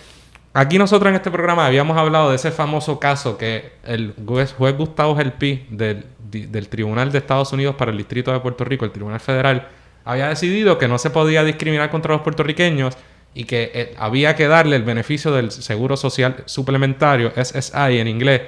aquí 0.52 0.76
nosotros 0.76 1.10
en 1.10 1.16
este 1.16 1.30
programa 1.30 1.66
habíamos 1.66 1.96
hablado 1.96 2.30
de 2.30 2.36
ese 2.36 2.50
famoso 2.50 2.98
caso 2.98 3.38
que 3.38 3.72
el 3.84 4.12
juez, 4.26 4.54
juez 4.54 4.76
Gustavo 4.76 5.14
Gelpi 5.16 5.66
del, 5.70 6.04
del 6.18 6.68
Tribunal 6.68 7.12
de 7.12 7.18
Estados 7.18 7.52
Unidos 7.52 7.76
para 7.76 7.92
el 7.92 7.96
Distrito 7.96 8.32
de 8.32 8.40
Puerto 8.40 8.64
Rico, 8.64 8.84
el 8.84 8.90
Tribunal 8.90 9.20
Federal, 9.20 9.68
había 10.04 10.28
decidido 10.28 10.78
que 10.78 10.88
no 10.88 10.98
se 10.98 11.10
podía 11.10 11.44
discriminar 11.44 11.90
contra 11.90 12.14
los 12.14 12.22
puertorriqueños 12.22 12.96
y 13.34 13.44
que 13.44 13.70
eh, 13.72 13.94
había 13.98 14.34
que 14.34 14.48
darle 14.48 14.74
el 14.74 14.82
beneficio 14.82 15.30
del 15.30 15.52
seguro 15.52 15.96
social 15.96 16.42
suplementario, 16.46 17.32
SSI 17.36 17.98
en 17.98 18.08
inglés, 18.08 18.42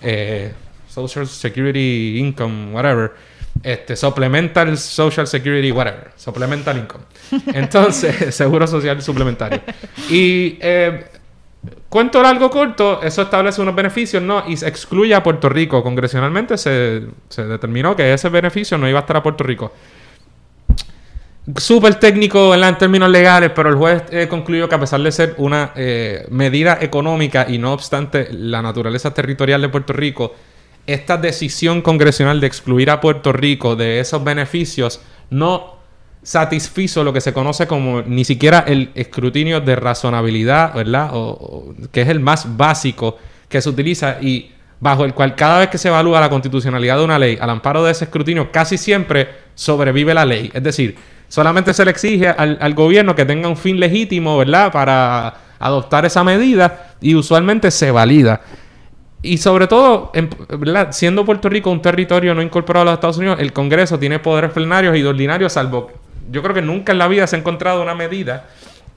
eh, 0.00 0.52
Social 0.90 1.26
Security 1.26 2.18
Income, 2.18 2.72
whatever, 2.72 3.12
este, 3.62 3.94
Supplemental 3.94 4.76
Social 4.76 5.26
Security, 5.26 5.70
whatever, 5.70 6.10
Supplemental 6.16 6.76
Income. 6.76 7.04
Entonces, 7.54 8.34
seguro 8.34 8.66
social 8.66 9.00
suplementario. 9.00 9.60
Y 10.10 10.58
eh, 10.60 11.04
cuento 11.88 12.22
largo 12.22 12.50
corto, 12.50 13.00
eso 13.02 13.22
establece 13.22 13.62
unos 13.62 13.74
beneficios, 13.74 14.22
¿no? 14.22 14.44
Y 14.48 14.56
se 14.56 14.68
excluye 14.68 15.14
a 15.14 15.22
Puerto 15.22 15.48
Rico. 15.48 15.82
Congresionalmente 15.82 16.58
se, 16.58 17.02
se 17.28 17.44
determinó 17.44 17.94
que 17.94 18.12
ese 18.12 18.28
beneficio 18.28 18.76
no 18.76 18.88
iba 18.88 18.98
a 18.98 19.02
estar 19.02 19.16
a 19.16 19.22
Puerto 19.22 19.44
Rico. 19.44 19.72
Súper 21.56 21.94
técnico 21.94 22.54
en, 22.54 22.78
términos 22.78 23.08
legales, 23.08 23.50
pero 23.54 23.70
el 23.70 23.76
juez 23.76 24.02
eh, 24.10 24.28
concluyó 24.28 24.68
que 24.68 24.74
a 24.74 24.80
pesar 24.80 25.00
de 25.00 25.10
ser 25.10 25.34
una 25.38 25.72
eh, 25.74 26.26
medida 26.30 26.78
económica 26.80 27.46
y 27.48 27.58
no 27.58 27.72
obstante 27.72 28.28
la 28.30 28.60
naturaleza 28.60 29.14
territorial 29.14 29.60
de 29.62 29.68
Puerto 29.68 29.92
Rico, 29.92 30.34
esta 30.92 31.16
decisión 31.16 31.82
congresional 31.82 32.40
de 32.40 32.46
excluir 32.46 32.90
a 32.90 33.00
Puerto 33.00 33.32
Rico 33.32 33.76
de 33.76 34.00
esos 34.00 34.22
beneficios 34.22 35.00
no 35.30 35.80
satisfizo 36.22 37.02
lo 37.02 37.12
que 37.12 37.20
se 37.20 37.32
conoce 37.32 37.66
como 37.66 38.02
ni 38.02 38.24
siquiera 38.24 38.64
el 38.66 38.90
escrutinio 38.94 39.60
de 39.60 39.76
razonabilidad, 39.76 40.74
¿verdad? 40.74 41.10
O, 41.12 41.74
que 41.92 42.02
es 42.02 42.08
el 42.08 42.20
más 42.20 42.56
básico 42.56 43.16
que 43.48 43.60
se 43.60 43.68
utiliza 43.68 44.18
y 44.20 44.52
bajo 44.80 45.04
el 45.04 45.14
cual 45.14 45.34
cada 45.34 45.58
vez 45.60 45.68
que 45.68 45.78
se 45.78 45.88
evalúa 45.88 46.20
la 46.20 46.28
constitucionalidad 46.28 46.98
de 46.98 47.04
una 47.04 47.18
ley, 47.18 47.38
al 47.40 47.50
amparo 47.50 47.84
de 47.84 47.92
ese 47.92 48.04
escrutinio, 48.04 48.52
casi 48.52 48.78
siempre 48.78 49.28
sobrevive 49.54 50.14
la 50.14 50.24
ley. 50.24 50.50
Es 50.52 50.62
decir, 50.62 50.96
solamente 51.28 51.74
se 51.74 51.84
le 51.84 51.90
exige 51.90 52.28
al, 52.28 52.58
al 52.60 52.74
gobierno 52.74 53.14
que 53.14 53.24
tenga 53.24 53.48
un 53.48 53.56
fin 53.56 53.80
legítimo, 53.80 54.38
¿verdad? 54.38 54.72
Para 54.72 55.34
adoptar 55.58 56.04
esa 56.06 56.24
medida 56.24 56.94
y 57.00 57.14
usualmente 57.14 57.70
se 57.70 57.90
valida. 57.90 58.40
Y 59.22 59.38
sobre 59.38 59.66
todo, 59.66 60.12
siendo 60.92 61.24
Puerto 61.24 61.48
Rico 61.48 61.70
un 61.70 61.82
territorio 61.82 62.34
no 62.34 62.42
incorporado 62.42 62.82
a 62.82 62.84
los 62.86 62.94
Estados 62.94 63.18
Unidos, 63.18 63.38
el 63.40 63.52
Congreso 63.52 63.98
tiene 63.98 64.18
poderes 64.18 64.50
plenarios 64.52 64.96
y 64.96 65.02
ordinarios, 65.02 65.52
salvo 65.52 65.90
yo 66.30 66.42
creo 66.42 66.54
que 66.54 66.62
nunca 66.62 66.92
en 66.92 66.98
la 66.98 67.08
vida 67.08 67.26
se 67.26 67.36
ha 67.36 67.38
encontrado 67.38 67.82
una 67.82 67.94
medida 67.94 68.46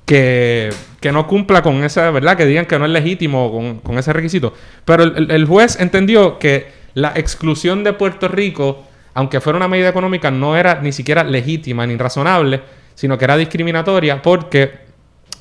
que, 0.05 0.71
no 1.11 1.27
cumpla 1.27 1.61
con 1.61 1.83
esa, 1.83 2.11
¿verdad? 2.11 2.37
Que 2.37 2.45
digan 2.45 2.65
que 2.65 2.77
no 2.77 2.85
es 2.85 2.91
legítimo 2.91 3.81
con, 3.83 3.97
ese 3.97 4.13
requisito. 4.13 4.53
Pero 4.85 5.03
el, 5.03 5.45
juez 5.45 5.79
entendió 5.79 6.37
que 6.37 6.67
la 6.93 7.13
exclusión 7.15 7.83
de 7.83 7.93
Puerto 7.93 8.27
Rico, 8.27 8.83
aunque 9.13 9.41
fuera 9.41 9.57
una 9.57 9.67
medida 9.67 9.89
económica, 9.89 10.29
no 10.29 10.55
era 10.55 10.81
ni 10.81 10.91
siquiera 10.91 11.23
legítima 11.23 11.87
ni 11.87 11.97
razonable, 11.97 12.61
sino 12.95 13.17
que 13.17 13.25
era 13.25 13.37
discriminatoria 13.37 14.21
porque 14.21 14.71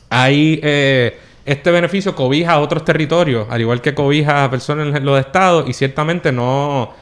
ahí... 0.08 0.60
Eh, 0.62 1.18
este 1.44 1.70
beneficio 1.70 2.14
cobija 2.14 2.52
a 2.52 2.60
otros 2.60 2.84
territorios, 2.84 3.46
al 3.50 3.60
igual 3.60 3.80
que 3.80 3.94
cobija 3.94 4.44
a 4.44 4.50
personas 4.50 4.94
en 4.94 5.04
los 5.04 5.18
estados, 5.18 5.68
y 5.68 5.72
ciertamente 5.72 6.32
no 6.32 6.94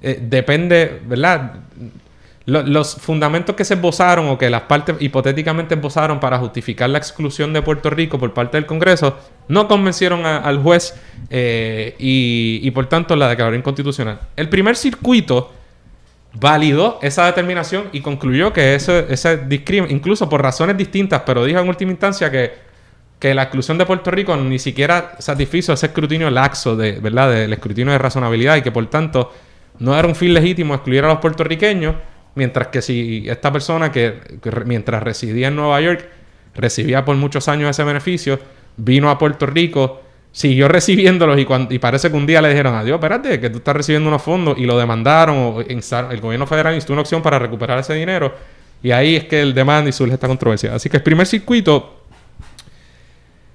eh, 0.00 0.18
depende, 0.20 1.00
¿verdad? 1.04 1.54
los 2.48 2.94
fundamentos 2.94 3.54
que 3.54 3.62
se 3.62 3.74
esbozaron 3.74 4.26
o 4.28 4.38
que 4.38 4.48
las 4.48 4.62
partes 4.62 4.96
hipotéticamente 5.00 5.74
esbozaron 5.74 6.18
para 6.18 6.38
justificar 6.38 6.88
la 6.88 6.96
exclusión 6.96 7.52
de 7.52 7.60
Puerto 7.60 7.90
Rico 7.90 8.18
por 8.18 8.32
parte 8.32 8.56
del 8.56 8.64
Congreso 8.64 9.18
no 9.48 9.68
convencieron 9.68 10.24
al 10.24 10.62
juez 10.62 10.94
eh, 11.28 11.94
y, 11.98 12.70
por 12.70 12.86
tanto 12.86 13.16
la 13.16 13.28
declaró 13.28 13.54
inconstitucional. 13.54 14.20
El 14.34 14.48
primer 14.48 14.76
circuito 14.76 15.52
validó 16.32 16.98
esa 17.02 17.26
determinación 17.26 17.90
y 17.92 18.00
concluyó 18.00 18.50
que 18.54 18.74
ese, 18.74 19.04
ese 19.10 19.40
incluso 19.90 20.26
por 20.30 20.40
razones 20.40 20.78
distintas, 20.78 21.22
pero 21.26 21.44
dijo 21.44 21.60
en 21.60 21.68
última 21.68 21.90
instancia 21.90 22.30
que 22.30 22.67
que 23.18 23.34
la 23.34 23.42
exclusión 23.42 23.78
de 23.78 23.86
Puerto 23.86 24.10
Rico 24.10 24.36
ni 24.36 24.58
siquiera 24.58 25.16
satisfizo 25.18 25.72
ese 25.72 25.86
escrutinio 25.86 26.30
laxo 26.30 26.76
de, 26.76 27.00
¿verdad? 27.00 27.30
del 27.30 27.52
escrutinio 27.52 27.92
de 27.92 27.98
razonabilidad 27.98 28.56
y 28.56 28.62
que 28.62 28.70
por 28.70 28.86
tanto 28.88 29.32
no 29.80 29.98
era 29.98 30.06
un 30.06 30.14
fin 30.14 30.34
legítimo 30.34 30.74
excluir 30.74 31.04
a 31.04 31.08
los 31.08 31.18
puertorriqueños, 31.18 31.96
mientras 32.34 32.68
que 32.68 32.82
si 32.82 33.24
esta 33.28 33.52
persona 33.52 33.90
que, 33.90 34.20
mientras 34.64 35.02
residía 35.02 35.48
en 35.48 35.56
Nueva 35.56 35.80
York 35.80 36.08
recibía 36.54 37.04
por 37.04 37.16
muchos 37.16 37.48
años 37.48 37.70
ese 37.70 37.84
beneficio, 37.84 38.38
vino 38.76 39.10
a 39.10 39.18
Puerto 39.18 39.46
Rico, 39.46 40.02
siguió 40.32 40.68
recibiéndolos 40.68 41.38
y, 41.38 41.44
cuando, 41.44 41.74
y 41.74 41.78
parece 41.78 42.10
que 42.10 42.16
un 42.16 42.26
día 42.26 42.40
le 42.40 42.50
dijeron, 42.50 42.74
adiós, 42.74 42.96
espérate, 42.96 43.40
que 43.40 43.50
tú 43.50 43.58
estás 43.58 43.76
recibiendo 43.76 44.08
unos 44.08 44.22
fondos 44.22 44.58
y 44.58 44.64
lo 44.64 44.78
demandaron 44.78 45.36
o 45.36 45.60
el 45.60 46.20
gobierno 46.20 46.46
federal 46.46 46.74
instó 46.74 46.92
una 46.92 47.02
opción 47.02 47.22
para 47.22 47.38
recuperar 47.38 47.78
ese 47.78 47.94
dinero 47.94 48.34
y 48.82 48.92
ahí 48.92 49.16
es 49.16 49.24
que 49.24 49.40
el 49.40 49.54
demanda 49.54 49.90
y 49.90 49.92
surge 49.92 50.14
esta 50.14 50.28
controversia. 50.28 50.74
Así 50.74 50.88
que 50.88 50.98
el 50.98 51.02
primer 51.02 51.26
circuito 51.26 51.97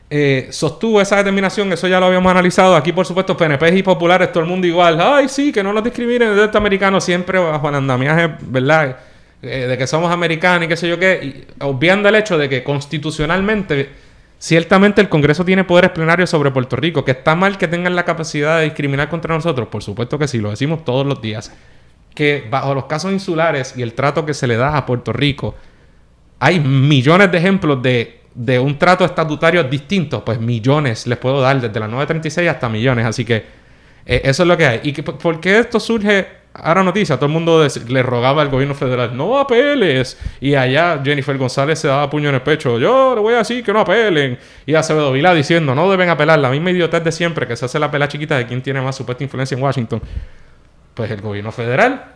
eh, 0.09 0.47
sostuvo 0.51 1.01
esa 1.01 1.17
determinación, 1.17 1.71
eso 1.73 1.87
ya 1.87 1.99
lo 1.99 2.05
habíamos 2.05 2.29
analizado. 2.29 2.75
Aquí, 2.75 2.91
por 2.91 3.05
supuesto, 3.05 3.35
PNP 3.35 3.77
y 3.77 3.83
populares, 3.83 4.31
todo 4.31 4.43
el 4.43 4.49
mundo 4.49 4.67
igual. 4.67 4.99
Ay, 5.01 5.27
sí, 5.27 5.51
que 5.51 5.63
no 5.63 5.73
nos 5.73 5.83
discriminen 5.83 6.29
el 6.29 6.35
derecho 6.35 6.57
americano 6.57 7.01
siempre 7.01 7.39
bajo 7.39 7.69
el 7.69 7.75
andamiaje, 7.75 8.35
¿verdad? 8.41 8.97
Eh, 9.41 9.67
de 9.67 9.77
que 9.77 9.87
somos 9.87 10.11
americanos 10.11 10.65
y 10.65 10.67
qué 10.67 10.77
sé 10.77 10.87
yo 10.87 10.99
qué. 10.99 11.47
obviando 11.61 12.07
el 12.07 12.15
hecho 12.15 12.37
de 12.37 12.47
que 12.47 12.63
constitucionalmente, 12.63 13.89
ciertamente 14.39 15.01
el 15.01 15.09
Congreso 15.09 15.43
tiene 15.43 15.63
poderes 15.63 15.91
plenarios 15.91 16.29
sobre 16.29 16.51
Puerto 16.51 16.75
Rico. 16.75 17.03
Que 17.03 17.11
está 17.11 17.35
mal 17.35 17.57
que 17.57 17.67
tengan 17.67 17.95
la 17.95 18.05
capacidad 18.05 18.59
de 18.59 18.65
discriminar 18.65 19.09
contra 19.09 19.33
nosotros. 19.33 19.67
Por 19.69 19.83
supuesto 19.83 20.19
que 20.19 20.27
sí, 20.27 20.37
lo 20.37 20.51
decimos 20.51 20.85
todos 20.85 21.07
los 21.07 21.21
días. 21.21 21.51
Que 22.13 22.47
bajo 22.49 22.75
los 22.75 22.85
casos 22.85 23.11
insulares 23.11 23.73
y 23.75 23.81
el 23.81 23.93
trato 23.93 24.25
que 24.25 24.35
se 24.35 24.45
le 24.45 24.57
da 24.57 24.77
a 24.77 24.85
Puerto 24.85 25.11
Rico, 25.11 25.55
hay 26.39 26.59
millones 26.59 27.31
de 27.31 27.37
ejemplos 27.37 27.81
de 27.81 28.22
de 28.35 28.59
un 28.59 28.77
trato 28.77 29.05
estatutario 29.05 29.63
distinto, 29.63 30.23
pues 30.25 30.39
millones 30.39 31.05
les 31.07 31.17
puedo 31.17 31.41
dar, 31.41 31.61
desde 31.61 31.79
la 31.79 31.87
936 31.87 32.49
hasta 32.49 32.69
millones. 32.69 33.05
Así 33.05 33.25
que 33.25 33.45
eh, 34.05 34.21
eso 34.23 34.43
es 34.43 34.47
lo 34.47 34.57
que 34.57 34.65
hay. 34.65 34.79
¿Y 34.83 34.93
que, 34.93 35.03
por 35.03 35.39
qué 35.39 35.59
esto 35.59 35.79
surge 35.79 36.27
ahora 36.53 36.83
noticia? 36.83 37.15
Todo 37.15 37.27
el 37.27 37.31
mundo 37.31 37.65
le 37.87 38.03
rogaba 38.03 38.41
al 38.41 38.49
gobierno 38.49 38.73
federal, 38.73 39.15
no 39.15 39.37
apeles. 39.37 40.17
Y 40.41 40.55
allá 40.55 40.99
Jennifer 41.03 41.37
González 41.37 41.79
se 41.79 41.87
daba 41.87 42.09
puño 42.09 42.29
en 42.29 42.35
el 42.35 42.41
pecho, 42.41 42.79
yo 42.79 43.15
le 43.15 43.21
voy 43.21 43.35
a 43.35 43.37
decir 43.37 43.63
que 43.63 43.71
no 43.71 43.81
apelen. 43.81 44.39
Y 44.65 44.73
Acevedo 44.73 45.11
Vila 45.11 45.33
diciendo, 45.33 45.75
no 45.75 45.89
deben 45.89 46.09
apelar. 46.09 46.39
La 46.39 46.49
misma 46.49 46.71
idiotez 46.71 47.03
de 47.03 47.11
siempre, 47.11 47.47
que 47.47 47.55
se 47.55 47.65
hace 47.65 47.79
la 47.79 47.91
pela 47.91 48.07
chiquita 48.07 48.37
de 48.37 48.47
quién 48.47 48.61
tiene 48.61 48.81
más 48.81 48.95
supuesta 48.95 49.23
influencia 49.23 49.55
en 49.55 49.63
Washington. 49.63 50.01
Pues 50.95 51.09
el 51.11 51.21
gobierno 51.21 51.51
federal 51.51 52.13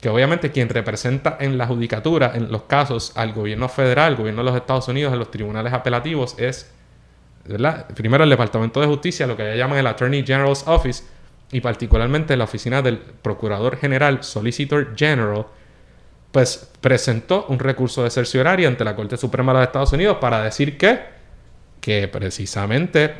que 0.00 0.08
obviamente 0.08 0.50
quien 0.50 0.68
representa 0.68 1.36
en 1.40 1.56
la 1.56 1.66
judicatura, 1.66 2.32
en 2.34 2.50
los 2.52 2.64
casos, 2.64 3.12
al 3.16 3.32
gobierno 3.32 3.68
federal, 3.68 4.12
al 4.12 4.16
gobierno 4.16 4.42
de 4.42 4.50
los 4.50 4.56
Estados 4.56 4.88
Unidos, 4.88 5.12
en 5.12 5.18
los 5.18 5.30
tribunales 5.30 5.72
apelativos, 5.72 6.38
es, 6.38 6.70
¿verdad? 7.46 7.86
Primero 7.94 8.24
el 8.24 8.30
Departamento 8.30 8.80
de 8.80 8.86
Justicia, 8.86 9.26
lo 9.26 9.36
que 9.36 9.44
ya 9.44 9.54
llaman 9.54 9.78
el 9.78 9.86
Attorney 9.86 10.24
General's 10.24 10.64
Office, 10.66 11.04
y 11.50 11.60
particularmente 11.60 12.36
la 12.36 12.44
oficina 12.44 12.82
del 12.82 12.98
Procurador 12.98 13.76
General, 13.78 14.22
Solicitor 14.22 14.96
General, 14.96 15.46
pues 16.32 16.70
presentó 16.80 17.46
un 17.48 17.58
recurso 17.58 18.02
de 18.02 18.10
cercioraria 18.10 18.68
ante 18.68 18.84
la 18.84 18.96
Corte 18.96 19.16
Suprema 19.16 19.52
de 19.52 19.60
los 19.60 19.66
Estados 19.68 19.92
Unidos 19.92 20.18
para 20.20 20.42
decir 20.42 20.76
que, 20.76 21.00
que 21.80 22.08
precisamente 22.08 23.14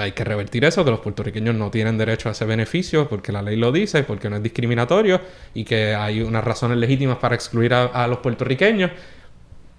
hay 0.00 0.12
que 0.12 0.24
revertir 0.24 0.64
eso, 0.64 0.84
que 0.84 0.90
los 0.90 1.00
puertorriqueños 1.00 1.54
no 1.54 1.70
tienen 1.70 1.98
derecho 1.98 2.28
a 2.28 2.32
ese 2.32 2.44
beneficio 2.44 3.08
porque 3.08 3.32
la 3.32 3.42
ley 3.42 3.56
lo 3.56 3.72
dice, 3.72 4.02
porque 4.02 4.30
no 4.30 4.36
es 4.36 4.42
discriminatorio 4.42 5.20
y 5.54 5.64
que 5.64 5.94
hay 5.94 6.22
unas 6.22 6.42
razones 6.44 6.78
legítimas 6.78 7.18
para 7.18 7.34
excluir 7.34 7.74
a, 7.74 8.06
los 8.06 8.18
puertorriqueños. 8.18 8.90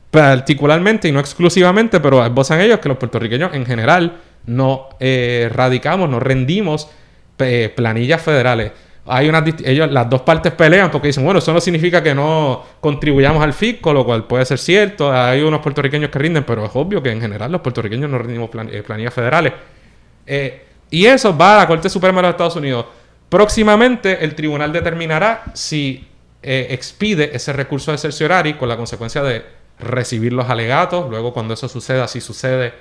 Particularmente 0.09 1.07
y 1.07 1.11
no 1.11 1.19
exclusivamente, 1.19 1.99
pero 2.01 2.25
esbozan 2.25 2.59
ellos 2.59 2.79
que 2.79 2.89
los 2.89 2.97
puertorriqueños 2.97 3.53
en 3.53 3.65
general 3.65 4.17
no 4.45 4.89
eh, 4.99 5.49
radicamos, 5.53 6.09
no 6.09 6.19
rendimos 6.19 6.89
planillas 7.75 8.21
federales. 8.21 8.71
hay 9.07 9.27
unas 9.27 9.43
ellos 9.63 9.91
las 9.91 10.07
dos 10.09 10.21
partes 10.21 10.51
pelean 10.53 10.91
porque 10.91 11.07
dicen, 11.07 11.23
bueno, 11.23 11.39
eso 11.39 11.51
no 11.53 11.59
significa 11.59 12.03
que 12.03 12.13
no 12.13 12.63
contribuyamos 12.79 13.41
al 13.43 13.53
fisco, 13.53 13.93
lo 13.93 14.05
cual 14.05 14.25
puede 14.25 14.45
ser 14.45 14.59
cierto. 14.59 15.11
Hay 15.11 15.41
unos 15.41 15.61
puertorriqueños 15.61 16.11
que 16.11 16.19
rinden, 16.19 16.43
pero 16.43 16.65
es 16.65 16.71
obvio 16.75 17.01
que 17.01 17.09
en 17.09 17.21
general 17.21 17.51
los 17.51 17.61
puertorriqueños 17.61 18.09
no 18.09 18.17
rendimos 18.19 18.49
eh, 18.69 18.83
planillas 18.83 19.13
federales. 19.13 19.53
Eh, 20.25 20.65
y 20.89 21.05
eso 21.05 21.35
va 21.35 21.55
a 21.55 21.57
la 21.59 21.67
Corte 21.67 21.89
Suprema 21.89 22.17
de 22.17 22.23
los 22.23 22.31
Estados 22.31 22.55
Unidos. 22.55 22.85
Próximamente 23.29 24.23
el 24.23 24.35
tribunal 24.35 24.73
determinará 24.73 25.43
si 25.53 26.07
eh, 26.43 26.67
expide 26.71 27.31
ese 27.33 27.53
recurso 27.53 27.91
de 27.91 27.97
cerciorari 27.97 28.55
con 28.55 28.67
la 28.67 28.77
consecuencia 28.77 29.23
de 29.23 29.45
recibir 29.79 30.33
los 30.33 30.49
alegatos. 30.49 31.09
Luego, 31.09 31.33
cuando 31.33 31.53
eso 31.53 31.67
suceda, 31.67 32.07
si 32.07 32.19
sucede, 32.19 32.73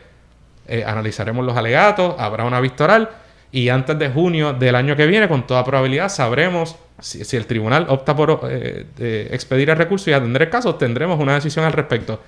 eh, 0.67 0.85
analizaremos 0.85 1.45
los 1.45 1.57
alegatos, 1.57 2.15
habrá 2.19 2.45
una 2.45 2.61
vista 2.61 2.85
oral 2.85 3.11
y 3.53 3.69
antes 3.69 3.99
de 3.99 4.11
junio 4.11 4.53
del 4.53 4.75
año 4.75 4.97
que 4.97 5.07
viene, 5.07 5.29
con 5.29 5.47
toda 5.47 5.65
probabilidad, 5.65 6.09
sabremos 6.09 6.77
si, 7.01 7.37
el 7.37 7.47
tribunal 7.47 7.87
opta 7.89 8.15
por 8.15 8.49
expedir 8.99 9.71
el 9.71 9.77
recurso 9.77 10.11
y 10.11 10.13
atender 10.13 10.43
el 10.43 10.51
caso, 10.51 10.75
tendremos 10.75 11.19
una 11.19 11.35
decisión 11.35 11.65
al 11.65 11.73
respecto. 11.73 12.21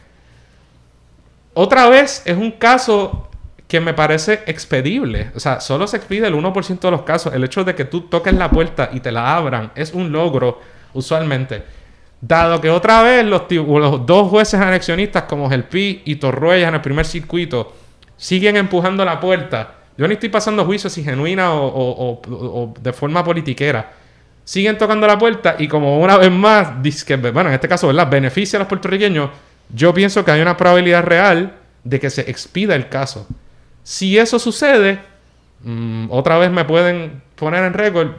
Otra 1.54 1.88
vez 1.88 2.22
es 2.24 2.36
un 2.36 2.52
caso 2.52 3.28
que 3.72 3.80
me 3.80 3.94
parece 3.94 4.40
expedible. 4.44 5.30
O 5.34 5.40
sea, 5.40 5.58
solo 5.58 5.86
se 5.86 5.96
expide 5.96 6.26
el 6.26 6.34
1% 6.34 6.78
de 6.78 6.90
los 6.90 7.04
casos. 7.04 7.32
El 7.32 7.42
hecho 7.42 7.64
de 7.64 7.74
que 7.74 7.86
tú 7.86 8.02
toques 8.02 8.34
la 8.34 8.50
puerta 8.50 8.90
y 8.92 9.00
te 9.00 9.10
la 9.10 9.34
abran 9.34 9.72
es 9.74 9.94
un 9.94 10.12
logro 10.12 10.60
usualmente. 10.92 11.62
Dado 12.20 12.60
que 12.60 12.68
otra 12.68 13.00
vez 13.00 13.24
los, 13.24 13.50
los 13.50 14.04
dos 14.04 14.28
jueces 14.28 14.60
anexionistas 14.60 15.22
como 15.22 15.48
Gelpi 15.48 16.02
y 16.04 16.16
Torruellas 16.16 16.68
en 16.68 16.74
el 16.74 16.80
primer 16.82 17.06
circuito 17.06 17.72
siguen 18.14 18.58
empujando 18.58 19.06
la 19.06 19.18
puerta. 19.18 19.76
Yo 19.96 20.06
ni 20.06 20.14
estoy 20.14 20.28
pasando 20.28 20.66
juicios 20.66 20.92
si 20.92 21.02
genuina 21.02 21.54
o, 21.54 22.74
de 22.78 22.92
forma 22.92 23.24
politiquera. 23.24 23.90
Siguen 24.44 24.76
tocando 24.76 25.06
la 25.06 25.16
puerta 25.16 25.56
y 25.58 25.66
como 25.66 25.98
una 25.98 26.18
vez 26.18 26.30
más, 26.30 26.82
dice 26.82 27.06
que, 27.06 27.16
bueno, 27.16 27.48
en 27.48 27.54
este 27.54 27.68
caso, 27.68 27.86
¿verdad? 27.86 28.10
Beneficia 28.10 28.58
a 28.58 28.60
los 28.60 28.68
puertorriqueños. 28.68 29.30
Yo 29.70 29.94
pienso 29.94 30.22
que 30.26 30.30
hay 30.30 30.42
una 30.42 30.58
probabilidad 30.58 31.04
real 31.04 31.54
de 31.84 31.98
que 31.98 32.10
se 32.10 32.30
expida 32.30 32.74
el 32.74 32.90
caso. 32.90 33.26
Si 33.82 34.18
eso 34.18 34.38
sucede, 34.38 34.98
mm, 35.64 36.06
otra 36.10 36.38
vez 36.38 36.50
me 36.50 36.64
pueden 36.64 37.22
poner 37.42 37.64
en 37.64 37.74
récord. 37.74 38.10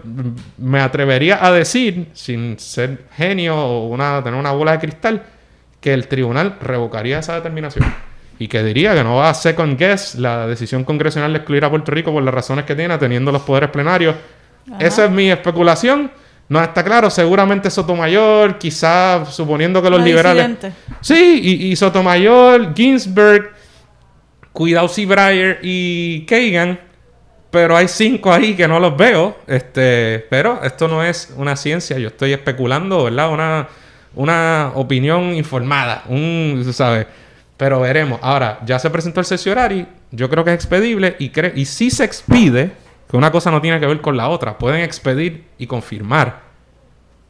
Me 0.57 0.82
atrevería 0.82 1.45
a 1.45 1.51
decir, 1.51 2.09
sin 2.14 2.59
ser 2.59 3.05
genio 3.16 3.55
o 3.55 3.88
una, 3.88 4.22
tener 4.24 4.38
una 4.38 4.51
bola 4.51 4.74
de 4.74 4.80
cristal, 4.80 5.24
que 5.80 5.93
el 5.93 6.07
tribunal 6.07 6.57
revocaría 6.61 7.20
esa 7.20 7.36
determinación. 7.36 7.86
Y 8.39 8.47
que 8.47 8.64
diría 8.64 8.93
que 8.93 9.03
no 9.03 9.16
va 9.16 9.30
a 9.30 9.34
second 9.34 9.78
guess 9.78 10.16
la 10.16 10.47
decisión 10.47 10.84
congresional 10.84 11.32
de 11.32 11.38
excluir 11.38 11.64
a 11.64 11.70
Puerto 11.70 11.91
Rico 11.91 12.11
por 12.11 12.24
las 12.24 12.34
razones 12.34 12.66
que 12.66 12.76
tiene, 12.76 12.97
teniendo 12.97 13.32
los 13.32 13.43
poderes 13.43 13.70
plenarios. 13.70 14.16
Esa 14.80 15.05
es 15.05 15.11
mi 15.11 15.30
especulación. 15.30 16.11
No 16.49 16.61
está 16.61 16.84
claro. 16.84 17.09
Seguramente 17.09 17.70
Sotomayor, 17.70 18.57
quizá 18.57 19.26
suponiendo 19.26 19.82
que 19.82 19.89
los 19.89 20.01
liberales. 20.01 20.57
Sí, 20.99 21.39
y, 21.41 21.68
y 21.68 21.76
Sotomayor, 21.76 22.74
Ginsberg, 22.76 23.53
Cuidado 24.54 24.88
si 24.88 25.06
Breyer 25.06 25.60
y 25.62 26.26
Kagan. 26.26 26.80
Pero 27.51 27.78
hay 27.78 27.88
cinco 27.88 28.32
ahí 28.34 28.56
que 28.56 28.68
no 28.68 28.80
los 28.80 28.95
veo. 28.97 29.38
Este, 29.47 30.26
pero 30.30 30.64
esto 30.64 30.88
no 30.88 31.04
es 31.04 31.34
una 31.38 31.56
ciencia. 31.56 31.99
Yo 31.99 32.08
estoy 32.08 32.34
especulando, 32.34 33.04
¿verdad? 33.04 33.32
Una, 33.32 33.68
una 34.16 34.72
opinión 34.76 35.36
informada. 35.36 36.04
Un, 36.08 36.66
¿sabes? 36.74 37.06
Pero 37.58 37.80
veremos. 37.80 38.20
Ahora, 38.24 38.60
ya 38.66 38.80
se 38.80 38.89
presentó 38.89 39.20
el 39.20 39.26
cerciorari. 39.28 39.86
Yo 40.12 40.30
creo 40.30 40.43
que 40.43 40.49
es 40.51 40.56
expedible. 40.56 41.16
Y, 41.20 41.30
cre- 41.32 41.51
y 41.56 41.66
si 41.66 41.91
se 41.91 42.04
expide, 42.04 42.72
que 43.10 43.18
una 43.18 43.32
cosa 43.32 43.51
no 43.51 43.62
tiene 43.62 43.80
que 43.80 43.86
ver 43.86 44.01
con 44.01 44.18
la 44.18 44.30
otra. 44.30 44.58
Pueden 44.58 44.82
expedir 44.82 45.43
y 45.60 45.68
confirmar. 45.68 46.41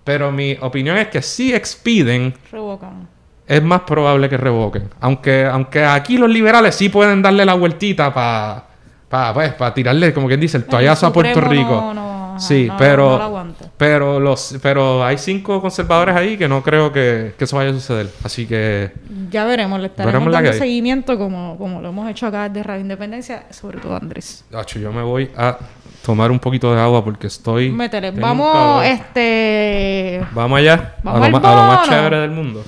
Pero 0.05 0.31
mi 0.31 0.57
opinión 0.61 0.97
es 0.97 1.07
que 1.09 1.21
si 1.21 1.53
expiden, 1.53 2.33
Revocan. 2.51 3.09
Es 3.47 3.61
más 3.63 3.81
probable 3.81 4.29
que 4.29 4.37
revoquen. 4.37 4.89
Aunque, 4.99 5.45
aunque 5.45 5.83
aquí 5.83 6.17
los 6.17 6.29
liberales 6.29 6.75
sí 6.75 6.89
pueden 6.89 7.21
darle 7.21 7.45
la 7.45 7.53
vueltita 7.55 8.13
para 8.13 9.33
pues, 9.33 9.53
pa 9.53 9.73
tirarle, 9.73 10.13
como 10.13 10.27
quien 10.27 10.39
dice, 10.39 10.57
el 10.57 10.65
toallazo 10.65 11.07
a 11.07 11.13
Puerto 11.13 11.41
Rico. 11.41 11.91
no- 11.93 12.13
no, 12.33 12.39
sí, 12.39 12.65
no- 12.67 12.77
pero, 12.77 13.45
pero, 13.77 14.19
los, 14.19 14.57
pero 14.61 15.05
hay 15.05 15.19
cinco 15.19 15.61
conservadores 15.61 16.15
ahí 16.15 16.35
que 16.35 16.47
no 16.47 16.63
creo 16.63 16.91
que, 16.91 17.35
que 17.37 17.43
eso 17.43 17.57
vaya 17.57 17.69
a 17.69 17.73
suceder. 17.73 18.09
Así 18.23 18.47
que 18.47 18.91
Ya 19.29 19.45
veremos, 19.45 19.79
le 19.79 19.85
estaremos 19.87 20.13
Veremos 20.13 20.33
dando 20.33 20.53
seguimiento 20.53 21.15
como, 21.17 21.57
como 21.59 21.79
lo 21.79 21.89
hemos 21.89 22.09
hecho 22.09 22.25
acá 22.25 22.49
de 22.49 22.63
Radio 22.63 22.81
Independencia, 22.81 23.43
sobre 23.51 23.79
todo 23.79 23.95
Andrés. 23.95 24.45
Acho, 24.51 24.79
yo 24.79 24.91
me 24.91 25.03
voy 25.03 25.29
a 25.37 25.57
tomar 26.03 26.31
un 26.31 26.39
poquito 26.39 26.73
de 26.73 26.81
agua 26.81 27.03
porque 27.03 27.27
estoy... 27.27 27.69
Métele. 27.69 28.11
Vamos, 28.11 28.83
este... 28.83 30.25
Vamos 30.31 30.57
allá. 30.59 30.95
Vamos 31.03 31.21
a, 31.21 31.29
lo 31.29 31.37
a 31.37 31.55
lo 31.55 31.63
más 31.71 31.87
chévere 31.87 32.17
del 32.19 32.31
mundo. 32.31 32.63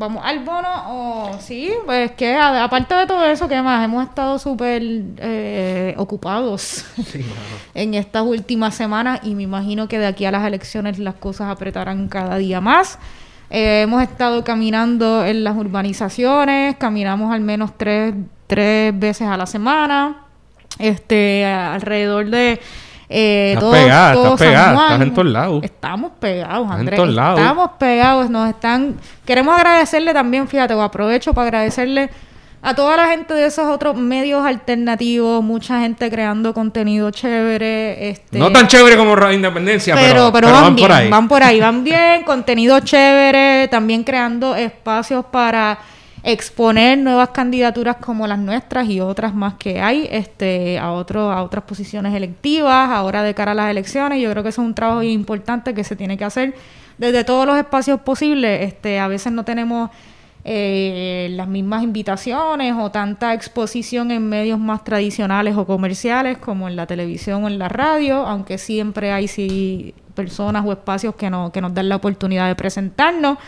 Vamos 0.00 0.22
al 0.24 0.38
bono 0.38 0.68
o 0.86 1.38
sí, 1.40 1.70
pues 1.84 2.12
que 2.12 2.34
a- 2.34 2.64
aparte 2.64 2.94
de 2.94 3.06
todo 3.06 3.22
eso, 3.26 3.46
¿qué 3.48 3.60
más? 3.60 3.84
Hemos 3.84 4.02
estado 4.08 4.38
súper 4.38 4.80
eh, 4.82 5.94
ocupados 5.98 6.86
en 7.74 7.92
estas 7.92 8.22
últimas 8.22 8.74
semanas 8.74 9.20
y 9.24 9.34
me 9.34 9.42
imagino 9.42 9.88
que 9.88 9.98
de 9.98 10.06
aquí 10.06 10.24
a 10.24 10.30
las 10.30 10.46
elecciones 10.46 10.98
las 10.98 11.16
cosas 11.16 11.50
apretarán 11.50 12.08
cada 12.08 12.38
día 12.38 12.62
más. 12.62 12.98
Eh, 13.50 13.82
hemos 13.82 14.02
estado 14.02 14.42
caminando 14.42 15.22
en 15.26 15.44
las 15.44 15.54
urbanizaciones, 15.54 16.76
caminamos 16.76 17.30
al 17.30 17.42
menos 17.42 17.76
tres, 17.76 18.14
tres 18.46 18.98
veces 18.98 19.28
a 19.28 19.36
la 19.36 19.44
semana, 19.44 20.22
este, 20.78 21.44
alrededor 21.44 22.30
de 22.30 22.58
eh, 23.12 23.48
Estás 23.54 23.60
todo- 23.60 23.72
pegada, 23.72 24.12
todo 24.14 24.24
estás 24.34 24.38
pegada, 24.48 24.74
Juan. 24.74 24.92
estás 24.92 25.08
en 25.08 25.14
todos 25.14 25.28
lados. 25.28 25.64
Estamos 25.64 26.12
pegados, 26.20 26.62
Estás 26.64 26.80
en 26.80 26.88
Andrés. 26.88 27.14
lados. 27.14 27.40
Estamos 27.40 27.70
pegados, 27.78 28.30
nos 28.30 28.48
están... 28.48 28.94
Queremos 29.26 29.56
agradecerle 29.56 30.12
también, 30.14 30.46
fíjate, 30.48 30.74
o 30.74 30.80
aprovecho 30.82 31.34
para 31.34 31.48
agradecerle 31.48 32.08
a 32.62 32.74
toda 32.74 32.96
la 32.96 33.08
gente 33.08 33.32
de 33.34 33.46
esos 33.46 33.64
otros 33.68 33.96
medios 33.96 34.44
alternativos, 34.46 35.42
mucha 35.42 35.80
gente 35.80 36.10
creando 36.10 36.52
contenido 36.54 37.10
chévere, 37.10 38.10
este... 38.10 38.38
No 38.38 38.52
tan 38.52 38.66
chévere 38.68 38.96
como 38.96 39.16
Radio 39.16 39.34
Independencia, 39.36 39.94
pero, 39.96 40.30
pero, 40.30 40.32
pero, 40.32 40.46
pero 40.48 40.52
van, 40.52 40.62
van 40.64 40.74
bien, 40.76 40.86
por 40.88 40.96
ahí. 40.96 41.08
van 41.10 41.28
por 41.28 41.42
ahí, 41.42 41.60
van 41.60 41.84
bien, 41.84 42.22
contenido 42.22 42.78
chévere, 42.80 43.66
también 43.68 44.04
creando 44.04 44.54
espacios 44.54 45.24
para 45.24 45.78
exponer 46.22 46.98
nuevas 46.98 47.30
candidaturas 47.30 47.96
como 47.96 48.26
las 48.26 48.38
nuestras 48.38 48.88
y 48.88 49.00
otras 49.00 49.34
más 49.34 49.54
que 49.54 49.80
hay, 49.80 50.06
este, 50.10 50.78
a 50.78 50.92
otro, 50.92 51.30
a 51.32 51.42
otras 51.42 51.64
posiciones 51.64 52.14
electivas, 52.14 52.90
ahora 52.90 53.22
de 53.22 53.34
cara 53.34 53.52
a 53.52 53.54
las 53.54 53.70
elecciones. 53.70 54.20
Yo 54.20 54.30
creo 54.30 54.42
que 54.42 54.50
eso 54.50 54.62
es 54.62 54.66
un 54.66 54.74
trabajo 54.74 55.02
importante 55.02 55.74
que 55.74 55.84
se 55.84 55.96
tiene 55.96 56.18
que 56.18 56.24
hacer 56.24 56.54
desde 56.98 57.24
todos 57.24 57.46
los 57.46 57.56
espacios 57.56 58.00
posibles. 58.00 58.62
Este, 58.62 58.98
a 58.98 59.08
veces 59.08 59.32
no 59.32 59.44
tenemos 59.44 59.90
eh, 60.44 61.28
las 61.32 61.48
mismas 61.48 61.82
invitaciones 61.82 62.74
o 62.78 62.90
tanta 62.90 63.34
exposición 63.34 64.10
en 64.10 64.28
medios 64.28 64.58
más 64.58 64.84
tradicionales 64.84 65.54
o 65.56 65.66
comerciales 65.66 66.38
como 66.38 66.66
en 66.66 66.76
la 66.76 66.86
televisión 66.86 67.44
o 67.44 67.48
en 67.48 67.58
la 67.58 67.68
radio, 67.68 68.26
aunque 68.26 68.56
siempre 68.56 69.12
hay 69.12 69.28
sí, 69.28 69.94
personas 70.14 70.64
o 70.66 70.72
espacios 70.72 71.14
que, 71.14 71.28
no, 71.28 71.52
que 71.52 71.60
nos 71.60 71.74
dan 71.74 71.88
la 71.88 71.96
oportunidad 71.96 72.48
de 72.48 72.54
presentarnos. 72.54 73.38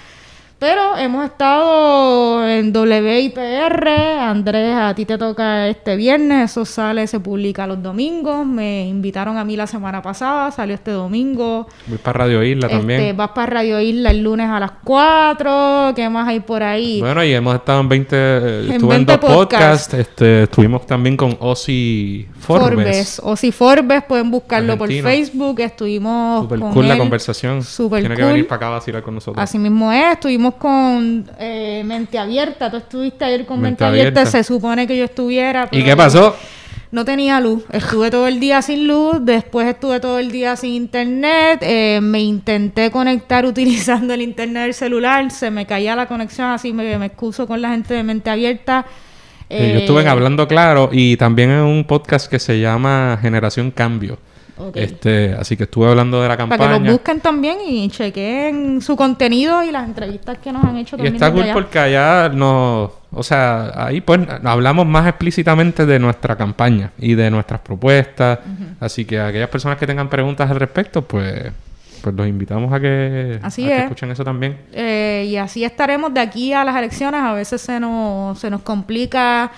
Pero 0.63 0.97
hemos 0.97 1.25
estado 1.25 2.49
en 2.49 2.73
WIPR, 2.73 3.89
Andrés, 4.21 4.77
a 4.77 4.95
ti 4.95 5.05
te 5.05 5.19
toca 5.19 5.67
este 5.67 5.97
viernes, 5.97 6.53
eso 6.53 6.65
sale, 6.65 7.05
se 7.09 7.19
publica 7.19 7.67
los 7.67 7.83
domingos, 7.83 8.47
me 8.47 8.87
invitaron 8.87 9.39
a 9.39 9.45
mí 9.45 9.57
la 9.57 9.67
semana 9.67 10.01
pasada, 10.01 10.53
salió 10.53 10.77
este 10.77 10.93
domingo. 10.93 11.67
Voy 11.89 11.99
para 11.99 12.21
Radio 12.21 12.45
Isla 12.45 12.69
también. 12.69 13.01
Este, 13.01 13.13
vas 13.13 13.31
para 13.31 13.55
Radio 13.55 13.81
Isla 13.81 14.13
el 14.13 14.23
lunes 14.23 14.49
a 14.49 14.61
las 14.61 14.71
4. 14.85 15.95
¿Qué 15.97 16.09
más 16.09 16.29
hay 16.29 16.39
por 16.39 16.63
ahí? 16.63 17.01
Bueno, 17.01 17.25
y 17.25 17.33
hemos 17.33 17.57
estado 17.57 17.81
en 17.81 17.89
20... 17.89 18.17
eh, 18.17 18.65
En 18.67 18.73
estuve 18.75 18.95
en 18.95 19.05
20 19.07 19.17
dos 19.17 19.35
podcasts. 19.35 19.95
Este, 19.95 20.45
estuvimos 20.45 20.87
también 20.87 21.17
con 21.17 21.37
Ozzy 21.41 22.29
Forbes. 22.39 23.21
Si 23.35 23.51
Forbes, 23.51 24.05
pueden 24.05 24.31
buscarlo 24.31 24.79
por 24.79 24.89
Facebook. 24.93 25.59
Estuvimos 25.59 26.43
Super 26.43 26.61
con 26.61 26.73
cool 26.73 26.87
la 26.87 26.97
conversación. 26.97 27.65
Super 27.65 27.99
Tiene 27.99 28.15
que 28.15 28.25
venir 28.25 28.47
para 28.47 28.57
acá 28.59 28.67
a 28.69 28.71
vacilar 28.71 29.03
con 29.03 29.17
nosotros. 29.17 29.43
Así 29.43 29.59
mismo 29.59 29.91
es, 29.91 30.13
estuvimos 30.13 30.52
con 30.55 31.29
eh, 31.39 31.83
Mente 31.85 32.19
Abierta. 32.19 32.71
Tú 32.71 32.77
estuviste 32.79 33.25
ayer 33.25 33.47
con 33.47 33.57
Mente, 33.61 33.71
Mente 33.71 33.85
Abierta. 33.85 34.21
Abierta. 34.21 34.39
Se 34.39 34.45
supone 34.45 34.87
que 34.87 34.97
yo 34.97 35.05
estuviera. 35.05 35.69
¿Y 35.71 35.83
qué 35.83 35.97
pasó? 35.97 36.37
No 36.91 37.05
tenía 37.07 37.41
luz. 37.41 37.65
Estuve 37.73 38.11
todo 38.11 38.29
el 38.29 38.39
día 38.39 38.61
sin 38.61 38.87
luz. 38.87 39.17
Después 39.23 39.67
estuve 39.67 39.99
todo 39.99 40.19
el 40.19 40.31
día 40.31 40.57
sin 40.57 40.75
internet. 40.75 41.61
eh, 41.63 42.01
me 42.03 42.21
intenté 42.21 42.91
conectar 42.91 43.47
utilizando 43.47 44.13
el 44.13 44.23
internet 44.23 44.65
del 44.65 44.75
celular. 44.75 45.31
Se 45.31 45.51
me 45.51 45.65
caía 45.67 45.97
la 45.97 46.07
conexión. 46.07 46.51
Así 46.51 46.73
me, 46.73 46.99
me 46.99 47.07
excuso 47.07 47.47
con 47.47 47.63
la 47.63 47.71
gente 47.71 47.95
de 47.95 48.03
Mente 48.03 48.29
Abierta. 48.29 48.85
Eh, 49.49 49.73
yo 49.75 49.81
estuve 49.81 50.03
en 50.03 50.09
Hablando 50.09 50.49
Claro 50.49 50.89
y 50.93 51.17
también 51.19 51.51
en 51.51 51.61
un 51.61 51.85
podcast 51.85 52.31
que 52.31 52.39
se 52.39 52.59
llama 52.61 53.19
Generación 53.21 53.71
Cambio. 53.71 54.19
Este, 54.75 55.35
así 55.35 55.57
que 55.57 55.65
estuve 55.65 55.89
hablando 55.89 56.21
de 56.23 56.29
la 56.29 56.37
Para 56.37 56.47
que 56.49 56.57
campaña. 56.57 56.79
los 56.79 56.93
busquen 56.93 57.21
también 57.21 57.59
y 57.67 57.89
chequen 57.89 58.81
su 58.83 58.95
contenido 58.97 59.63
y 59.65 59.71
las 59.73 59.87
entrevistas 59.89 60.39
que 60.39 60.53
nos 60.53 60.63
han 60.65 60.77
hecho 60.77 60.97
Y 60.97 60.99
también. 60.99 61.15
está 61.15 61.27
desde 61.31 61.35
cool 61.37 61.45
allá. 61.45 61.55
porque 61.55 61.79
allá 61.79 62.29
nos... 62.29 62.91
O 63.15 63.23
sea, 63.23 63.73
ahí 63.87 64.01
pues 64.01 64.21
hablamos 64.45 64.87
más 64.87 65.07
explícitamente 65.07 65.85
de 65.85 65.99
nuestra 65.99 66.37
campaña 66.37 66.93
y 66.99 67.15
de 67.15 67.31
nuestras 67.31 67.61
propuestas. 67.61 68.39
Así 68.81 69.05
que 69.05 69.21
aquellas 69.21 69.49
personas 69.51 69.77
que 69.79 69.87
tengan 69.87 70.09
preguntas 70.09 70.51
al 70.51 70.59
respecto, 70.61 71.03
pues 71.03 71.51
pues 72.03 72.17
los 72.17 72.27
invitamos 72.27 72.73
a 72.73 72.81
que, 72.81 73.39
Así 73.43 73.65
a 73.65 73.69
que 73.69 73.77
es. 73.77 73.83
escuchen 73.85 74.11
eso 74.11 74.25
también. 74.25 74.57
Eh, 74.73 75.25
y 75.29 75.37
así 75.37 75.63
estaremos 75.65 76.13
de 76.13 76.19
aquí 76.19 76.53
a 76.53 76.65
las 76.65 76.75
elecciones. 76.75 77.21
A 77.23 77.33
veces 77.33 77.61
se 77.61 77.79
nos, 77.79 78.41
se 78.41 78.51
nos 78.51 78.63
complica 78.63 79.53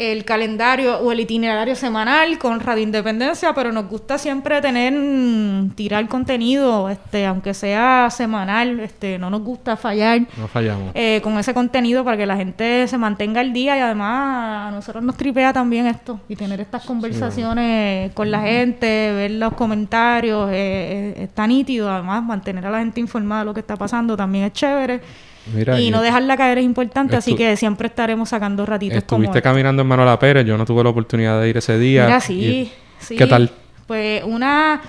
el 0.00 0.24
calendario 0.24 0.98
o 0.98 1.12
el 1.12 1.20
itinerario 1.20 1.76
semanal 1.76 2.38
con 2.38 2.58
Radio 2.58 2.82
Independencia, 2.82 3.52
pero 3.52 3.70
nos 3.70 3.86
gusta 3.86 4.16
siempre 4.16 4.62
tener, 4.62 4.94
mm, 4.94 5.70
tirar 5.74 6.08
contenido, 6.08 6.88
este, 6.88 7.26
aunque 7.26 7.52
sea 7.52 8.08
semanal, 8.10 8.80
este, 8.80 9.18
no 9.18 9.28
nos 9.28 9.42
gusta 9.42 9.76
fallar. 9.76 10.22
No 10.38 10.48
fallamos. 10.48 10.92
eh, 10.94 11.20
con 11.22 11.38
ese 11.38 11.52
contenido 11.52 12.02
para 12.02 12.16
que 12.16 12.24
la 12.24 12.36
gente 12.36 12.88
se 12.88 12.96
mantenga 12.96 13.42
al 13.42 13.52
día 13.52 13.76
y 13.76 13.80
además 13.80 14.68
a 14.68 14.70
nosotros 14.70 15.04
nos 15.04 15.16
tripea 15.18 15.52
también 15.52 15.86
esto 15.86 16.18
y 16.28 16.34
tener 16.34 16.60
estas 16.60 16.84
conversaciones 16.86 18.12
con 18.14 18.30
la 18.30 18.40
gente, 18.40 19.12
ver 19.12 19.32
los 19.32 19.52
comentarios, 19.52 20.48
eh, 20.50 20.54
eh, 21.18 21.22
está 21.24 21.46
nítido, 21.46 21.90
además 21.90 22.22
mantener 22.22 22.66
a 22.66 22.70
la 22.70 22.78
gente 22.78 23.00
informada 23.00 23.40
de 23.40 23.44
lo 23.46 23.54
que 23.54 23.60
está 23.60 23.76
pasando 23.76 24.16
también 24.16 24.46
es 24.46 24.54
chévere 24.54 25.00
Mira, 25.54 25.80
y 25.80 25.90
no 25.90 26.02
dejarla 26.02 26.36
caer 26.36 26.58
es 26.58 26.64
importante, 26.64 27.16
así 27.16 27.34
que 27.34 27.56
siempre 27.56 27.88
estaremos 27.88 28.28
sacando 28.28 28.64
ratitos 28.66 28.98
estuviste 28.98 29.40
caminando 29.42 29.82
en 29.82 29.88
Manuela 29.88 30.18
Pérez, 30.18 30.46
yo 30.46 30.56
no 30.56 30.64
tuve 30.64 30.84
la 30.84 30.90
oportunidad 30.90 31.40
de 31.40 31.48
ir 31.48 31.56
ese 31.56 31.78
día. 31.78 32.04
Mira, 32.04 32.18
Y- 32.18 32.20
sí, 32.20 32.72
sí. 32.98 33.16
¿Qué 33.16 33.26
tal? 33.26 33.50
Pues 33.86 34.22
una 34.24 34.80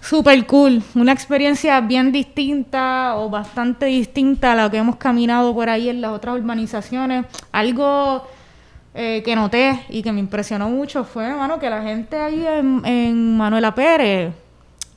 super 0.00 0.46
cool, 0.46 0.82
una 0.94 1.12
experiencia 1.12 1.80
bien 1.80 2.10
distinta 2.10 3.14
o 3.16 3.28
bastante 3.30 3.86
distinta 3.86 4.52
a 4.52 4.62
lo 4.64 4.70
que 4.70 4.78
hemos 4.78 4.96
caminado 4.96 5.54
por 5.54 5.68
ahí 5.68 5.88
en 5.88 6.00
las 6.00 6.12
otras 6.12 6.36
urbanizaciones. 6.36 7.26
Algo 7.52 8.26
eh, 8.94 9.22
que 9.24 9.36
noté 9.36 9.80
y 9.88 10.02
que 10.02 10.10
me 10.12 10.20
impresionó 10.20 10.68
mucho 10.68 11.04
fue, 11.04 11.32
mano, 11.34 11.58
que 11.58 11.70
la 11.70 11.82
gente 11.82 12.16
ahí 12.16 12.44
en, 12.46 12.84
en 12.84 13.36
Manuela 13.36 13.74
Pérez, 13.74 14.32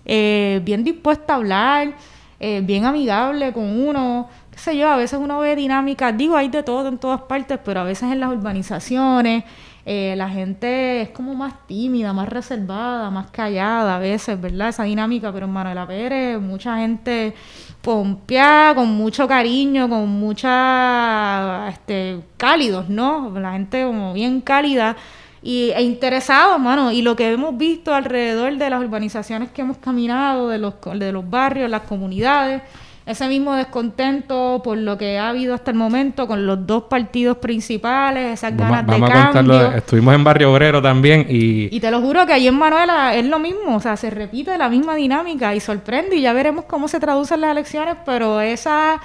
eh, 0.05 0.61
bien 0.63 0.83
dispuesta 0.83 1.33
a 1.33 1.35
hablar, 1.37 1.93
eh, 2.39 2.61
bien 2.63 2.85
amigable 2.85 3.53
con 3.53 3.63
uno, 3.65 4.29
qué 4.53 4.59
sé 4.59 4.77
yo, 4.77 4.89
a 4.89 4.97
veces 4.97 5.19
uno 5.19 5.39
ve 5.39 5.55
dinámicas, 5.55 6.15
digo, 6.15 6.35
hay 6.37 6.47
de 6.47 6.61
todo 6.61 6.87
en 6.87 6.99
todas 6.99 7.21
partes, 7.23 7.59
pero 7.65 7.79
a 7.79 7.83
veces 7.83 8.11
en 8.11 8.19
las 8.19 8.29
urbanizaciones 8.29 9.43
eh, 9.85 10.13
la 10.15 10.29
gente 10.29 11.01
es 11.01 11.09
como 11.09 11.33
más 11.33 11.67
tímida, 11.67 12.13
más 12.13 12.29
reservada, 12.29 13.09
más 13.09 13.31
callada 13.31 13.97
a 13.97 13.99
veces, 13.99 14.39
¿verdad? 14.39 14.69
Esa 14.69 14.83
dinámica, 14.83 15.33
pero 15.33 15.45
en 15.47 15.51
Manuela 15.51 15.85
Pérez 15.87 16.39
mucha 16.39 16.77
gente 16.77 17.33
pompeada, 17.81 18.75
con 18.75 18.89
mucho 18.89 19.27
cariño, 19.27 19.89
con 19.89 20.07
mucha, 20.07 21.67
este, 21.69 22.21
cálidos, 22.37 22.89
¿no? 22.89 23.31
La 23.37 23.53
gente 23.53 23.83
como 23.83 24.13
bien 24.13 24.39
cálida 24.39 24.95
y, 25.41 25.71
e 25.71 25.81
interesados, 25.81 26.59
mano. 26.59 26.91
Y 26.91 27.01
lo 27.01 27.15
que 27.15 27.31
hemos 27.31 27.57
visto 27.57 27.93
alrededor 27.93 28.55
de 28.57 28.69
las 28.69 28.81
urbanizaciones 28.81 29.51
que 29.51 29.61
hemos 29.63 29.77
caminado, 29.77 30.47
de 30.47 30.59
los, 30.59 30.75
de 30.95 31.11
los 31.11 31.29
barrios, 31.29 31.69
las 31.69 31.81
comunidades, 31.81 32.61
ese 33.05 33.27
mismo 33.27 33.53
descontento 33.55 34.61
por 34.63 34.77
lo 34.77 34.97
que 34.97 35.17
ha 35.19 35.29
habido 35.29 35.53
hasta 35.53 35.71
el 35.71 35.77
momento 35.77 36.25
con 36.25 36.47
los 36.47 36.65
dos 36.65 36.83
partidos 36.83 37.37
principales, 37.37 38.33
esas 38.39 38.55
Vamos, 38.55 38.71
ganas 38.77 38.85
vamos 38.87 39.09
de 39.09 39.13
contarlo. 39.15 39.53
cambio. 39.59 39.77
Estuvimos 39.77 40.15
en 40.15 40.23
Barrio 40.23 40.53
Obrero 40.53 40.81
también 40.81 41.25
y, 41.29 41.75
Y 41.75 41.79
te 41.79 41.91
lo 41.91 41.99
juro 42.01 42.25
que 42.25 42.33
allí 42.33 42.47
en 42.47 42.57
Manuela 42.57 43.13
es 43.15 43.25
lo 43.25 43.39
mismo, 43.39 43.75
o 43.75 43.79
sea, 43.81 43.97
se 43.97 44.09
repite 44.09 44.57
la 44.57 44.69
misma 44.69 44.95
dinámica 44.95 45.53
y 45.53 45.59
sorprende 45.59 46.15
y 46.15 46.21
ya 46.21 46.33
veremos 46.33 46.65
cómo 46.65 46.87
se 46.87 46.99
traducen 46.99 47.41
las 47.41 47.51
elecciones, 47.51 47.95
pero 48.05 48.39
esa 48.39 49.01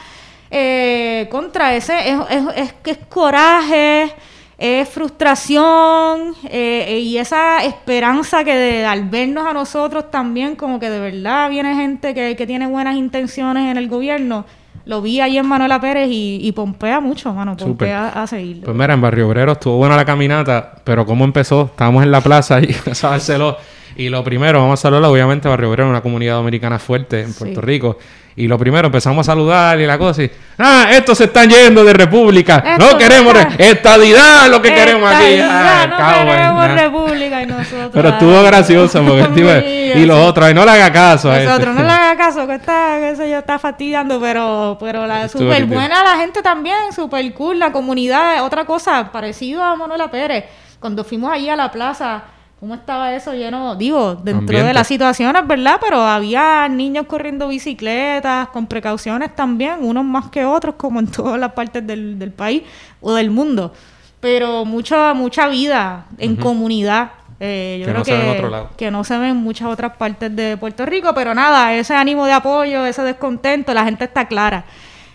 eh, 0.51 1.27
contra 1.31 1.75
ese 1.75 2.11
es, 2.11 2.19
es, 2.31 2.43
es 2.57 2.73
que 2.75 2.93
es 2.93 2.99
coraje, 3.09 4.13
es 4.59 4.89
frustración 4.89 6.35
eh, 6.51 7.01
y 7.01 7.17
esa 7.19 7.65
esperanza 7.65 8.43
que 8.45 8.55
de- 8.55 8.85
al 8.85 9.09
vernos 9.09 9.47
a 9.47 9.53
nosotros 9.53 10.11
también 10.11 10.57
como 10.57 10.81
que 10.81 10.91
de 10.91 10.99
verdad 11.01 11.49
viene 11.49 11.75
gente 11.77 12.13
que, 12.15 12.35
que 12.37 12.47
tiene 12.47 12.67
buenas 12.67 12.97
intenciones 12.97 13.71
en 13.71 13.77
el 13.77 13.89
gobierno. 13.89 14.45
Lo 14.85 15.03
vi 15.03 15.21
ahí 15.21 15.37
en 15.37 15.47
Manuela 15.47 15.81
Pérez 15.81 16.09
y, 16.11 16.39
y 16.43 16.53
pompea 16.53 16.99
mucho, 17.01 17.33
mano, 17.35 17.57
pompea 17.57 18.09
a 18.09 18.27
seguirlo. 18.27 18.65
Pues 18.65 18.77
mira, 18.77 18.95
en 18.95 19.01
Barrio 19.03 19.29
Obrero 19.29 19.53
estuvo 19.53 19.77
buena 19.77 19.95
la 19.97 20.05
caminata, 20.07 20.77
pero 20.83 21.05
¿cómo 21.05 21.25
empezó? 21.25 21.67
Estábamos 21.67 22.03
en 22.05 22.11
la 22.11 22.21
plaza 22.23 22.59
y 22.61 22.73
a. 22.95 23.59
Y 23.97 24.09
lo 24.09 24.25
primero, 24.25 24.61
vamos 24.61 24.81
a 24.81 24.83
saludar, 24.83 25.05
obviamente 25.05 25.47
Barrio 25.49 25.69
Obrero 25.71 25.91
una 25.91 26.01
comunidad 26.01 26.35
dominicana 26.37 26.79
fuerte 26.79 27.21
en 27.21 27.33
Sí. 27.33 27.39
Puerto 27.41 27.61
Rico. 27.61 27.99
Y 28.39 28.47
lo 28.47 28.57
primero, 28.57 28.87
empezamos 28.87 29.27
a 29.27 29.33
saludar 29.33 29.81
y 29.81 29.87
la 29.87 29.99
cosa 29.99 30.23
y... 30.23 30.31
¡Ah, 30.59 30.87
estos 30.93 31.19
se 31.19 31.25
están 31.25 31.51
yendo 31.51 31.83
de 31.85 31.93
república! 31.93 32.63
Esto 32.65 32.93
¡No 32.93 32.97
queremos... 32.97 33.33
re- 33.35 33.49
¡Estadidad 33.59 34.49
lo 34.49 34.63
que 34.63 34.73
queremos 34.73 35.13
aquí! 35.13 35.41
¡Ah, 35.43 35.87
no 36.25 36.31
queremos 36.31 36.83
república 36.83 37.43
y 37.43 37.47
nosotros. 37.47 37.91
Pero 37.93 38.09
estuvo 38.11 38.43
gracioso 38.43 39.05
porque 39.05 39.93
Y 39.97 40.07
los 40.07 40.19
otros, 40.19 40.55
no 40.55 40.65
le 40.65 40.71
haga 40.71 40.93
caso 40.93 41.31
a 41.31 41.39
este. 41.39 41.49
Nosotros 41.49 41.75
no 41.75 41.83
le 41.83 41.91
haga 41.91 42.17
caso, 42.17 42.47
que 42.47 42.55
está, 42.55 42.99
que 43.01 43.17
se 43.17 43.29
yo 43.29 43.39
está 43.39 43.59
fastidiando, 43.59 44.21
pero, 44.21 44.77
pero 44.81 45.07
la 45.07 45.29
súper 45.29 45.67
buena 45.67 46.05
la 46.05 46.17
gente 46.17 46.41
también, 46.41 46.93
súper 46.95 47.33
cool, 47.35 47.59
la 47.59 47.73
comunidad, 47.73 48.45
otra 48.45 48.65
cosa, 48.65 49.11
parecido 49.11 49.63
a 49.65 49.75
Manuela 49.75 50.11
Pérez, 50.11 50.45
cuando 50.79 51.03
fuimos 51.03 51.33
allí 51.33 51.49
a 51.49 51.57
la 51.57 51.71
plaza, 51.73 52.23
¿cómo 52.61 52.75
estaba 52.75 53.15
eso 53.15 53.33
lleno? 53.35 53.75
Digo, 53.77 54.15
dentro 54.15 54.39
Ambiente. 54.39 54.67
de 54.69 54.75
las 54.75 54.87
situaciones, 54.87 55.47
¿verdad? 55.47 55.79
Pero 55.81 56.01
había 56.03 56.69
niños 56.69 57.07
corriendo 57.07 57.49
bicicletas, 57.49 58.49
con 58.49 58.67
precauciones 58.67 59.35
también, 59.35 59.77
unos 59.81 60.05
más 60.05 60.29
que 60.31 60.45
otros, 60.45 60.75
como 60.77 61.01
en 61.01 61.07
todas 61.09 61.39
las 61.39 61.53
partes 61.53 61.87
del, 61.87 62.19
del 62.19 62.33
país 62.33 62.63
o 63.01 63.13
del 63.15 63.31
mundo. 63.31 63.73
Pero 64.21 64.65
mucha, 64.65 65.15
mucha 65.15 65.47
vida 65.49 66.07
en 66.19 66.37
comunidad. 66.37 67.13
Eh, 67.41 67.77
yo 67.81 67.87
Que 67.87 67.93
creo 67.93 67.99
no 68.01 68.05
se 68.05 68.11
que, 68.11 68.17
ve 68.17 68.25
en 68.25 68.37
otro 68.37 68.51
lado. 68.51 68.71
que 68.77 68.91
no 68.91 69.05
se 69.05 69.17
ve 69.17 69.29
en 69.29 69.37
muchas 69.37 69.69
otras 69.69 69.97
partes 69.97 70.35
de 70.35 70.57
Puerto 70.57 70.85
Rico, 70.85 71.13
pero 71.15 71.35
nada, 71.37 71.73
ese 71.75 71.95
ánimo 71.95 72.27
de 72.27 72.33
apoyo, 72.33 72.85
ese 72.85 73.03
descontento, 73.03 73.73
la 73.73 73.85
gente 73.85 74.05
está 74.05 74.27
clara. 74.27 74.65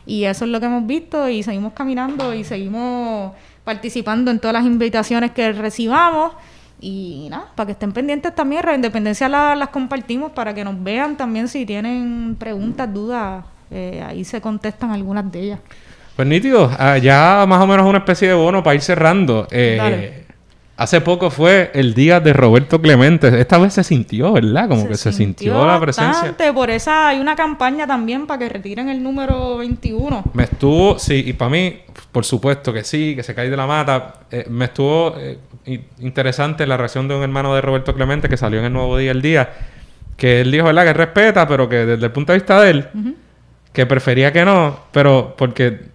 Y 0.06 0.24
eso 0.24 0.46
es 0.46 0.52
lo 0.52 0.60
que 0.62 0.68
hemos 0.68 0.88
visto 0.88 1.28
y 1.28 1.44
seguimos 1.44 1.74
caminando 1.74 2.34
y 2.34 2.46
seguimos 2.46 3.34
participando 3.66 4.32
en 4.32 4.40
todas 4.40 4.54
las 4.54 4.66
invitaciones 4.66 5.32
que 5.32 5.52
recibamos. 5.52 6.32
Y 6.86 7.28
nada, 7.30 7.46
para 7.56 7.68
que 7.68 7.72
estén 7.72 7.94
pendientes 7.94 8.36
también, 8.36 8.62
Radio 8.62 8.76
Independencia 8.76 9.30
la- 9.30 9.56
las 9.56 9.70
compartimos 9.70 10.34
para 10.34 10.54
que 10.54 10.66
nos 10.66 10.84
vean 10.84 11.16
también 11.16 11.48
si 11.48 11.66
tienen 11.66 12.36
preguntas, 12.38 12.94
dudas, 12.94 13.46
eh, 13.72 14.04
ahí 14.06 14.26
se 14.26 14.42
contestan 14.42 14.92
algunas 14.92 15.32
de 15.32 15.40
ellas. 15.40 15.60
Pues 16.18 16.28
nítido, 16.28 16.70
ah, 16.78 16.98
ya 16.98 17.46
más 17.48 17.62
o 17.62 17.68
menos 17.68 17.86
una 17.88 18.00
especie 18.00 18.28
de 18.28 18.34
bono 18.34 18.62
para 18.64 18.76
ir 18.76 18.82
cerrando. 18.82 19.48
Eh, 19.50 19.76
Dale. 19.78 20.23
Hace 20.84 21.02
poco 21.02 21.32
fue 21.32 21.72
el 21.74 21.94
día 21.94 22.20
de 22.20 22.34
Roberto 22.34 22.82
Clemente. 22.82 23.40
Esta 23.40 23.58
vez 23.58 23.74
se 23.74 23.84
sintió, 23.84 24.34
¿verdad? 24.34 24.68
Como 24.68 24.88
que 24.88 24.96
se 24.96 25.12
sintió 25.14 25.66
la 25.66 25.80
presencia. 25.80 26.14
bastante, 26.14 26.52
Por 26.54 26.70
esa 26.70 27.08
hay 27.08 27.20
una 27.20 27.36
campaña 27.36 27.88
también 27.88 28.28
para 28.28 28.40
que 28.40 28.50
retiren 28.50 28.90
el 28.90 29.02
número 29.02 29.58
21. 29.58 30.24
Me 30.34 30.44
estuvo, 30.44 31.00
sí, 31.00 31.24
y 31.26 31.34
para 31.34 31.50
mí, 31.50 31.80
por 32.12 32.26
supuesto 32.26 32.74
que 32.74 32.84
sí, 32.84 33.16
que 33.16 33.24
se 33.24 33.34
cae 33.34 33.50
de 33.50 33.58
la 33.58 33.66
mata. 33.66 34.16
Eh, 34.30 34.46
me 34.50 34.66
estuvo 34.66 35.16
eh, 35.18 35.40
interesante 36.00 36.68
la 36.68 36.76
reacción 36.76 37.08
de 37.08 37.16
un 37.16 37.24
hermano 37.24 37.56
de 37.56 37.62
Roberto 37.62 37.96
Clemente 37.96 38.28
que 38.28 38.38
salió 38.38 38.60
en 38.60 38.66
el 38.66 38.74
Nuevo 38.74 38.98
Día 38.98 39.12
el 39.12 39.22
Día, 39.22 39.54
que 40.18 40.42
él 40.42 40.52
dijo, 40.52 40.66
¿verdad? 40.66 40.84
Que 40.84 40.94
respeta, 40.94 41.48
pero 41.48 41.70
que 41.70 41.86
desde 41.86 42.06
el 42.06 42.12
punto 42.12 42.34
de 42.34 42.40
vista 42.40 42.62
de 42.62 42.70
él, 42.70 42.88
que 43.72 43.86
prefería 43.86 44.34
que 44.34 44.44
no, 44.44 44.82
pero 44.92 45.34
porque 45.38 45.93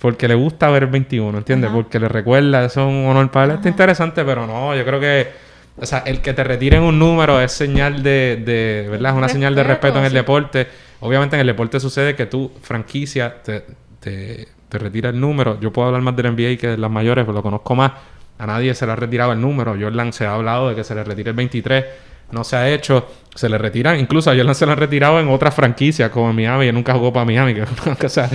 porque 0.00 0.28
le 0.28 0.34
gusta 0.34 0.70
ver 0.70 0.84
el 0.84 0.90
21, 0.90 1.38
¿entiendes? 1.38 1.68
Ajá. 1.68 1.76
Porque 1.76 1.98
le 1.98 2.08
recuerda, 2.08 2.64
eso 2.64 2.82
es 2.82 2.86
un 2.86 3.06
honor 3.06 3.30
para 3.30 3.46
él. 3.46 3.50
Está 3.52 3.68
interesante, 3.68 4.24
pero 4.24 4.46
no, 4.46 4.74
yo 4.76 4.84
creo 4.84 5.00
que, 5.00 5.28
o 5.76 5.86
sea, 5.86 5.98
el 6.06 6.20
que 6.20 6.32
te 6.34 6.44
retiren 6.44 6.82
un 6.82 6.98
número 6.98 7.40
es 7.40 7.52
señal 7.52 8.02
de, 8.02 8.42
de 8.44 8.88
¿verdad? 8.90 9.12
Es 9.12 9.18
una 9.18 9.28
señal 9.28 9.54
de 9.54 9.64
Respeto, 9.64 9.98
en 9.98 10.04
el 10.04 10.10
sí. 10.10 10.16
deporte. 10.16 10.68
Obviamente 11.00 11.36
en 11.36 11.40
el 11.40 11.46
deporte 11.48 11.80
sucede 11.80 12.14
que 12.14 12.26
tú, 12.26 12.50
franquicia, 12.62 13.42
te, 13.42 13.64
te, 14.00 14.48
te 14.68 14.78
retira 14.78 15.10
el 15.10 15.20
número. 15.20 15.58
Yo 15.60 15.72
puedo 15.72 15.88
hablar 15.88 16.02
más 16.02 16.14
del 16.16 16.32
NBA 16.32 16.56
que 16.58 16.68
de 16.68 16.78
las 16.78 16.90
mayores, 16.90 17.24
pero 17.24 17.34
lo 17.34 17.42
conozco 17.42 17.74
más. 17.74 17.92
A 18.38 18.46
nadie 18.46 18.74
se 18.74 18.86
le 18.86 18.92
ha 18.92 18.96
retirado 18.96 19.32
el 19.32 19.40
número. 19.40 19.76
Jordan 19.78 20.12
se 20.12 20.26
ha 20.26 20.34
hablado 20.34 20.68
de 20.68 20.76
que 20.76 20.84
se 20.84 20.94
le 20.94 21.02
retire 21.02 21.30
el 21.30 21.36
23. 21.36 21.84
No 22.30 22.44
se 22.44 22.56
ha 22.56 22.68
hecho. 22.68 23.06
Se 23.34 23.48
le 23.48 23.56
retiran. 23.58 23.98
Incluso 23.98 24.30
a 24.30 24.36
Jordan 24.36 24.54
se 24.54 24.66
le 24.66 24.72
han 24.72 24.78
retirado 24.78 25.20
en 25.20 25.28
otras 25.28 25.54
franquicias, 25.54 26.10
como 26.10 26.30
en 26.30 26.36
Miami. 26.36 26.66
Él 26.66 26.74
nunca 26.74 26.92
jugó 26.94 27.12
para 27.12 27.24
Miami. 27.24 27.54
Que, 27.54 27.62
es 27.62 27.68
una 27.86 27.96
cosa, 27.96 28.28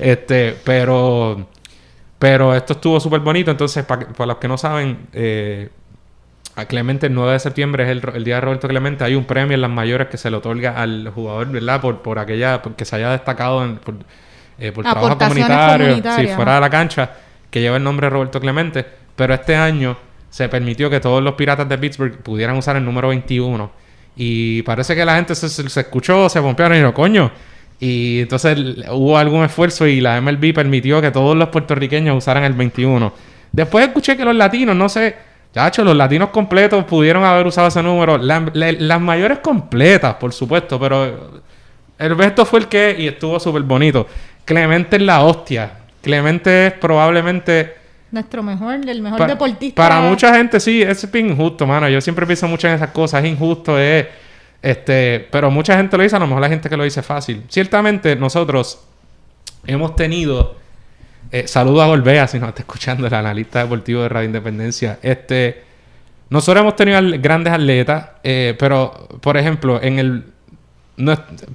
este, 0.00 0.56
pero... 0.64 1.48
Pero 2.18 2.54
esto 2.54 2.72
estuvo 2.72 2.98
súper 2.98 3.20
bonito. 3.20 3.50
Entonces, 3.50 3.84
para, 3.84 4.08
para 4.08 4.26
los 4.28 4.36
que 4.38 4.48
no 4.48 4.56
saben... 4.56 5.08
Eh, 5.12 5.68
a 6.56 6.64
Clemente 6.64 7.06
el 7.06 7.14
9 7.14 7.32
de 7.32 7.38
septiembre 7.38 7.84
es 7.84 7.90
el, 7.90 8.02
el 8.14 8.24
día 8.24 8.36
de 8.36 8.40
Roberto 8.40 8.66
Clemente. 8.66 9.04
Hay 9.04 9.14
un 9.14 9.24
premio 9.24 9.54
en 9.54 9.60
las 9.60 9.70
mayores 9.70 10.08
que 10.08 10.16
se 10.16 10.30
le 10.30 10.38
otorga 10.38 10.80
al 10.80 11.10
jugador, 11.14 11.48
¿verdad? 11.48 11.82
Por, 11.82 12.00
por 12.00 12.18
aquella, 12.18 12.62
porque 12.62 12.86
se 12.86 12.96
haya 12.96 13.10
destacado 13.10 13.62
en, 13.62 13.76
por, 13.76 13.94
eh, 14.58 14.72
por 14.72 14.82
trabajo 14.82 15.06
Aportaciones 15.06 15.44
comunitario, 15.44 16.16
sí, 16.16 16.28
fuera 16.34 16.54
de 16.54 16.60
la 16.62 16.70
cancha, 16.70 17.10
que 17.50 17.60
lleva 17.60 17.76
el 17.76 17.84
nombre 17.84 18.06
de 18.06 18.10
Roberto 18.10 18.40
Clemente. 18.40 18.86
Pero 19.14 19.34
este 19.34 19.54
año 19.54 19.98
se 20.30 20.48
permitió 20.48 20.90
que 20.90 21.00
todos 21.00 21.22
los 21.22 21.34
piratas 21.34 21.68
de 21.68 21.78
Pittsburgh 21.78 22.16
pudieran 22.18 22.56
usar 22.56 22.76
el 22.76 22.84
número 22.84 23.08
21. 23.08 23.70
Y 24.16 24.62
parece 24.62 24.94
que 24.94 25.04
la 25.04 25.16
gente 25.16 25.34
se, 25.34 25.48
se- 25.48 25.80
escuchó, 25.80 26.28
se 26.28 26.40
pompearon 26.40 26.76
y 26.76 26.80
dijo, 26.80 26.94
coño. 26.94 27.30
Y 27.78 28.20
entonces 28.20 28.58
hubo 28.90 29.18
algún 29.18 29.44
esfuerzo 29.44 29.86
y 29.86 30.00
la 30.00 30.18
MLB 30.20 30.54
permitió 30.54 31.00
que 31.02 31.10
todos 31.10 31.36
los 31.36 31.48
puertorriqueños 31.50 32.16
usaran 32.16 32.44
el 32.44 32.54
21. 32.54 33.12
Después 33.52 33.86
escuché 33.86 34.16
que 34.16 34.24
los 34.24 34.34
latinos, 34.34 34.74
no 34.74 34.88
sé, 34.88 35.14
chacho, 35.54 35.84
los 35.84 35.94
latinos 35.96 36.30
completos 36.30 36.84
pudieron 36.84 37.24
haber 37.24 37.46
usado 37.46 37.68
ese 37.68 37.82
número. 37.82 38.16
La- 38.16 38.50
la- 38.54 38.72
las 38.72 39.00
mayores 39.00 39.38
completas, 39.40 40.14
por 40.14 40.32
supuesto, 40.32 40.80
pero 40.80 41.42
Alberto 41.98 42.44
fue 42.46 42.60
el 42.60 42.66
que 42.68 42.96
y 42.98 43.06
estuvo 43.08 43.38
súper 43.40 43.62
bonito. 43.62 44.06
Clemente 44.46 44.96
es 44.96 45.02
la 45.02 45.22
hostia. 45.22 45.70
Clemente 46.02 46.68
es 46.68 46.72
probablemente 46.74 47.74
Nuestro 48.10 48.42
mejor, 48.42 48.74
el 48.88 49.02
mejor 49.02 49.18
Pa- 49.18 49.26
deportista. 49.26 49.74
Para 49.82 50.00
mucha 50.00 50.34
gente 50.34 50.60
sí, 50.60 50.82
es 50.82 51.10
bien 51.10 51.30
injusto, 51.30 51.66
mano. 51.66 51.88
Yo 51.88 52.00
siempre 52.00 52.24
pienso 52.26 52.46
mucho 52.48 52.68
en 52.68 52.74
esas 52.74 52.90
cosas, 52.90 53.24
es 53.24 53.30
injusto, 53.30 53.78
es 53.78 54.06
este, 54.62 55.28
pero 55.30 55.50
mucha 55.50 55.76
gente 55.76 55.96
lo 55.96 56.02
dice, 56.02 56.16
a 56.16 56.18
lo 56.18 56.26
mejor 56.26 56.40
la 56.42 56.48
gente 56.48 56.68
que 56.68 56.76
lo 56.76 56.84
dice 56.84 57.02
fácil. 57.02 57.42
Ciertamente 57.48 58.16
nosotros 58.16 58.80
hemos 59.66 59.94
tenido 59.96 60.56
eh, 61.32 61.46
saludo 61.48 61.82
a 61.82 61.86
Golbea 61.88 62.26
si 62.28 62.38
nos 62.38 62.50
está 62.50 62.62
escuchando 62.62 63.06
el 63.06 63.12
analista 63.14 63.60
deportivo 63.62 64.02
de 64.02 64.08
Radio 64.08 64.26
Independencia. 64.26 64.98
Este, 65.02 65.64
nosotros 66.30 66.62
hemos 66.62 66.76
tenido 66.76 66.98
al- 66.98 67.18
grandes 67.18 67.52
atletas, 67.52 68.06
eh, 68.22 68.54
pero 68.58 69.08
por 69.20 69.36
ejemplo, 69.36 69.80
en 69.82 69.98
el 69.98 70.24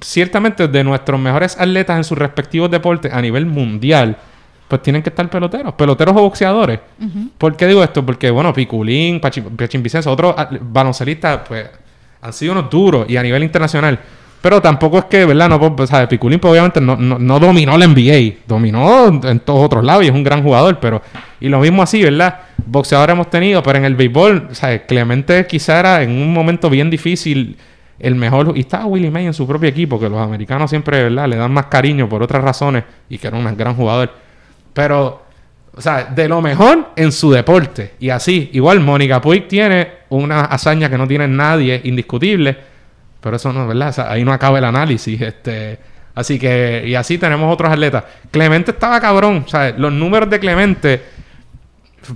ciertamente 0.02 0.68
de 0.68 0.84
nuestros 0.84 1.18
mejores 1.18 1.56
atletas 1.58 1.96
en 1.96 2.04
sus 2.04 2.16
respectivos 2.18 2.70
deportes 2.70 3.12
a 3.12 3.20
nivel 3.20 3.46
mundial, 3.46 4.16
pues 4.72 4.80
tienen 4.82 5.02
que 5.02 5.10
estar 5.10 5.28
peloteros, 5.28 5.74
peloteros 5.74 6.16
o 6.16 6.20
boxeadores. 6.22 6.80
¿Por 7.36 7.54
qué 7.56 7.66
digo 7.66 7.84
esto? 7.84 8.06
Porque, 8.06 8.30
bueno, 8.30 8.54
Piculín, 8.54 9.20
Pachín 9.20 9.82
Vicenzo, 9.82 10.10
otros 10.10 10.34
at- 10.34 10.48
baloncelistas, 10.62 11.40
pues, 11.46 11.66
han 12.22 12.32
sido 12.32 12.52
unos 12.52 12.70
duros 12.70 13.04
y 13.06 13.18
a 13.18 13.22
nivel 13.22 13.42
internacional. 13.42 13.98
Pero 14.40 14.62
tampoco 14.62 14.96
es 14.96 15.04
que, 15.04 15.26
¿verdad? 15.26 15.50
No, 15.50 15.60
pues, 15.76 15.90
o 15.90 15.94
sea, 15.94 16.08
Piculín, 16.08 16.40
pues, 16.40 16.52
obviamente, 16.52 16.80
no, 16.80 16.96
no, 16.96 17.18
no 17.18 17.38
dominó 17.38 17.76
la 17.76 17.86
NBA. 17.86 18.36
Dominó 18.46 19.08
en 19.24 19.40
todos 19.40 19.62
otros 19.66 19.84
lados 19.84 20.04
y 20.04 20.06
es 20.06 20.14
un 20.14 20.24
gran 20.24 20.42
jugador, 20.42 20.78
pero... 20.80 21.02
Y 21.38 21.50
lo 21.50 21.60
mismo 21.60 21.82
así, 21.82 22.02
¿verdad? 22.02 22.40
Boxeadores 22.64 23.12
hemos 23.12 23.28
tenido, 23.28 23.62
pero 23.62 23.76
en 23.78 23.84
el 23.84 23.94
béisbol, 23.94 24.48
sea, 24.52 24.86
Clemente 24.86 25.46
quizá 25.46 25.80
era 25.80 26.02
en 26.02 26.12
un 26.12 26.32
momento 26.32 26.70
bien 26.70 26.88
difícil 26.88 27.58
el 27.98 28.14
mejor... 28.14 28.54
Y 28.56 28.60
estaba 28.60 28.86
Willie 28.86 29.10
May 29.10 29.26
en 29.26 29.34
su 29.34 29.46
propio 29.46 29.68
equipo, 29.68 30.00
que 30.00 30.08
los 30.08 30.18
americanos 30.18 30.70
siempre, 30.70 31.02
¿verdad? 31.02 31.28
Le 31.28 31.36
dan 31.36 31.52
más 31.52 31.66
cariño 31.66 32.08
por 32.08 32.22
otras 32.22 32.42
razones 32.42 32.84
y 33.10 33.18
que 33.18 33.26
era 33.28 33.36
un 33.36 33.56
gran 33.56 33.76
jugador. 33.76 34.22
Pero, 34.72 35.22
o 35.74 35.80
sea, 35.80 36.04
de 36.04 36.28
lo 36.28 36.40
mejor 36.40 36.90
en 36.96 37.12
su 37.12 37.30
deporte. 37.30 37.94
Y 38.00 38.10
así, 38.10 38.50
igual 38.52 38.80
Mónica 38.80 39.20
Puig 39.20 39.48
tiene 39.48 39.88
una 40.08 40.42
hazaña 40.42 40.88
que 40.88 40.98
no 40.98 41.06
tiene 41.06 41.28
nadie, 41.28 41.80
indiscutible. 41.84 42.56
Pero 43.20 43.36
eso 43.36 43.52
no, 43.52 43.66
¿verdad? 43.66 43.88
O 43.88 43.92
sea, 43.92 44.10
ahí 44.10 44.24
no 44.24 44.32
acaba 44.32 44.58
el 44.58 44.64
análisis. 44.64 45.20
Este, 45.20 45.78
así 46.14 46.38
que, 46.38 46.84
y 46.86 46.94
así 46.94 47.18
tenemos 47.18 47.52
otros 47.52 47.70
atletas. 47.70 48.04
Clemente 48.30 48.72
estaba 48.72 49.00
cabrón. 49.00 49.44
O 49.46 49.48
sea, 49.48 49.70
los 49.76 49.92
números 49.92 50.28
de 50.28 50.40
Clemente, 50.40 51.02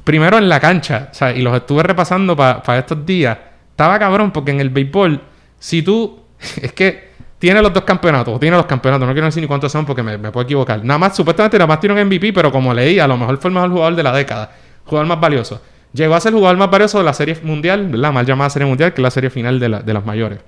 primero 0.05 0.39
en 0.39 0.49
la 0.49 0.59
cancha, 0.61 1.09
o 1.11 1.15
sea, 1.15 1.33
y 1.33 1.43
los 1.43 1.55
estuve 1.57 1.83
repasando 1.83 2.37
para 2.37 2.79
estos 2.79 3.07
días. 3.07 3.39
Estaba 3.71 3.99
cabrón 3.99 4.33
porque 4.33 4.51
en 4.51 4.61
el 4.61 4.71
béisbol, 4.71 5.21
si 5.59 5.83
tú, 5.83 6.25
es 6.61 6.73
que 6.73 7.16
tiene 7.47 7.63
los 7.63 7.73
dos 7.73 7.85
campeonatos, 7.85 8.35
o 8.35 8.41
tiene 8.41 8.57
los 8.57 8.67
campeonatos, 8.67 9.07
no 9.07 9.13
quiero 9.15 9.27
decir 9.27 9.41
ni 9.41 9.47
cuántos 9.47 9.71
son 9.71 9.87
porque 9.87 10.03
me, 10.03 10.19
me 10.19 10.33
puedo 10.33 10.45
equivocar. 10.45 10.85
Nada 10.85 10.99
más, 10.99 11.15
supuestamente 11.15 11.57
nada 11.57 11.69
más 11.69 11.79
tiene 11.79 11.95
un 12.01 12.05
MVP, 12.09 12.33
pero 12.33 12.51
como 12.51 12.75
leí, 12.75 12.99
a 12.99 13.07
lo 13.07 13.17
mejor 13.17 13.39
fue 13.39 13.51
el 13.51 13.55
mejor 13.55 13.71
jugador 13.71 13.95
de 13.95 14.03
la 14.03 14.13
década, 14.13 14.51
jugador 14.85 15.07
más 15.07 15.21
valioso. 15.21 15.63
Llegó 15.93 16.17
a 16.17 16.21
ser 16.21 16.31
el 16.33 16.39
jugador 16.39 16.59
más 16.59 16.69
valioso 16.69 16.99
de 16.99 17.05
la 17.05 17.13
serie 17.13 17.39
mundial, 17.45 17.89
la 18.01 18.11
mal 18.11 18.27
llamada 18.27 18.51
serie 18.51 18.67
mundial, 18.67 18.93
que 18.93 19.01
es 19.01 19.03
la 19.05 19.11
serie 19.13 19.31
final 19.31 19.61
de, 19.61 19.69
la- 19.69 19.81
de 19.81 19.95
las 19.95 20.05
mayores. 20.05 20.41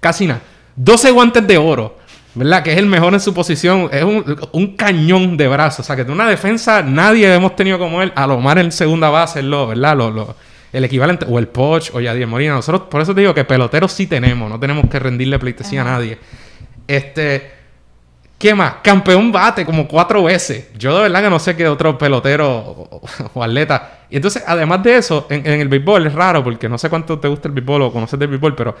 Casi 0.00 0.26
nada. 0.28 0.40
12 0.76 1.10
guantes 1.10 1.46
de 1.46 1.58
oro, 1.58 1.98
¿verdad? 2.34 2.62
Que 2.62 2.72
es 2.72 2.78
el 2.78 2.86
mejor 2.86 3.12
en 3.12 3.20
su 3.20 3.34
posición. 3.34 3.88
Es 3.92 4.04
un, 4.04 4.24
un 4.52 4.76
cañón 4.76 5.36
de 5.36 5.48
brazos. 5.48 5.80
O 5.80 5.82
sea, 5.82 5.96
que 5.96 6.04
de 6.04 6.12
una 6.12 6.28
defensa 6.28 6.82
nadie 6.82 7.34
hemos 7.34 7.56
tenido 7.56 7.78
como 7.78 8.00
él. 8.00 8.12
A 8.14 8.26
lo 8.26 8.38
más 8.38 8.56
en 8.58 8.70
segunda 8.70 9.10
base, 9.10 9.42
lo, 9.42 9.66
¿verdad? 9.66 9.96
Lo, 9.96 10.10
lo- 10.10 10.36
el 10.72 10.84
equivalente. 10.84 11.26
O 11.28 11.38
el 11.38 11.48
Poch 11.48 11.90
o 11.94 12.00
Yadier 12.00 12.26
Molina. 12.26 12.54
Nosotros, 12.54 12.82
por 12.90 13.00
eso 13.00 13.14
te 13.14 13.20
digo 13.22 13.34
que 13.34 13.44
peloteros 13.44 13.92
sí 13.92 14.06
tenemos. 14.06 14.48
No 14.50 14.58
tenemos 14.60 14.86
que 14.90 14.98
rendirle 14.98 15.38
pleitesía 15.38 15.82
a 15.82 15.84
nadie. 15.84 16.18
Este. 16.86 17.52
¿Qué 18.38 18.54
más? 18.54 18.74
Campeón 18.84 19.32
bate 19.32 19.64
como 19.66 19.88
cuatro 19.88 20.22
veces. 20.22 20.68
Yo 20.78 20.94
de 20.96 21.02
verdad 21.02 21.24
que 21.24 21.30
no 21.30 21.40
sé 21.40 21.56
qué 21.56 21.66
otro 21.66 21.98
pelotero 21.98 22.48
o, 22.48 22.88
o- 22.96 23.02
o 23.34 23.42
atleta. 23.42 24.02
Y 24.10 24.14
entonces, 24.16 24.44
además 24.46 24.80
de 24.84 24.96
eso, 24.96 25.26
en, 25.28 25.44
en 25.44 25.60
el 25.60 25.68
béisbol 25.68 26.06
es 26.06 26.12
raro 26.14 26.44
porque 26.44 26.68
no 26.68 26.78
sé 26.78 26.88
cuánto 26.88 27.18
te 27.18 27.26
gusta 27.26 27.48
el 27.48 27.54
béisbol 27.54 27.82
o 27.82 27.92
conoces 27.92 28.16
del 28.16 28.28
béisbol, 28.28 28.54
pero 28.54 28.76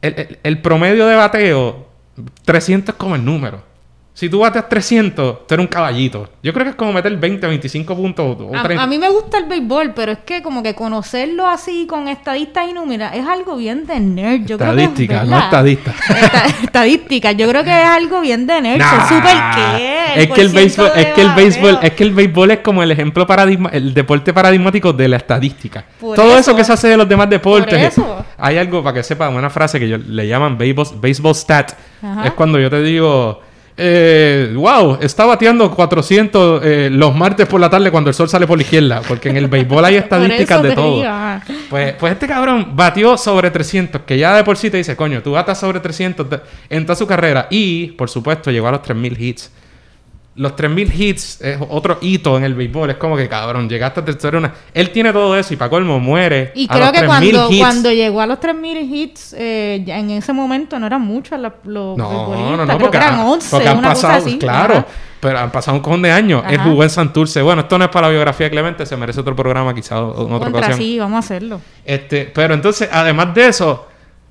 el, 0.00 0.14
el- 0.16 0.38
el 0.42 0.62
promedio 0.62 1.06
de 1.06 1.14
bateo, 1.14 1.88
300 2.46 2.94
es 2.94 2.98
como 2.98 3.16
el 3.16 3.22
número. 3.24 3.62
Si 4.16 4.30
tú 4.30 4.38
bateas 4.38 4.66
300, 4.66 5.46
tú 5.46 5.52
eres 5.54 5.64
un 5.64 5.68
caballito. 5.68 6.30
Yo 6.42 6.50
creo 6.54 6.64
que 6.64 6.70
es 6.70 6.74
como 6.76 6.90
meter 6.90 7.14
20, 7.18 7.46
25 7.48 7.94
puntos 7.94 8.38
o 8.40 8.56
A, 8.56 8.62
30. 8.62 8.82
a 8.82 8.86
mí 8.86 8.96
me 8.96 9.10
gusta 9.10 9.36
el 9.36 9.44
béisbol, 9.44 9.92
pero 9.94 10.12
es 10.12 10.18
que 10.20 10.40
como 10.40 10.62
que 10.62 10.74
conocerlo 10.74 11.46
así 11.46 11.86
con 11.86 12.08
estadistas 12.08 12.66
y 12.66 12.72
números 12.72 13.10
es 13.12 13.26
algo 13.26 13.58
bien 13.58 13.86
de 13.86 14.00
nerd. 14.00 14.46
Yo 14.46 14.56
creo 14.56 14.74
que 14.74 14.84
es 14.84 14.88
Estadística, 14.88 15.24
no 15.24 15.38
estadista. 15.38 15.94
Esta- 16.08 16.46
estadística, 16.64 17.32
yo 17.32 17.46
creo 17.46 17.62
que 17.62 17.68
es 17.78 17.86
algo 17.86 18.22
bien 18.22 18.46
de 18.46 18.62
nerd. 18.62 18.78
Nah. 18.78 19.06
Ser 19.06 19.18
súper 19.18 19.36
qué. 19.54 20.22
es 20.22 20.30
que 20.30 20.40
el 20.40 20.48
béisbol, 20.48 20.90
es 20.96 21.06
que 21.08 21.20
el 21.20 21.30
béisbol, 21.34 21.78
es 21.82 21.90
que 21.92 22.02
el 22.04 22.14
béisbol 22.14 22.50
es 22.52 22.58
como 22.60 22.82
el 22.82 22.90
ejemplo 22.92 23.26
paradigma, 23.26 23.68
el 23.70 23.92
deporte 23.92 24.32
paradigmático 24.32 24.94
de 24.94 25.08
la 25.08 25.18
estadística. 25.18 25.84
Por 26.00 26.16
Todo 26.16 26.30
eso. 26.38 26.52
eso. 26.52 26.56
que 26.56 26.64
se 26.64 26.72
hace 26.72 26.88
de 26.88 26.96
los 26.96 27.06
demás 27.06 27.28
deportes. 27.28 27.94
Por 27.94 28.04
eso. 28.06 28.24
Hay 28.38 28.56
algo 28.56 28.82
para 28.82 28.94
que 28.94 29.02
sepan, 29.02 29.34
una 29.34 29.50
frase 29.50 29.78
que 29.78 29.86
yo, 29.90 29.98
le 29.98 30.26
llaman 30.26 30.56
baseball, 30.56 30.86
baseball 31.02 31.34
stat. 31.34 31.72
Ajá. 32.02 32.28
Es 32.28 32.32
cuando 32.32 32.58
yo 32.58 32.70
te 32.70 32.82
digo, 32.82 33.42
eh, 33.78 34.52
wow, 34.54 34.98
está 35.00 35.26
bateando 35.26 35.70
400 35.70 36.62
eh, 36.64 36.88
los 36.90 37.14
martes 37.14 37.46
por 37.46 37.60
la 37.60 37.68
tarde 37.68 37.90
cuando 37.90 38.08
el 38.10 38.14
sol 38.14 38.28
sale 38.28 38.46
por 38.46 38.56
la 38.58 38.62
izquierda. 38.62 39.02
Porque 39.06 39.28
en 39.28 39.36
el 39.36 39.48
béisbol 39.48 39.84
hay 39.84 39.96
estadísticas 39.96 40.62
de 40.62 40.72
todo. 40.74 40.96
digo. 40.96 41.10
Pues, 41.68 41.94
pues 41.94 42.12
este 42.14 42.26
cabrón 42.26 42.70
batió 42.74 43.16
sobre 43.16 43.50
300, 43.50 44.02
que 44.02 44.16
ya 44.18 44.34
de 44.36 44.44
por 44.44 44.56
sí 44.56 44.70
te 44.70 44.78
dice, 44.78 44.96
coño, 44.96 45.22
tú 45.22 45.32
batas 45.32 45.60
sobre 45.60 45.80
300 45.80 46.28
de- 46.30 46.40
en 46.70 46.86
toda 46.86 46.96
su 46.96 47.06
carrera. 47.06 47.46
Y, 47.50 47.88
por 47.88 48.08
supuesto, 48.08 48.50
llegó 48.50 48.68
a 48.68 48.72
los 48.72 48.82
3000 48.82 49.20
hits. 49.20 49.50
Los 50.36 50.54
3000 50.54 50.92
hits 51.02 51.40
es 51.40 51.58
otro 51.70 51.96
hito 52.02 52.36
en 52.36 52.44
el 52.44 52.54
béisbol. 52.54 52.90
Es 52.90 52.96
como 52.96 53.16
que, 53.16 53.26
cabrón, 53.26 53.68
llegaste 53.70 54.00
a 54.00 54.04
tercera 54.04 54.36
una. 54.36 54.52
Él 54.74 54.90
tiene 54.90 55.10
todo 55.10 55.34
eso 55.34 55.54
y 55.54 55.56
para 55.56 55.70
colmo 55.70 55.98
muere. 55.98 56.52
Y 56.54 56.66
a 56.66 56.68
creo 56.74 56.80
los 56.84 56.92
que 56.92 56.98
3000 56.98 57.08
cuando, 57.32 57.50
hits. 57.50 57.58
cuando 57.60 57.92
llegó 57.92 58.20
a 58.20 58.26
los 58.26 58.38
3000 58.40 58.94
hits, 58.94 59.34
eh, 59.38 59.82
ya 59.86 59.98
en 59.98 60.10
ese 60.10 60.34
momento 60.34 60.78
no 60.78 60.86
eran 60.86 61.00
muchos 61.00 61.40
los, 61.40 61.52
No, 61.64 61.96
no, 61.96 62.56
no, 62.58 62.64
creo 62.66 62.78
porque, 62.78 62.90
que 62.98 63.04
eran 63.04 63.14
han- 63.20 63.26
11, 63.26 63.48
porque 63.50 63.68
han 63.68 63.78
una 63.78 63.88
cosa 63.94 64.08
pasado, 64.08 64.26
así. 64.26 64.38
claro, 64.38 64.74
Ajá. 64.74 64.86
pero 65.20 65.38
han 65.38 65.50
pasado 65.50 65.76
un 65.78 65.82
cojón 65.82 66.02
de 66.02 66.12
años. 66.12 66.42
Él 66.50 66.58
jugó 66.60 66.82
en 66.82 66.90
Santurce. 66.90 67.40
Bueno, 67.40 67.62
esto 67.62 67.78
no 67.78 67.84
es 67.86 67.90
para 67.90 68.08
la 68.08 68.12
biografía 68.12 68.44
de 68.46 68.50
Clemente, 68.50 68.84
se 68.84 68.94
merece 68.96 69.20
otro 69.20 69.34
programa, 69.34 69.74
quizás 69.74 69.92
en 70.00 70.04
otra 70.04 70.26
Contra 70.38 70.48
ocasión. 70.50 70.78
sí, 70.78 70.98
vamos 70.98 71.16
a 71.16 71.18
hacerlo. 71.20 71.60
Este, 71.82 72.30
pero 72.34 72.52
entonces, 72.52 72.90
además 72.92 73.32
de 73.34 73.48
eso, 73.48 73.86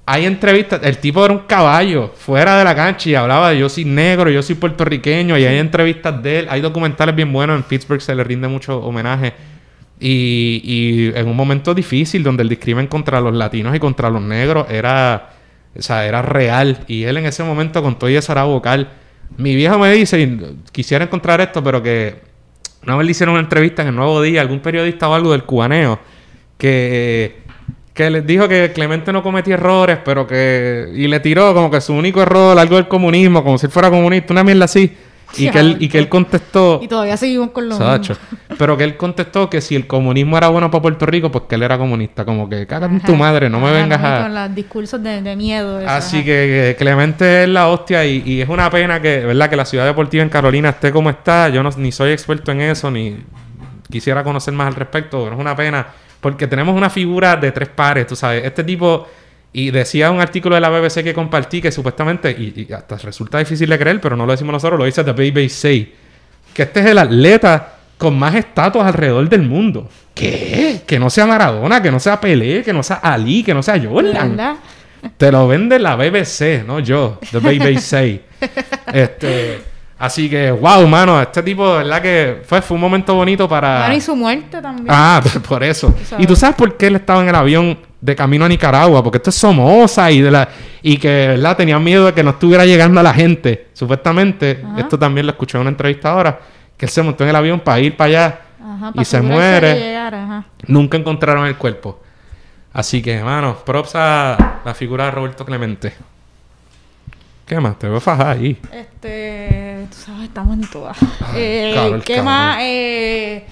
hay 0.05 0.25
entrevistas. 0.25 0.81
El 0.83 0.97
tipo 0.99 1.23
era 1.25 1.33
un 1.33 1.41
caballo 1.41 2.13
fuera 2.15 2.57
de 2.57 2.63
la 2.63 2.75
cancha 2.75 3.09
y 3.09 3.15
hablaba 3.15 3.49
de 3.49 3.59
yo 3.59 3.69
soy 3.69 3.85
negro, 3.85 4.29
yo 4.29 4.43
soy 4.43 4.55
puertorriqueño. 4.55 5.37
Y 5.37 5.45
hay 5.45 5.57
entrevistas 5.57 6.21
de 6.21 6.39
él. 6.39 6.47
Hay 6.49 6.61
documentales 6.61 7.15
bien 7.15 7.33
buenos. 7.33 7.57
En 7.57 7.63
Pittsburgh 7.63 8.01
se 8.01 8.13
le 8.13 8.23
rinde 8.23 8.47
mucho 8.47 8.79
homenaje. 8.79 9.33
Y, 9.99 10.61
y 10.63 11.17
en 11.17 11.27
un 11.27 11.35
momento 11.35 11.73
difícil 11.73 12.21
donde 12.21 12.43
el 12.43 12.49
discrimen 12.49 12.87
contra 12.87 13.21
los 13.21 13.33
latinos 13.33 13.75
y 13.75 13.79
contra 13.79 14.09
los 14.09 14.21
negros 14.21 14.67
era, 14.69 15.29
o 15.75 15.81
sea, 15.81 16.05
era 16.05 16.21
real. 16.21 16.79
Y 16.87 17.03
él 17.03 17.17
en 17.17 17.25
ese 17.25 17.43
momento 17.43 17.81
con 17.81 17.97
todo 17.97 18.09
y 18.09 18.15
eso 18.15 18.31
era 18.31 18.43
vocal. 18.43 18.89
Mi 19.37 19.55
viejo 19.55 19.79
me 19.79 19.91
dice, 19.91 20.21
y 20.21 20.57
quisiera 20.71 21.05
encontrar 21.05 21.41
esto, 21.41 21.63
pero 21.63 21.81
que 21.81 22.21
una 22.83 22.95
vez 22.95 23.05
le 23.05 23.11
hicieron 23.11 23.33
una 23.33 23.43
entrevista 23.43 23.81
en 23.81 23.87
el 23.87 23.95
Nuevo 23.95 24.21
Día, 24.21 24.41
algún 24.41 24.59
periodista 24.59 25.09
o 25.09 25.15
algo 25.15 25.31
del 25.31 25.43
cubaneo, 25.43 25.99
que, 26.57 27.44
que 27.95 28.09
les 28.09 28.27
dijo 28.27 28.47
que 28.49 28.71
Clemente 28.73 29.11
no 29.13 29.23
cometía 29.23 29.53
errores, 29.53 29.97
pero 30.03 30.27
que... 30.27 30.91
Y 30.93 31.07
le 31.07 31.21
tiró 31.21 31.53
como 31.53 31.71
que 31.71 31.79
su 31.79 31.93
único 31.93 32.21
error, 32.21 32.59
algo 32.59 32.75
del 32.75 32.89
comunismo, 32.89 33.41
como 33.41 33.57
si 33.57 33.67
él 33.67 33.71
fuera 33.71 33.89
comunista, 33.89 34.33
una 34.33 34.43
mierda 34.43 34.65
así. 34.65 34.95
Y 35.37 35.49
que 35.49 35.59
él, 35.59 35.77
y 35.79 35.87
que 35.87 35.97
él 35.97 36.09
contestó... 36.09 36.79
Y 36.83 36.89
todavía 36.89 37.15
seguimos 37.15 37.51
con 37.51 37.67
lo 37.69 37.77
Sacho. 37.77 38.13
mismo. 38.31 38.55
Pero 38.57 38.77
que 38.77 38.83
él 38.83 38.97
contestó 38.97 39.49
que 39.49 39.61
si 39.61 39.75
el 39.75 39.87
comunismo 39.87 40.37
era 40.37 40.49
bueno 40.49 40.69
para 40.69 40.81
Puerto 40.81 41.05
Rico, 41.05 41.31
pues 41.31 41.45
que 41.47 41.55
él 41.55 41.63
era 41.63 41.77
comunista. 41.77 42.25
Como 42.25 42.49
que 42.49 42.67
cágate 42.67 42.93
en 42.93 43.01
tu 43.01 43.15
madre, 43.15 43.49
no 43.49 43.59
me 43.61 43.69
Ajá, 43.69 43.77
vengas 43.77 44.03
a... 44.03 44.21
Con 44.23 44.35
los 44.35 44.55
discursos 44.55 45.01
de, 45.01 45.21
de 45.21 45.35
miedo. 45.37 45.79
eso, 45.79 45.89
Así 45.89 46.17
que, 46.19 46.23
que 46.25 46.75
Clemente 46.77 47.43
es 47.43 47.49
la 47.49 47.69
hostia 47.69 48.05
y, 48.05 48.21
y 48.25 48.41
es 48.41 48.49
una 48.49 48.69
pena 48.69 49.01
que, 49.01 49.25
¿verdad? 49.25 49.49
Que 49.49 49.55
la 49.55 49.65
ciudad 49.65 49.85
deportiva 49.85 50.21
en 50.21 50.29
Carolina 50.29 50.69
esté 50.69 50.91
como 50.91 51.09
está. 51.09 51.47
Yo 51.47 51.63
no, 51.63 51.69
ni 51.77 51.93
soy 51.93 52.11
experto 52.11 52.51
en 52.51 52.59
eso, 52.61 52.91
ni 52.91 53.17
quisiera 53.89 54.21
conocer 54.23 54.53
más 54.53 54.67
al 54.67 54.75
respecto, 54.75 55.23
pero 55.23 55.35
es 55.35 55.41
una 55.41 55.55
pena 55.55 55.87
porque 56.25 56.47
tenemos 56.47 56.75
una 56.75 56.89
figura 56.89 57.35
de 57.35 57.51
tres 57.51 57.69
pares, 57.69 58.07
tú 58.07 58.15
sabes. 58.15 58.43
Este 58.43 58.63
tipo, 58.63 59.07
y 59.53 59.69
decía 59.69 60.09
un 60.09 60.19
artículo 60.19 60.55
de 60.55 60.61
la 60.61 60.71
BBC 60.71 61.03
que 61.03 61.13
compartí 61.13 61.61
que 61.61 61.71
supuestamente, 61.71 62.31
y, 62.31 62.65
y 62.67 62.73
hasta 62.73 62.97
resulta 62.97 63.37
difícil 63.37 63.69
de 63.69 63.77
creer, 63.77 64.01
pero 64.01 64.15
no 64.17 64.25
lo 64.25 64.31
decimos 64.31 64.53
nosotros, 64.53 64.79
lo 64.79 64.85
dice 64.85 65.03
The 65.03 65.11
BBC, 65.11 65.61
que 66.51 66.63
este 66.63 66.79
es 66.79 66.85
el 66.87 66.97
atleta 66.97 67.75
con 67.95 68.17
más 68.17 68.33
estatuas 68.33 68.87
alrededor 68.87 69.29
del 69.29 69.43
mundo. 69.43 69.87
¿Qué? 70.15 70.81
Que 70.87 70.97
no 70.97 71.11
sea 71.11 71.27
Maradona, 71.27 71.79
que 71.79 71.91
no 71.91 71.99
sea 71.99 72.19
Pelé, 72.19 72.63
que 72.63 72.73
no 72.73 72.81
sea 72.81 72.95
Ali, 72.95 73.43
que 73.43 73.53
no 73.53 73.61
sea 73.61 73.79
Jordan. 73.79 74.31
¿Verdad? 74.31 74.55
Te 75.17 75.31
lo 75.31 75.47
vende 75.47 75.77
la 75.77 75.95
BBC, 75.95 76.65
no 76.65 76.79
yo, 76.79 77.19
The 77.31 77.37
BBC. 77.37 78.21
este, 78.91 79.61
así 79.99 80.29
que, 80.29 80.51
wow, 80.51 80.87
mano, 80.87 81.21
este 81.21 81.41
tipo, 81.43 81.69
de 81.71 81.77
verdad 81.83 82.01
que 82.01 82.41
fue, 82.45 82.61
fue 82.61 82.75
un 82.75 82.81
momento 82.81 83.15
bonito 83.15 83.47
para. 83.47 83.79
Bueno, 83.79 83.95
y 83.95 84.01
su 84.01 84.15
muerte 84.15 84.61
también. 84.61 84.87
Ah, 84.89 85.21
por 85.47 85.63
eso. 85.63 85.93
¿Y 86.17 86.25
tú 86.25 86.35
sabes 86.35 86.55
por 86.55 86.77
qué 86.77 86.87
él 86.87 86.95
estaba 86.97 87.21
en 87.21 87.29
el 87.29 87.35
avión 87.35 87.77
de 88.01 88.15
camino 88.15 88.45
a 88.45 88.47
Nicaragua, 88.49 89.03
porque 89.03 89.17
esto 89.17 89.31
es 89.31 89.35
Somoza 89.35 90.11
y 90.11 90.21
de 90.21 90.29
la 90.29 90.47
y 90.83 90.97
que, 90.97 91.29
¿verdad? 91.29 91.57
Tenían 91.57 91.83
miedo 91.83 92.05
de 92.05 92.13
que 92.13 92.23
no 92.23 92.29
estuviera 92.31 92.63
llegando 92.65 92.99
a 92.99 93.03
la 93.03 93.13
gente. 93.13 93.69
Supuestamente, 93.73 94.61
Ajá. 94.63 94.79
esto 94.81 94.99
también 94.99 95.25
lo 95.25 95.31
escuché 95.31 95.57
en 95.57 95.61
una 95.61 95.71
entrevista 95.71 96.11
ahora, 96.11 96.39
que 96.77 96.85
él 96.85 96.91
se 96.91 97.01
montó 97.01 97.23
en 97.23 97.31
el 97.31 97.35
avión 97.35 97.59
para 97.59 97.79
ir 97.79 97.97
para 97.97 98.07
allá 98.07 98.39
Ajá, 98.61 98.89
y 98.89 98.91
para 98.93 99.05
se 99.05 99.17
asegurarse 99.17 99.33
muere. 99.33 99.67
de 99.69 99.79
llegar, 99.79 100.13
ajá. 100.13 100.45
Nunca 100.67 100.97
encontraron 100.97 101.47
el 101.47 101.55
cuerpo. 101.55 101.99
Así 102.73 103.01
que, 103.01 103.13
hermano, 103.13 103.57
props 103.65 103.93
a 103.95 104.59
la 104.63 104.73
figura 104.75 105.05
de 105.05 105.11
Roberto 105.11 105.43
Clemente. 105.45 105.93
¿Qué 107.45 107.59
más? 107.59 107.79
Te 107.79 107.87
veo 107.87 107.99
fajar 108.01 108.37
ahí. 108.37 108.59
Este, 108.71 109.64
tú 109.87 109.97
sabes, 109.97 110.23
estamos 110.23 110.55
en 110.55 110.69
todas. 110.69 110.97
Eh, 111.35 111.71
cabrón, 111.75 112.01
¿Qué 112.01 112.15
cabrón. 112.15 112.25
más? 112.25 112.57
Eh, 112.61 113.45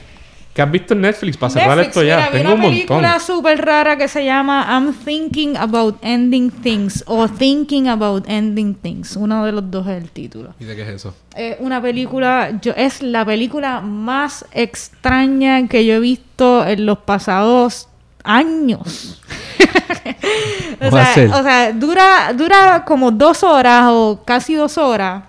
¿Qué 0.54 0.62
has 0.62 0.70
visto 0.72 0.94
en 0.94 1.02
Netflix 1.02 1.36
para 1.36 1.50
cerrar 1.50 1.70
Netflix, 1.78 1.88
esto 1.98 2.04
ya? 2.04 2.18
mira, 2.18 2.32
Tengo 2.32 2.44
un 2.44 2.46
una 2.46 2.56
montón. 2.62 2.72
película 2.72 3.20
súper 3.20 3.66
rara 3.66 3.98
que 3.98 4.08
se 4.08 4.24
llama 4.24 4.68
I'm 4.70 4.94
Thinking 4.94 5.58
About 5.58 5.98
Ending 6.04 6.52
Things 6.52 7.04
o 7.08 7.28
Thinking 7.28 7.88
About 7.88 8.30
Ending 8.30 8.76
Things. 8.76 9.16
Uno 9.16 9.44
de 9.46 9.52
los 9.52 9.72
dos 9.72 9.88
es 9.88 10.02
el 10.04 10.12
título. 10.12 10.54
¿Y 10.60 10.66
de 10.66 10.76
qué 10.76 10.84
es 10.84 10.90
eso? 10.90 11.16
Es 11.36 11.56
una 11.60 11.82
película, 11.82 12.52
yo, 12.62 12.72
es 12.76 13.02
la 13.02 13.26
película 13.26 13.82
más 13.82 14.46
extraña 14.52 15.68
que 15.68 15.86
yo 15.86 15.96
he 15.96 16.00
visto 16.00 16.68
en 16.68 16.86
los 16.86 17.00
pasados 17.00 17.90
años. 18.24 19.22
o, 20.82 20.92
sea, 20.92 21.14
o 21.40 21.44
sea, 21.44 21.72
dura, 21.74 22.32
dura 22.34 22.84
como 22.86 23.10
dos 23.12 23.42
horas 23.44 23.86
o 23.90 24.22
casi 24.24 24.54
dos 24.54 24.78
horas. 24.78 25.24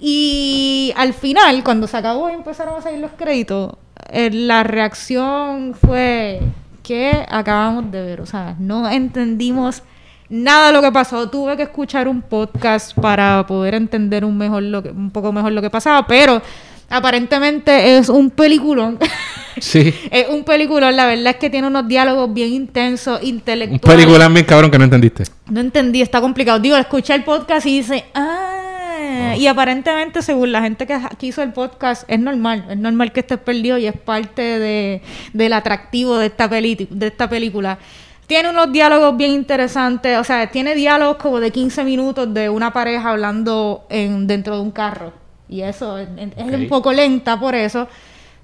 Y 0.00 0.92
al 0.96 1.12
final, 1.12 1.62
cuando 1.64 1.86
se 1.86 1.96
acabó 1.96 2.30
y 2.30 2.34
empezaron 2.34 2.78
a 2.78 2.82
salir 2.82 3.00
los 3.00 3.10
créditos, 3.12 3.72
eh, 4.10 4.30
la 4.30 4.62
reacción 4.62 5.74
fue 5.74 6.40
que 6.82 7.24
acabamos 7.28 7.90
de 7.90 8.02
ver. 8.02 8.20
O 8.20 8.26
sea, 8.26 8.54
no 8.58 8.88
entendimos 8.88 9.82
nada 10.28 10.68
de 10.68 10.72
lo 10.72 10.82
que 10.82 10.92
pasó. 10.92 11.28
Tuve 11.28 11.56
que 11.56 11.64
escuchar 11.64 12.08
un 12.08 12.22
podcast 12.22 12.96
para 12.98 13.44
poder 13.46 13.74
entender 13.74 14.24
un, 14.24 14.38
mejor 14.38 14.62
lo 14.62 14.82
que, 14.82 14.90
un 14.90 15.10
poco 15.10 15.32
mejor 15.32 15.52
lo 15.52 15.60
que 15.62 15.70
pasaba, 15.70 16.06
pero 16.06 16.40
aparentemente 16.88 17.98
es 17.98 18.08
un 18.08 18.30
peliculón. 18.30 18.98
Sí. 19.60 19.92
es 20.12 20.28
un 20.28 20.44
peliculón. 20.44 20.94
La 20.94 21.06
verdad 21.06 21.32
es 21.32 21.36
que 21.36 21.50
tiene 21.50 21.66
unos 21.66 21.88
diálogos 21.88 22.32
bien 22.32 22.52
intensos, 22.52 23.20
Un 23.20 23.26
intelectuales. 23.28 23.80
película 24.06 24.28
bien 24.28 24.46
cabrón 24.46 24.70
que 24.70 24.78
no 24.78 24.84
entendiste. 24.84 25.24
No 25.50 25.58
entendí, 25.58 26.00
está 26.00 26.20
complicado. 26.20 26.60
Digo, 26.60 26.76
escuché 26.76 27.12
el 27.16 27.24
podcast 27.24 27.66
y 27.66 27.78
dice, 27.78 28.04
ah, 28.14 28.57
y 29.38 29.46
aparentemente, 29.46 30.22
según 30.22 30.52
la 30.52 30.62
gente 30.62 30.86
que, 30.86 30.98
que 31.18 31.26
hizo 31.26 31.42
el 31.42 31.52
podcast, 31.52 32.04
es 32.08 32.18
normal, 32.18 32.66
es 32.70 32.76
normal 32.76 33.12
que 33.12 33.20
estés 33.20 33.38
perdido 33.38 33.78
y 33.78 33.86
es 33.86 33.96
parte 33.96 34.42
de, 34.42 35.02
del 35.32 35.52
atractivo 35.52 36.16
de 36.16 36.26
esta, 36.26 36.48
peli 36.48 36.88
de 36.90 37.06
esta 37.06 37.28
película. 37.28 37.78
Tiene 38.26 38.50
unos 38.50 38.70
diálogos 38.72 39.16
bien 39.16 39.30
interesantes, 39.30 40.18
o 40.18 40.24
sea, 40.24 40.50
tiene 40.50 40.74
diálogos 40.74 41.16
como 41.16 41.40
de 41.40 41.50
15 41.50 41.82
minutos 41.84 42.32
de 42.34 42.50
una 42.50 42.72
pareja 42.72 43.10
hablando 43.10 43.86
en, 43.88 44.26
dentro 44.26 44.56
de 44.56 44.60
un 44.60 44.70
carro. 44.70 45.12
Y 45.48 45.62
eso 45.62 45.96
es, 45.96 46.08
un 46.36 46.68
poco 46.68 46.92
lenta 46.92 47.40
por 47.40 47.54
eso. 47.54 47.88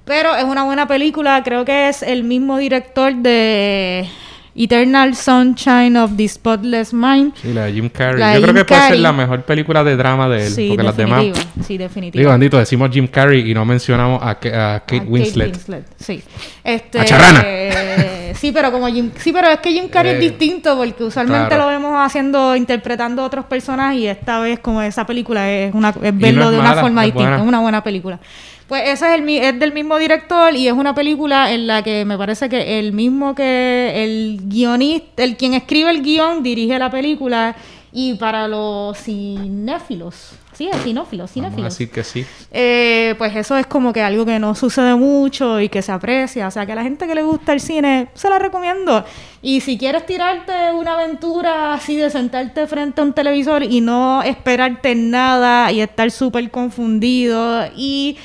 Pero 0.06 0.34
es 0.36 0.44
una 0.44 0.64
buena 0.64 0.86
película, 0.86 1.42
creo 1.42 1.64
que 1.64 1.88
es 1.88 2.02
el 2.02 2.24
mismo 2.24 2.56
director 2.58 3.14
de 3.14 4.08
Eternal 4.56 5.16
Sunshine 5.16 5.96
of 5.96 6.12
the 6.16 6.28
Spotless 6.28 6.92
Mind. 6.94 7.32
Sí, 7.42 7.52
la 7.52 7.64
de 7.64 7.72
Jim 7.72 7.88
Carrey. 7.88 8.20
La 8.20 8.34
Yo 8.34 8.42
creo 8.42 8.54
Jim 8.54 8.56
que 8.58 8.64
puede 8.66 8.88
ser 8.88 8.98
la 9.00 9.12
mejor 9.12 9.42
película 9.42 9.82
de 9.82 9.96
drama 9.96 10.28
de 10.28 10.46
él. 10.46 10.52
Sí, 10.52 10.68
porque 10.68 10.82
las 10.84 10.96
demás. 10.96 11.24
Sí, 11.66 11.76
definitivo. 11.76 12.20
Digo, 12.20 12.30
bandito, 12.30 12.58
decimos 12.58 12.90
Jim 12.92 13.08
Carrey 13.08 13.50
y 13.50 13.54
no 13.54 13.64
mencionamos 13.64 14.22
a, 14.22 14.38
Ke- 14.38 14.54
a 14.54 14.80
Kate 14.80 14.98
Ah, 15.02 15.06
Winslet. 15.08 15.58
Sí. 15.98 16.22
Este, 16.62 17.00
A 17.00 17.04
Charrana. 17.04 17.42
eh, 17.44 18.32
sí, 18.36 18.52
pero 18.52 18.70
como 18.70 18.86
Jim, 18.88 19.10
sí, 19.16 19.32
pero 19.32 19.48
es 19.48 19.58
que 19.58 19.72
Jim 19.72 19.88
Carrey 19.88 20.12
Eh, 20.12 20.14
es 20.14 20.20
distinto 20.20 20.76
porque 20.76 21.02
usualmente 21.02 21.48
claro. 21.48 21.64
lo 21.64 21.68
vemos 21.70 21.94
haciendo, 21.98 22.54
interpretando 22.54 23.24
otros 23.24 23.46
personajes 23.46 23.98
y 24.00 24.06
esta 24.06 24.38
vez 24.38 24.60
como 24.60 24.80
esa 24.82 25.04
película 25.04 25.50
es 25.50 25.74
una 25.74 25.88
es 25.90 25.96
no 25.96 26.12
verlo 26.12 26.44
es 26.44 26.50
de 26.52 26.58
una 26.60 26.74
forma 26.76 27.02
distinta, 27.02 27.36
es 27.36 27.42
una 27.42 27.58
buena 27.60 27.82
película. 27.82 28.20
Pues 28.68 28.82
esa 28.88 29.14
es 29.14 29.20
el 29.20 29.28
es 29.28 29.58
del 29.58 29.72
mismo 29.72 29.98
director 29.98 30.54
y 30.54 30.68
es 30.68 30.72
una 30.72 30.94
película 30.94 31.52
en 31.52 31.66
la 31.66 31.82
que 31.82 32.04
me 32.04 32.16
parece 32.16 32.48
que 32.48 32.78
el 32.78 32.92
mismo 32.92 33.34
que 33.34 34.04
el 34.04 34.40
guionista, 34.44 35.22
el 35.22 35.36
quien 35.36 35.54
escribe 35.54 35.90
el 35.90 36.02
guion 36.02 36.42
dirige 36.42 36.78
la 36.78 36.90
película 36.90 37.54
y 37.96 38.14
para 38.14 38.48
los 38.48 38.98
cinéfilos, 38.98 40.32
sí, 40.52 40.68
es 40.68 40.82
cinófilos, 40.82 41.30
cinéfilos. 41.30 41.74
decir 41.74 41.92
que 41.92 42.02
sí. 42.02 42.26
Eh, 42.50 43.14
pues 43.18 43.36
eso 43.36 43.56
es 43.56 43.68
como 43.68 43.92
que 43.92 44.02
algo 44.02 44.26
que 44.26 44.36
no 44.40 44.56
sucede 44.56 44.96
mucho 44.96 45.60
y 45.60 45.68
que 45.68 45.80
se 45.80 45.92
aprecia. 45.92 46.48
O 46.48 46.50
sea, 46.50 46.66
que 46.66 46.72
a 46.72 46.74
la 46.74 46.82
gente 46.82 47.06
que 47.06 47.14
le 47.14 47.22
gusta 47.22 47.52
el 47.52 47.60
cine, 47.60 48.08
se 48.14 48.28
la 48.28 48.40
recomiendo. 48.40 49.04
Y 49.42 49.60
si 49.60 49.78
quieres 49.78 50.06
tirarte 50.06 50.72
una 50.72 50.94
aventura 50.94 51.74
así 51.74 51.94
de 51.94 52.10
sentarte 52.10 52.66
frente 52.66 53.00
a 53.00 53.04
un 53.04 53.12
televisor 53.12 53.62
y 53.62 53.80
no 53.80 54.24
esperarte 54.24 54.96
nada 54.96 55.70
y 55.70 55.80
estar 55.80 56.10
súper 56.10 56.50
confundido 56.50 57.64
y 57.76 58.16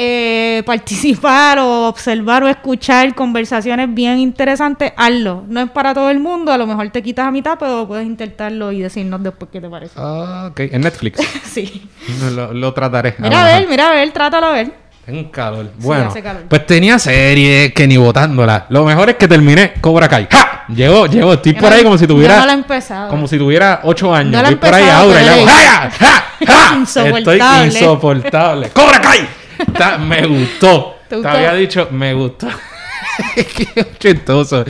eh, 0.00 0.62
participar 0.64 1.58
o 1.58 1.88
observar 1.88 2.44
o 2.44 2.48
escuchar 2.48 3.16
conversaciones 3.16 3.92
bien 3.92 4.20
interesantes, 4.20 4.92
hazlo. 4.96 5.42
No 5.48 5.60
es 5.60 5.70
para 5.70 5.92
todo 5.92 6.08
el 6.10 6.20
mundo, 6.20 6.52
a 6.52 6.56
lo 6.56 6.68
mejor 6.68 6.88
te 6.90 7.02
quitas 7.02 7.26
a 7.26 7.32
mitad, 7.32 7.58
pero 7.58 7.88
puedes 7.88 8.06
intentarlo 8.06 8.70
y 8.70 8.80
decirnos 8.80 9.20
después 9.24 9.50
qué 9.52 9.60
te 9.60 9.68
parece. 9.68 9.94
Ah, 9.96 10.50
ok. 10.52 10.60
En 10.60 10.82
Netflix. 10.82 11.18
sí. 11.44 11.88
Lo, 12.32 12.54
lo 12.54 12.72
trataré. 12.72 13.16
Mira 13.18 13.40
a 13.40 13.42
lo 13.42 13.46
ver, 13.46 13.54
mejor. 13.56 13.70
mira 13.70 13.88
a 13.88 13.92
ver, 13.92 14.12
trátalo 14.12 14.46
a 14.46 14.52
ver. 14.52 14.72
Tengo 15.04 15.18
un 15.18 15.30
calor. 15.30 15.70
Bueno, 15.78 16.12
calor. 16.22 16.42
pues 16.48 16.64
tenía 16.66 16.98
serie 17.00 17.72
que 17.72 17.88
ni 17.88 17.96
botándola. 17.96 18.66
Lo 18.68 18.84
mejor 18.84 19.10
es 19.10 19.16
que 19.16 19.26
terminé 19.26 19.72
Cobra 19.80 20.06
Kai. 20.08 20.28
¡Ja! 20.30 20.64
Llegó, 20.68 21.06
llegó. 21.06 21.32
Estoy 21.32 21.54
Yo 21.54 21.60
por 21.60 21.70
no- 21.70 21.76
ahí 21.76 21.82
como 21.82 21.98
si 21.98 22.06
tuviera. 22.06 22.38
no 22.38 22.46
la 22.46 22.52
he 22.52 22.56
empezado. 22.56 23.08
Como 23.08 23.26
si 23.26 23.36
tuviera 23.38 23.80
ocho 23.82 24.14
años. 24.14 24.30
No 24.32 24.42
la 24.42 24.48
he 24.48 24.54
Voy 24.54 24.60
por 24.60 24.74
ahí 24.74 24.88
ahora 24.88 25.22
y 25.22 25.28
hago. 25.28 25.46
¡Ja! 25.46 25.90
¡Ja! 25.90 26.24
¡Ja! 26.46 26.76
Insoportable. 26.78 27.32
Estoy 27.66 27.66
insoportable. 27.80 28.68
¡Cobra 28.70 29.00
Kai! 29.00 29.28
Está- 29.58 29.98
me 29.98 30.26
gustó. 30.26 30.96
¿Te 31.08 31.16
había 31.26 31.54
dicho, 31.54 31.88
me 31.90 32.12
gustó. 32.14 32.48
Qué 33.34 33.80
ochentoso. 33.80 34.64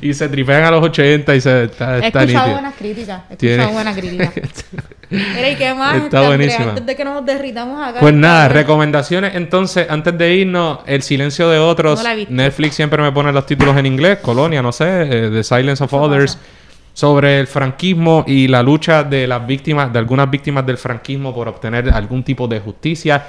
Y 0.00 0.12
se 0.14 0.28
tripean 0.28 0.64
a 0.64 0.70
los 0.70 0.82
80 0.84 1.34
y 1.36 1.40
se 1.40 1.64
está, 1.64 1.98
He 1.98 2.06
está 2.06 2.20
escuchado 2.22 2.26
nítido. 2.46 2.52
buenas 2.52 2.74
críticas. 2.74 3.22
He 3.30 3.32
escuchado 3.34 3.72
buenas 3.72 3.96
críticas. 3.96 4.32
Mira, 5.10 5.50
¿y 5.50 5.56
qué 5.56 5.74
más? 5.74 5.94
Está 5.96 6.04
Andrea? 6.20 6.26
buenísima. 6.28 6.68
Antes 6.70 6.86
de 6.86 6.96
que 6.96 7.04
nos 7.04 7.24
derritamos 7.26 7.86
acá. 7.86 8.00
Pues 8.00 8.14
nada, 8.14 8.48
recomendaciones. 8.48 9.34
Entonces, 9.34 9.86
antes 9.90 10.16
de 10.16 10.34
irnos, 10.36 10.78
El 10.86 11.02
silencio 11.02 11.48
de 11.50 11.58
otros. 11.58 11.98
No 11.98 12.02
la 12.04 12.12
he 12.14 12.16
visto. 12.16 12.32
Netflix 12.32 12.74
siempre 12.74 13.02
me 13.02 13.12
pone 13.12 13.30
los 13.32 13.44
títulos 13.46 13.76
en 13.76 13.86
inglés. 13.86 14.18
Colonia, 14.22 14.62
no 14.62 14.72
sé. 14.72 14.86
eh, 14.86 15.30
The 15.30 15.44
Silence 15.44 15.84
of 15.84 15.92
Others. 15.92 16.36
pasa. 16.36 16.48
Sobre 16.94 17.40
el 17.40 17.46
franquismo 17.46 18.22
y 18.26 18.48
la 18.48 18.62
lucha 18.62 19.02
de 19.02 19.26
las 19.26 19.46
víctimas, 19.46 19.90
de 19.92 19.98
algunas 19.98 20.28
víctimas 20.30 20.66
del 20.66 20.76
franquismo 20.76 21.34
por 21.34 21.48
obtener 21.48 21.88
algún 21.90 22.22
tipo 22.22 22.46
de 22.48 22.60
justicia. 22.60 23.22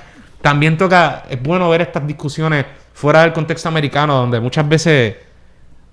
También 0.44 0.78
toca, 0.78 1.24
es 1.30 1.42
bueno 1.42 1.68
ver 1.70 1.82
estas 1.82 2.06
discusiones 2.06 2.66
fuera 2.94 3.22
del 3.22 3.32
contexto 3.34 3.70
americano, 3.70 4.16
donde 4.18 4.40
muchas 4.40 4.68
veces 4.70 5.16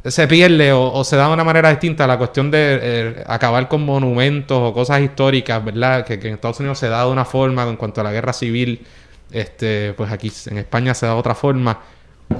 se 0.04 0.26
pierde 0.26 0.72
o, 0.72 0.92
o 0.92 1.04
se 1.04 1.14
da 1.16 1.28
de 1.28 1.34
una 1.34 1.44
manera 1.44 1.70
distinta 1.70 2.06
la 2.06 2.18
cuestión 2.18 2.50
de 2.50 2.78
eh, 2.82 3.24
acabar 3.28 3.68
con 3.68 3.84
monumentos 3.84 4.58
o 4.60 4.72
cosas 4.72 5.00
históricas, 5.02 5.64
¿verdad? 5.64 6.04
Que, 6.04 6.18
que 6.18 6.28
en 6.28 6.34
Estados 6.34 6.58
Unidos 6.58 6.78
se 6.80 6.88
da 6.88 7.04
de 7.04 7.10
una 7.12 7.24
forma 7.24 7.62
en 7.62 7.76
cuanto 7.76 8.00
a 8.00 8.04
la 8.04 8.10
guerra 8.12 8.32
civil, 8.32 8.84
este, 9.30 9.92
pues 9.96 10.10
aquí 10.10 10.32
en 10.46 10.58
España 10.58 10.94
se 10.94 11.06
da 11.06 11.12
de 11.12 11.18
otra 11.20 11.34
forma. 11.36 11.78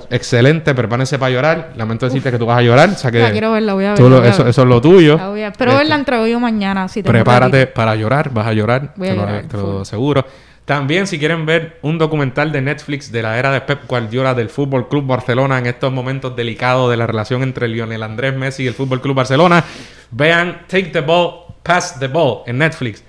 Excelente, 0.08 0.74
prepárense 0.74 1.18
para 1.18 1.30
llorar. 1.32 1.72
Lamento 1.76 2.06
decirte 2.06 2.30
que 2.30 2.38
tú 2.38 2.46
vas 2.46 2.58
a 2.58 2.62
llorar, 2.62 2.88
o 2.90 2.94
sea 2.94 3.11
que 3.11 3.18
La 3.20 3.30
quiero 3.32 3.52
ver, 3.52 3.62
la 3.64 3.74
voy 3.74 3.84
a 3.84 3.88
ver. 3.90 3.98
tú 3.98 4.04
la 4.04 4.08
lo- 4.11 4.16
voy 4.18 4.26
a 4.26 4.30
eso, 4.30 4.42
ver. 4.44 4.50
eso 4.50 4.62
es 4.62 4.68
lo 4.68 4.80
tuyo. 4.80 5.16
La 5.16 5.28
voy 5.28 5.42
a- 5.42 5.52
Pero 5.52 5.72
Este, 5.72 5.84
la 5.84 5.94
entrego 5.96 6.26
yo 6.26 6.40
mañana. 6.40 6.88
Si 6.88 7.00
un 7.00 7.06
Prepárate 7.06 7.66
para 7.66 7.94
llorar, 7.96 8.30
vas 8.32 8.46
a 8.46 8.52
llorar, 8.52 8.92
Voy 8.96 9.08
a 9.08 9.42
te, 9.48 9.56
lo, 9.56 9.76
te 9.76 9.82
aseguro. 9.82 10.24
También, 10.70 11.08
si 11.08 11.18
quieren 11.18 11.46
ver 11.46 11.80
un 11.82 11.98
documental 11.98 12.52
de 12.52 12.62
Netflix 12.62 13.10
de 13.10 13.22
la 13.22 13.36
era 13.36 13.50
de 13.50 13.60
Pep 13.60 13.88
Guardiola 13.88 14.34
del 14.34 14.48
Fútbol 14.50 14.86
Club 14.88 15.04
Barcelona 15.04 15.58
en 15.58 15.66
estos 15.66 15.92
momentos 15.92 16.36
delicados 16.36 16.88
de 16.92 16.96
la 16.96 17.08
relación 17.08 17.42
entre 17.42 17.66
Lionel 17.66 18.04
Andrés 18.04 18.36
Messi 18.36 18.62
y 18.62 18.66
el 18.68 18.74
Fútbol 18.74 19.00
Club 19.00 19.16
Barcelona, 19.16 19.64
vean 20.12 20.60
Take 20.68 20.90
the 20.92 21.00
Ball, 21.00 21.32
Pass 21.64 21.98
the 21.98 22.06
Ball 22.06 22.42
en 22.46 22.58
Netflix. 22.58 23.02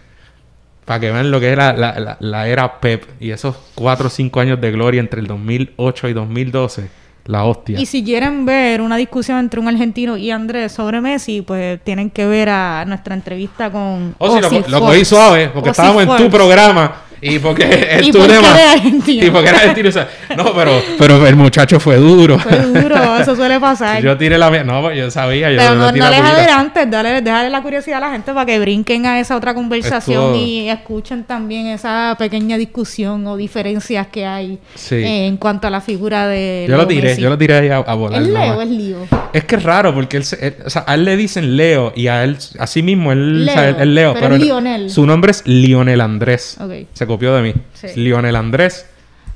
Para 0.86 1.00
que 1.02 1.12
vean 1.12 1.30
lo 1.30 1.40
que 1.40 1.50
era 1.50 1.72
la, 1.74 2.00
la- 2.00 2.18
la 2.20 2.48
era 2.48 2.80
Pep 2.80 3.04
y 3.20 3.30
esos 3.30 3.56
4 3.76 4.08
o 4.08 4.10
5 4.10 4.40
años 4.40 4.60
de 4.60 4.72
gloria 4.72 5.00
entre 5.00 5.22
el 5.22 5.28
2008 5.28 6.08
y 6.10 6.14
2012. 6.14 6.90
La 7.26 7.44
hostia. 7.44 7.80
Y 7.80 7.86
si 7.86 8.04
quieren 8.04 8.44
ver 8.44 8.82
una 8.82 8.98
discusión 8.98 9.38
entre 9.38 9.60
un 9.60 9.68
argentino 9.68 10.18
y 10.18 10.32
Andrés 10.32 10.72
sobre 10.72 11.00
Messi, 11.00 11.44
pues 11.44 11.80
tienen 11.84 12.10
que 12.10 12.26
ver 12.26 12.50
a 12.50 12.84
nuestra 12.88 13.14
entrevista 13.14 13.72
con. 13.72 14.16
O 14.18 14.40
si 14.40 14.44
Oh, 14.44 14.64
lo, 14.68 14.80
cogí 14.80 15.06
suave, 15.06 15.50
porque 15.54 15.70
Ozzy 15.70 15.80
estábamos 15.80 16.20
en 16.20 16.26
tu 16.26 16.32
programa 16.32 16.96
Y 17.34 17.38
porque 17.40 17.64
¿Y 18.02 18.08
es 18.08 18.12
tu 18.12 18.18
por 18.20 18.28
qué 18.28 18.34
tema. 18.34 18.54
de 18.56 18.64
Argentina? 18.64 19.26
Y 19.28 19.30
porque 19.30 19.50
era 19.50 19.58
argentino. 19.60 19.90
o 19.90 19.92
sea, 19.92 20.10
no, 20.36 20.54
pero, 20.56 20.82
pero 20.98 21.28
el 21.28 21.36
muchacho 21.36 21.80
fue 21.80 21.98
duro. 21.98 22.40
Fue 22.40 22.58
duro, 22.58 23.18
eso 23.20 23.36
suele 23.36 23.60
pasar. 23.60 24.02
Yo 24.02 24.18
tiré 24.18 24.38
la 24.38 24.50
mía. 24.50 24.64
No, 24.64 24.82
pues 24.82 24.98
yo 24.98 25.12
sabía. 25.12 25.52
Yo 25.52 25.58
Pero 25.58 25.76
no, 25.76 25.92
no 25.92 26.10
les 26.10 26.20
adelantes, 26.20 26.90
dale, 26.90 27.22
déjale 27.22 27.50
la 27.50 27.62
curiosidad 27.62 27.98
a 27.98 28.08
la 28.08 28.12
gente 28.12 28.34
para 28.34 28.46
que 28.46 28.60
brinquen 28.60 29.06
a 29.06 29.20
esa 29.20 29.36
otra 29.36 29.54
conversación 29.54 30.34
Estuvo- 30.34 30.36
y 30.36 30.70
escuchen 30.70 31.24
también 31.26 31.68
esa 31.68 32.16
pequeña 32.18 32.58
discusión 32.58 33.26
o 33.28 33.38
diferencias 33.38 34.08
que 34.08 34.26
hay 34.26 34.58
Sí. 34.76 34.96
eh, 34.96 35.28
en 35.28 35.38
cuanto 35.38 35.68
a 35.68 35.70
la 35.70 35.82
figura 35.82 36.28
de 36.28 36.66
Yo 36.68 36.72
lo 36.72 36.78
Leo 36.80 36.88
tiré, 36.88 37.10
Messi. 37.10 37.22
yo 37.22 37.30
lo 37.30 37.38
tiré 37.38 37.54
ahí 37.56 37.70
a, 37.70 37.78
a 37.78 37.94
volar. 37.94 38.22
¿Es 38.22 38.28
Leo 38.30 38.62
es 38.62 38.70
Lío? 38.70 38.98
Es 39.34 39.44
que 39.46 39.56
es 39.58 39.64
raro 39.64 39.94
porque 39.94 40.18
él, 40.18 40.24
él- 40.42 40.56
o 40.66 40.70
sea, 40.70 40.84
a 40.88 40.96
él 40.96 41.06
le 41.06 41.16
dicen 41.18 41.56
Leo 41.56 41.94
y 41.96 42.08
a 42.08 42.24
él, 42.24 42.38
así 42.60 42.82
mismo, 42.82 43.12
él, 43.12 43.48
o 43.48 43.52
sea, 43.54 43.62
Leo, 43.62 43.70
él- 43.76 43.82
él 43.82 43.96
Leo, 43.96 44.14
pero 44.16 44.38
pero, 44.40 44.60
es 44.86 44.94
su 44.94 45.06
nombre 45.06 45.32
es 45.32 45.44
Lionel 45.46 46.02
Andrés. 46.02 46.58
Ok. 46.60 46.88
Se 46.94 47.06
copió 47.12 47.36
de 47.36 47.42
mí. 47.42 47.54
Sí. 47.74 47.88
Lionel 47.96 48.36
Andrés 48.36 48.86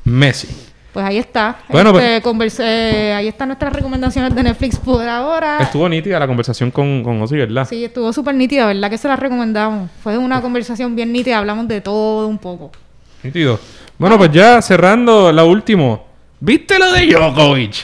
Messi. 0.05 0.47
Pues 0.93 1.05
ahí 1.05 1.17
está. 1.17 1.57
Bueno, 1.67 1.91
pues- 1.91 2.03
Este, 2.05 2.21
conversé- 2.21 3.13
ahí 3.13 3.27
están 3.27 3.49
nuestras 3.49 3.73
recomendaciones 3.73 4.33
de 4.33 4.43
Netflix 4.43 4.77
por 4.77 5.05
ahora. 5.07 5.57
Estuvo 5.59 5.89
nítida 5.89 6.17
la 6.19 6.25
conversación 6.27 6.71
con, 6.71 7.03
con 7.03 7.21
Ozzy, 7.21 7.35
¿verdad? 7.35 7.67
Sí, 7.67 7.83
estuvo 7.83 8.13
súper 8.13 8.33
nítida, 8.35 8.65
¿verdad? 8.65 8.89
Que 8.89 8.97
se 8.97 9.07
la 9.09 9.17
recomendamos. 9.17 9.89
Fue 10.01 10.17
una 10.17 10.41
conversación 10.41 10.95
bien 10.95 11.11
nítida, 11.11 11.37
hablamos 11.39 11.67
de 11.67 11.81
todo 11.81 12.27
un 12.27 12.37
poco. 12.37 12.71
Nítido. 13.23 13.59
Bueno, 13.97 14.17
pues 14.17 14.31
ya 14.31 14.61
cerrando 14.61 15.31
la 15.33 15.43
última. 15.43 15.99
¿Viste 16.39 16.79
lo 16.79 16.91
de 16.93 17.07
Djokovic? 17.07 17.75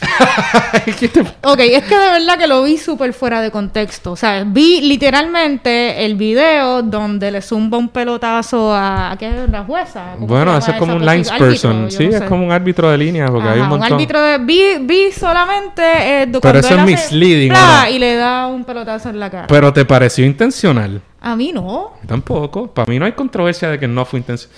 ¿Qué 0.98 1.08
te- 1.08 1.20
Ok, 1.20 1.58
es 1.60 1.84
que 1.84 1.98
de 1.98 2.10
verdad 2.10 2.38
que 2.38 2.46
lo 2.46 2.62
vi 2.62 2.76
súper 2.78 3.12
fuera 3.12 3.40
de 3.40 3.50
contexto. 3.50 4.12
O 4.12 4.16
sea, 4.16 4.44
vi 4.46 4.80
literalmente 4.82 6.04
el 6.04 6.14
video 6.14 6.82
donde 6.82 7.30
le 7.30 7.40
zumba 7.42 7.78
un 7.78 7.88
pelotazo 7.88 8.72
a... 8.72 9.12
¿a 9.12 9.16
¿Qué 9.16 9.28
es 9.44 9.50
la 9.50 9.64
jueza? 9.64 10.12
¿Cómo 10.14 10.26
se 10.26 10.32
Bueno, 10.34 10.58
ese 10.58 10.70
es 10.72 10.76
como 10.76 10.92
un 10.94 10.98
cosa? 11.00 11.12
lines 11.12 11.30
Árbitro, 11.30 11.48
person. 11.48 11.88
yo 11.90 11.96
Sí, 11.98 12.04
no 12.08 12.10
es 12.12 12.18
sé. 12.18 12.26
como 12.26 12.44
un 12.46 12.52
árbitro 12.52 12.90
de 12.90 12.98
línea 12.98 13.26
porque 13.28 13.48
hay 13.48 13.60
un 13.60 13.68
montón. 13.68 13.92
árbitro 13.92 14.20
de... 14.20 14.38
Vi, 14.38 14.62
vi 14.80 15.12
solamente... 15.12 15.82
eh, 16.22 16.28
cuando 16.40 16.60
eso 16.60 16.74
es 16.78 16.84
misleading. 16.84 17.52
Y 17.92 17.98
le 17.98 18.16
da 18.16 18.46
un 18.46 18.64
pelotazo 18.64 19.08
en 19.10 19.20
la 19.20 19.30
cara. 19.30 19.46
Pero 19.46 19.72
te 19.72 19.84
pareció 19.84 20.24
intencional. 20.24 21.00
A 21.20 21.34
mí 21.34 21.52
no. 21.52 21.92
Tampoco. 22.06 22.68
Para 22.68 22.88
mí 22.90 22.98
no 22.98 23.04
hay 23.06 23.12
controversia 23.12 23.70
de 23.70 23.78
que 23.78 23.88
no 23.88 24.04
fue 24.04 24.18
intencional. 24.20 24.56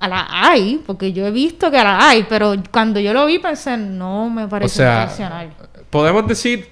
A 0.00 0.08
la 0.08 0.26
hay, 0.30 0.80
porque 0.86 1.12
yo 1.12 1.26
he 1.26 1.30
visto 1.32 1.70
que 1.70 1.78
a 1.78 1.84
la 1.84 2.08
hay, 2.08 2.24
pero 2.28 2.54
cuando 2.70 3.00
yo 3.00 3.12
lo 3.12 3.26
vi 3.26 3.38
pensé, 3.40 3.76
no 3.76 4.30
me 4.30 4.44
O 4.44 4.48
parece 4.48 4.76
sea, 4.76 5.02
intencional. 5.02 5.50
podemos 5.90 6.26
decir 6.28 6.68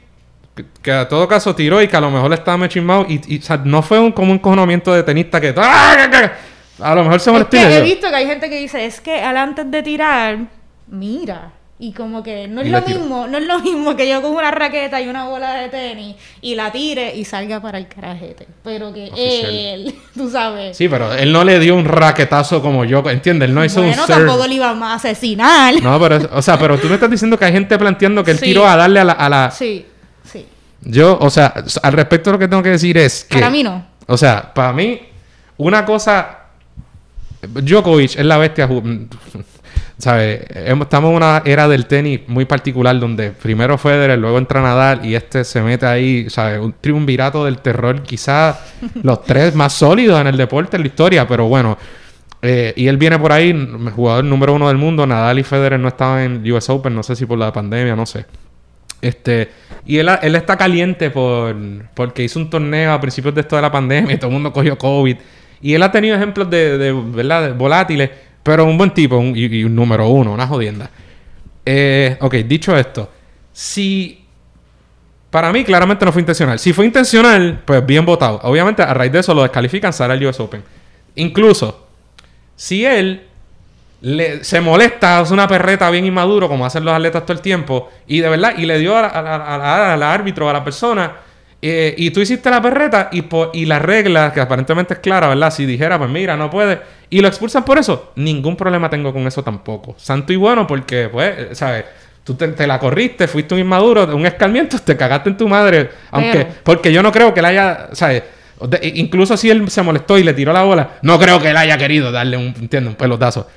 que, 0.55 0.65
que 0.83 0.93
a 0.93 1.09
todo 1.09 1.27
caso 1.27 1.55
tiró 1.55 1.83
y 1.83 1.89
que 1.89 1.97
a 1.97 2.01
lo 2.01 2.11
mejor 2.11 2.31
le 2.31 2.37
estaba 2.37 2.57
mechimado 2.57 3.05
y, 3.09 3.21
y 3.35 3.39
o 3.39 3.43
sea, 3.43 3.57
no 3.59 3.83
fue 3.83 3.99
un, 3.99 4.13
como 4.13 4.31
un 4.31 4.39
encojonamiento 4.39 4.93
de 4.95 5.03
tenista 5.03 5.41
que 5.41 5.55
¡Ah! 5.57 6.33
a 6.81 6.95
lo 6.95 7.03
mejor 7.05 7.21
se 7.21 7.31
Es 7.31 7.33
molestó 7.33 7.57
que 7.57 7.63
y 7.63 7.67
le 7.67 7.79
he 7.79 7.83
visto 7.83 8.09
que 8.09 8.15
hay 8.17 8.27
gente 8.27 8.49
que 8.49 8.59
dice, 8.61 8.85
es 8.85 9.01
que 9.01 9.21
al 9.21 9.37
antes 9.37 9.71
de 9.71 9.83
tirar, 9.83 10.39
mira. 10.87 11.53
Y 11.79 11.93
como 11.93 12.23
que 12.23 12.49
no 12.49 12.63
es 12.63 12.71
lo 12.71 12.81
mismo, 12.81 13.27
no 13.27 13.37
es 13.37 13.47
lo 13.47 13.59
mismo 13.59 13.95
que 13.97 14.09
yo 14.09 14.23
con 14.23 14.33
una 14.33 14.51
raqueta 14.51 14.99
y 15.03 15.09
una 15.09 15.27
bola 15.27 15.53
de 15.57 15.69
tenis 15.69 16.17
y 16.41 16.55
la 16.55 16.73
tire 16.73 17.15
y 17.15 17.27
salga 17.27 17.61
para 17.61 17.77
el 17.77 17.87
carajete. 17.87 18.47
Pero 18.65 18.95
que 18.95 19.11
Oficial. 19.13 19.51
él, 19.55 19.95
tú 20.15 20.31
sabes. 20.31 20.75
Sí, 20.75 20.89
pero 20.89 21.13
él 21.13 21.31
no 21.33 21.45
le 21.45 21.59
dio 21.59 21.77
un 21.77 21.85
raquetazo 21.85 22.63
como 22.63 22.87
yo, 22.87 23.03
¿entiendes? 23.11 23.51
Él 23.51 23.55
no 23.55 23.63
hizo 23.63 23.83
bueno, 23.83 24.01
un 24.01 24.07
serve. 24.07 24.25
tampoco 24.25 24.47
le 24.49 24.55
iba 24.55 24.71
a 24.71 24.95
asesinar. 24.95 25.75
No, 25.83 26.01
pero, 26.01 26.19
o 26.33 26.41
sea, 26.41 26.59
pero 26.59 26.79
tú 26.79 26.87
me 26.89 26.95
estás 26.95 27.11
diciendo 27.11 27.39
que 27.39 27.45
hay 27.45 27.53
gente 27.53 27.77
planteando 27.77 28.25
que 28.25 28.31
él 28.31 28.39
Sí. 28.39 28.47
tiró 28.47 28.67
a 28.67 28.75
darle 28.75 29.01
a 29.01 29.05
la, 29.05 29.13
a 29.13 29.29
la- 29.29 29.51
Sí, 29.51 29.85
sí. 30.25 30.47
Yo, 30.81 31.19
o 31.21 31.29
sea, 31.29 31.53
al 31.83 31.93
respecto 31.93 32.33
lo 32.33 32.39
que 32.39 32.49
tengo 32.49 32.63
que 32.63 32.71
decir 32.71 32.97
es 32.97 33.25
que... 33.25 33.35
Para 33.35 33.51
mí 33.51 33.63
no. 33.63 33.85
O 34.07 34.17
sea, 34.17 34.55
para 34.55 34.73
mí, 34.73 34.99
una 35.59 35.85
cosa... 35.85 36.39
Djokovic 37.43 38.17
es 38.19 38.25
la 38.25 38.39
bestia... 38.39 38.67
¿Sabes? 39.99 40.43
Estamos 40.51 41.11
en 41.11 41.17
una 41.17 41.43
era 41.47 41.69
del 41.69 41.87
tenis 41.87 42.21
muy 42.27 42.45
particular 42.45 42.99
donde 43.01 43.31
primero 43.31 43.79
Federer, 43.79 44.19
luego 44.19 44.37
entra 44.37 44.61
Nadal 44.61 45.07
y 45.07 45.15
este 45.15 45.43
se 45.43 45.63
mete 45.63 45.87
ahí, 45.87 46.29
¿sabes? 46.29 46.61
Un 46.61 46.75
triunvirato 46.79 47.47
del 47.47 47.59
terror, 47.59 48.03
quizás 48.03 48.59
los 49.03 49.25
tres 49.25 49.55
más 49.55 49.73
sólidos 49.73 50.21
en 50.21 50.27
el 50.27 50.37
deporte, 50.37 50.77
en 50.77 50.83
la 50.83 50.89
historia, 50.89 51.27
pero 51.27 51.49
bueno. 51.49 51.79
eh, 52.43 52.75
y 52.77 52.87
él 52.89 52.99
viene 52.99 53.19
por 53.19 53.33
ahí, 53.33 53.55
jugador 53.95 54.25
número 54.25 54.53
uno 54.55 54.69
del 54.69 54.77
mundo. 54.77 55.07
Nadal 55.07 55.39
y 55.39 55.43
Federer 55.45 55.81
no 55.81 55.89
estaban 55.89 56.21
en 56.45 56.53
US 56.53 56.69
Open, 56.69 56.95
no 56.95 57.03
sé 57.03 57.17
si 57.17 57.25
por 57.25 57.39
la 57.39 57.51
pandemia, 57.53 57.97
no 57.97 58.05
sé. 58.05 58.27
Este, 59.01 59.51
y 59.87 59.99
él, 59.99 60.11
él 60.23 60.35
está 60.35 60.57
caliente 60.57 61.11
por, 61.11 61.55
porque 61.95 62.23
hizo 62.25 62.39
un 62.39 62.51
torneo 62.51 62.93
a 62.93 63.01
principios 63.01 63.35
de 63.35 63.43
esto 63.43 63.57
de 63.57 63.63
la 63.63 63.73
pandemia 63.73 64.15
y 64.15 64.19
todo 64.19 64.29
el 64.29 64.35
mundo 64.35 64.53
cogió 64.53 64.77
COVID. 64.77 65.17
Y 65.63 65.75
él 65.75 65.83
ha 65.83 65.91
tenido 65.91 66.17
ejemplos 66.17 66.51
de, 66.51 66.77
de, 66.79 66.93
¿verdad? 66.93 67.43
de 67.49 67.53
volátiles, 67.53 68.11
pero 68.47 68.65
un 68.65 68.79
buen 68.79 68.93
tipo 68.95 69.17
un- 69.19 69.35
y, 69.37 69.65
un 69.65 69.75
número 69.75 70.07
uno, 70.09 70.33
una 70.33 70.47
jodienda. 70.47 70.89
Eh, 71.65 72.17
ok, 72.21 72.35
dicho 72.47 72.77
esto, 72.77 73.11
si 73.53 74.25
para 75.31 75.53
mí 75.53 75.65
claramente 75.65 76.05
no 76.05 76.13
fue 76.13 76.23
intencional. 76.23 76.59
Si 76.61 76.73
fue 76.73 76.87
intencional, 76.87 77.61
pues 77.65 77.85
bien 77.85 78.07
votado. 78.07 78.41
Obviamente 78.45 78.83
a 78.83 78.95
raíz 78.95 79.11
de 79.13 79.19
eso 79.19 79.35
lo 79.35 79.43
descalifican, 79.43 79.93
sale 79.93 80.15
al 80.15 80.25
US 80.25 80.41
Open. 80.41 80.63
Incluso, 81.17 81.89
si 82.55 82.85
él 82.87 83.27
le- 84.01 84.45
se 84.45 84.61
molesta, 84.61 85.19
hace 85.19 85.35
una 85.35 85.49
perreta 85.49 85.91
bien 85.91 86.05
inmaduro, 86.07 86.49
como 86.49 86.65
hacen 86.65 86.85
los 86.85 86.95
atletas 86.95 87.25
todo 87.27 87.33
el 87.33 87.41
tiempo, 87.43 87.91
y 88.07 88.21
de 88.21 88.29
verdad, 88.29 88.55
y 88.57 88.65
le 88.65 88.79
dio 88.79 88.97
al 88.97 90.03
árbitro, 90.03 90.49
a 90.49 90.53
la 90.53 90.63
persona, 90.63 91.13
eh, 91.69 91.95
y 91.97 92.11
tú 92.11 92.21
hiciste 92.21 92.51
la 92.51 92.61
perreta, 92.63 93.09
y, 93.13 93.23
po- 93.23 93.51
y 93.55 93.65
la 93.67 93.79
regla, 93.79 94.33
que 94.33 94.41
aparentemente 94.41 94.95
es 94.95 95.01
clara, 95.01 95.29
¿verdad? 95.29 95.51
Si 95.51 95.65
dijera, 95.67 95.99
pues 95.99 96.11
mira, 96.11 96.37
no 96.37 96.51
puede, 96.51 96.81
y 97.11 97.21
lo 97.21 97.29
expulsan 97.29 97.65
por 97.65 97.79
eso, 97.79 98.13
ningún 98.17 98.57
problema 98.57 98.91
tengo 98.91 99.13
con 99.13 99.27
eso 99.27 99.43
tampoco. 99.43 99.95
Santo 99.99 100.33
y 100.33 100.37
bueno, 100.37 100.67
porque, 100.67 101.09
pues, 101.11 101.35
eh, 101.39 101.49
¿sabes? 101.55 101.85
Tú 102.25 102.35
te, 102.35 102.49
te 102.49 102.67
la 102.67 102.79
corriste, 102.81 103.29
fuiste 103.29 103.55
un 103.55 103.61
inmaduro, 103.61 104.05
un 104.17 104.27
escarmiento, 104.27 104.79
te 104.81 104.97
cagaste 104.97 105.31
en 105.31 105.37
tu 105.37 105.47
madre. 105.49 105.91
Aunque, 106.11 106.39
Pero- 106.39 106.49
porque 106.65 106.93
yo 106.93 107.01
no 107.03 107.13
creo 107.13 107.33
que 107.33 107.39
él 107.41 107.47
haya, 107.47 107.89
¿sabes? 107.93 108.25
De- 108.69 108.93
incluso 108.97 109.37
si 109.37 109.49
él 109.51 109.71
se 109.71 109.81
molestó 109.83 110.19
y 110.19 110.25
le 110.25 110.35
tiró 110.35 110.53
la 110.53 110.63
bola, 110.63 110.91
no 111.03 111.19
creo 111.21 111.41
que 111.41 111.51
él 111.51 111.57
haya 111.57 111.79
querido 111.79 112.11
darle 112.11 112.37
un, 112.37 112.47
¿entiendes? 112.59 112.89
un 112.91 112.95
pelotazo. 112.97 113.49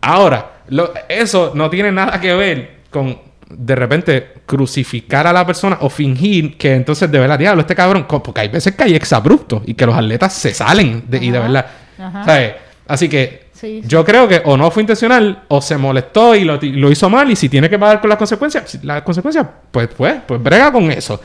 Ahora, 0.00 0.52
lo- 0.68 0.92
eso 1.08 1.52
no 1.54 1.68
tiene 1.70 1.90
nada 1.90 2.20
que 2.20 2.32
ver 2.34 2.70
con 2.90 3.18
de 3.56 3.74
repente 3.74 4.32
crucificar 4.46 5.26
a 5.26 5.32
la 5.32 5.46
persona 5.46 5.78
o 5.80 5.90
fingir 5.90 6.56
que 6.56 6.74
entonces 6.74 7.10
de 7.10 7.18
verdad, 7.18 7.38
diablo, 7.38 7.60
este 7.62 7.74
cabrón, 7.74 8.06
porque 8.08 8.40
hay 8.40 8.48
veces 8.48 8.74
que 8.74 8.84
hay 8.84 8.94
exabruptos 8.94 9.62
y 9.66 9.74
que 9.74 9.86
los 9.86 9.96
atletas 9.96 10.32
se 10.32 10.52
salen 10.54 11.04
de, 11.08 11.18
y 11.18 11.30
de 11.30 11.38
verdad. 11.38 11.66
Ajá. 11.98 12.24
¿sabes? 12.24 12.54
Así 12.88 13.08
que 13.08 13.42
Sí, 13.52 13.80
sí. 13.80 13.88
yo 13.88 14.04
creo 14.04 14.26
que 14.26 14.42
o 14.44 14.56
no 14.56 14.70
fue 14.72 14.82
intencional 14.82 15.44
o 15.46 15.62
se 15.62 15.76
molestó 15.76 16.34
y 16.34 16.42
lo, 16.42 16.58
lo 16.60 16.90
hizo 16.90 17.08
mal 17.08 17.30
y 17.30 17.36
si 17.36 17.48
tiene 17.48 17.70
que 17.70 17.78
pagar 17.78 18.00
con 18.00 18.10
las 18.10 18.18
consecuencias, 18.18 18.78
las 18.82 19.02
consecuencias, 19.02 19.46
pues, 19.70 19.88
pues, 19.96 20.16
pues 20.26 20.42
brega 20.42 20.72
con 20.72 20.90
eso. 20.90 21.20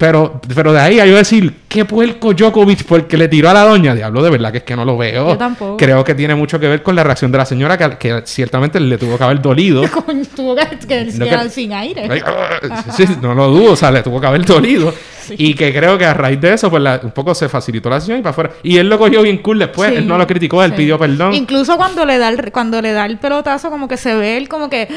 Pero, 0.00 0.40
pero 0.54 0.72
de 0.72 0.80
ahí 0.80 0.98
a 0.98 1.04
yo 1.04 1.14
decir, 1.14 1.54
qué 1.68 1.84
puerco 1.84 2.32
Djokovic 2.32 2.84
porque 2.84 3.18
le 3.18 3.28
tiró 3.28 3.50
a 3.50 3.52
la 3.52 3.64
doña, 3.64 3.94
diablo, 3.94 4.22
de 4.22 4.30
verdad 4.30 4.50
que 4.50 4.56
es 4.58 4.64
que 4.64 4.74
no 4.74 4.86
lo 4.86 4.96
veo. 4.96 5.28
Yo 5.32 5.36
tampoco. 5.36 5.76
Creo 5.76 6.02
que 6.02 6.14
tiene 6.14 6.34
mucho 6.34 6.58
que 6.58 6.66
ver 6.68 6.82
con 6.82 6.96
la 6.96 7.04
reacción 7.04 7.30
de 7.30 7.36
la 7.36 7.44
señora 7.44 7.76
que, 7.76 7.98
que 7.98 8.22
ciertamente 8.24 8.80
le 8.80 8.96
tuvo 8.96 9.18
que 9.18 9.24
haber 9.24 9.42
dolido. 9.42 9.82
Tuvo 10.34 10.56
que, 10.56 10.78
que 10.88 11.04
No 11.18 11.26
que- 11.26 11.50
sin 11.50 11.74
aire. 11.74 12.08
Ah, 12.24 12.82
sí, 12.96 13.04
no 13.20 13.34
lo 13.34 13.48
dudo, 13.48 13.72
o 13.72 13.76
sea, 13.76 13.90
le 13.90 14.02
tuvo 14.02 14.18
que 14.22 14.26
haber 14.26 14.42
dolido. 14.46 14.94
Y 15.36 15.54
que 15.54 15.72
creo 15.72 15.96
que 15.98 16.06
a 16.06 16.14
raíz 16.14 16.40
de 16.40 16.54
eso, 16.54 16.70
pues 16.70 16.82
la- 16.82 16.98
un 17.04 17.10
poco 17.12 17.34
se 17.34 17.48
facilitó 17.50 17.90
la 17.90 18.00
sesión 18.00 18.18
y 18.18 18.22
para 18.22 18.30
afuera. 18.30 18.50
Y 18.62 18.78
él 18.78 18.88
lo 18.88 18.98
cogió 18.98 19.20
bien 19.22 19.36
cool 19.38 19.58
después, 19.58 19.90
Sí, 19.90 19.96
él 19.98 20.08
no 20.08 20.16
lo 20.18 20.26
criticó, 20.26 20.64
él 20.64 20.70
sí. 20.70 20.78
pidió 20.78 20.98
perdón. 20.98 21.34
Incluso 21.34 21.76
cuando 21.76 22.06
le 22.06 22.16
da 22.16 22.30
el, 22.30 22.50
cuando 22.50 22.80
le 22.82 22.92
da 22.92 23.04
el 23.04 23.18
pelotazo, 23.18 23.68
como 23.70 23.86
que 23.86 23.96
se 23.98 24.14
ve 24.14 24.38
él 24.38 24.48
como 24.48 24.70
que 24.70 24.88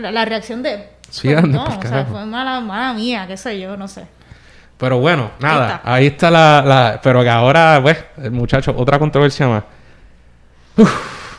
la 0.00 0.24
reacción 0.24 0.62
de 0.62 0.88
Sí, 1.10 1.28
pues, 1.28 1.38
anda 1.44 1.58
no, 1.58 1.78
o 1.78 1.82
sea, 1.82 2.06
fue 2.10 2.24
mala, 2.26 2.60
mala 2.60 2.92
mía, 2.94 3.26
qué 3.28 3.36
sé 3.36 3.60
yo, 3.60 3.76
no 3.76 3.86
sé. 3.88 4.02
Pero 4.78 4.98
bueno, 5.00 5.32
nada, 5.40 5.76
está. 5.76 5.92
ahí 5.92 6.06
está 6.06 6.30
la, 6.30 6.62
la- 6.64 7.00
Pero 7.02 7.22
que 7.22 7.28
ahora, 7.28 7.80
pues, 7.82 7.98
el 8.22 8.30
muchacho, 8.30 8.72
otra 8.76 8.98
controversia 8.98 9.48
más. 9.48 9.64
Uf, 10.76 10.92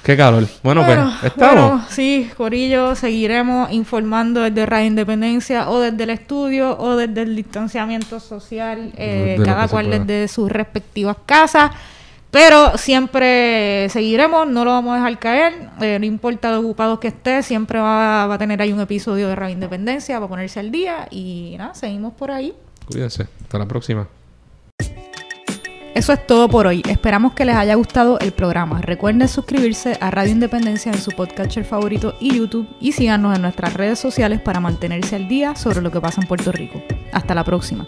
qué 0.03 0.17
calor. 0.17 0.45
Bueno, 0.61 0.83
Bueno, 0.83 1.13
pues, 1.21 1.31
estamos. 1.31 1.69
bueno, 1.69 1.85
sí, 1.89 2.29
Corillo, 2.35 2.95
seguiremos 2.95 3.71
informando 3.71 4.41
desde 4.41 4.65
Radio 4.65 4.87
Independencia 4.87 5.69
o 5.69 5.79
desde 5.79 6.03
el 6.03 6.09
estudio 6.09 6.77
o 6.77 6.97
desde 6.97 7.21
el 7.21 7.35
distanciamiento 7.35 8.19
social, 8.19 8.91
eh, 8.97 9.39
cada 9.45 9.69
cual 9.69 9.89
desde 9.89 10.27
sus 10.27 10.51
respectivas 10.51 11.15
casas. 11.25 11.71
Pero 12.31 12.77
siempre 12.77 13.87
seguiremos, 13.89 14.47
no 14.47 14.63
lo 14.63 14.71
vamos 14.71 14.93
a 14.93 14.97
dejar 14.97 15.17
caer, 15.17 15.53
eh, 15.81 15.97
no 15.99 16.05
importa 16.05 16.51
lo 16.51 16.59
ocupados 16.59 16.99
que 16.99 17.07
esté, 17.07 17.41
siempre 17.41 17.79
va, 17.79 18.27
va 18.27 18.35
a 18.35 18.37
tener 18.37 18.61
ahí 18.61 18.71
un 18.71 18.79
episodio 18.81 19.27
de 19.29 19.35
Radio 19.35 19.53
Independencia 19.53 20.17
para 20.17 20.27
ponerse 20.27 20.59
al 20.59 20.69
día 20.71 21.07
y 21.09 21.55
nada, 21.57 21.73
seguimos 21.73 22.13
por 22.13 22.29
ahí. 22.29 22.53
Cuídense. 22.89 23.27
Hasta 23.43 23.59
la 23.59 23.67
próxima. 23.67 24.07
Eso 25.95 26.13
es 26.13 26.25
todo 26.25 26.47
por 26.47 26.65
hoy. 26.65 26.81
Esperamos 26.87 27.33
que 27.33 27.45
les 27.45 27.55
haya 27.55 27.75
gustado 27.75 28.19
el 28.19 28.31
programa. 28.31 28.81
Recuerden 28.81 29.27
suscribirse 29.27 29.97
a 29.99 30.11
Radio 30.11 30.31
Independencia 30.31 30.91
en 30.91 30.97
su 30.97 31.11
podcatcher 31.11 31.65
favorito 31.65 32.15
y 32.19 32.37
YouTube 32.37 32.67
y 32.79 32.93
síganos 32.93 33.35
en 33.35 33.41
nuestras 33.41 33.73
redes 33.73 33.99
sociales 33.99 34.39
para 34.39 34.59
mantenerse 34.59 35.15
al 35.15 35.27
día 35.27 35.55
sobre 35.55 35.81
lo 35.81 35.91
que 35.91 35.99
pasa 35.99 36.21
en 36.21 36.27
Puerto 36.27 36.51
Rico. 36.51 36.81
Hasta 37.11 37.35
la 37.35 37.43
próxima. 37.43 37.85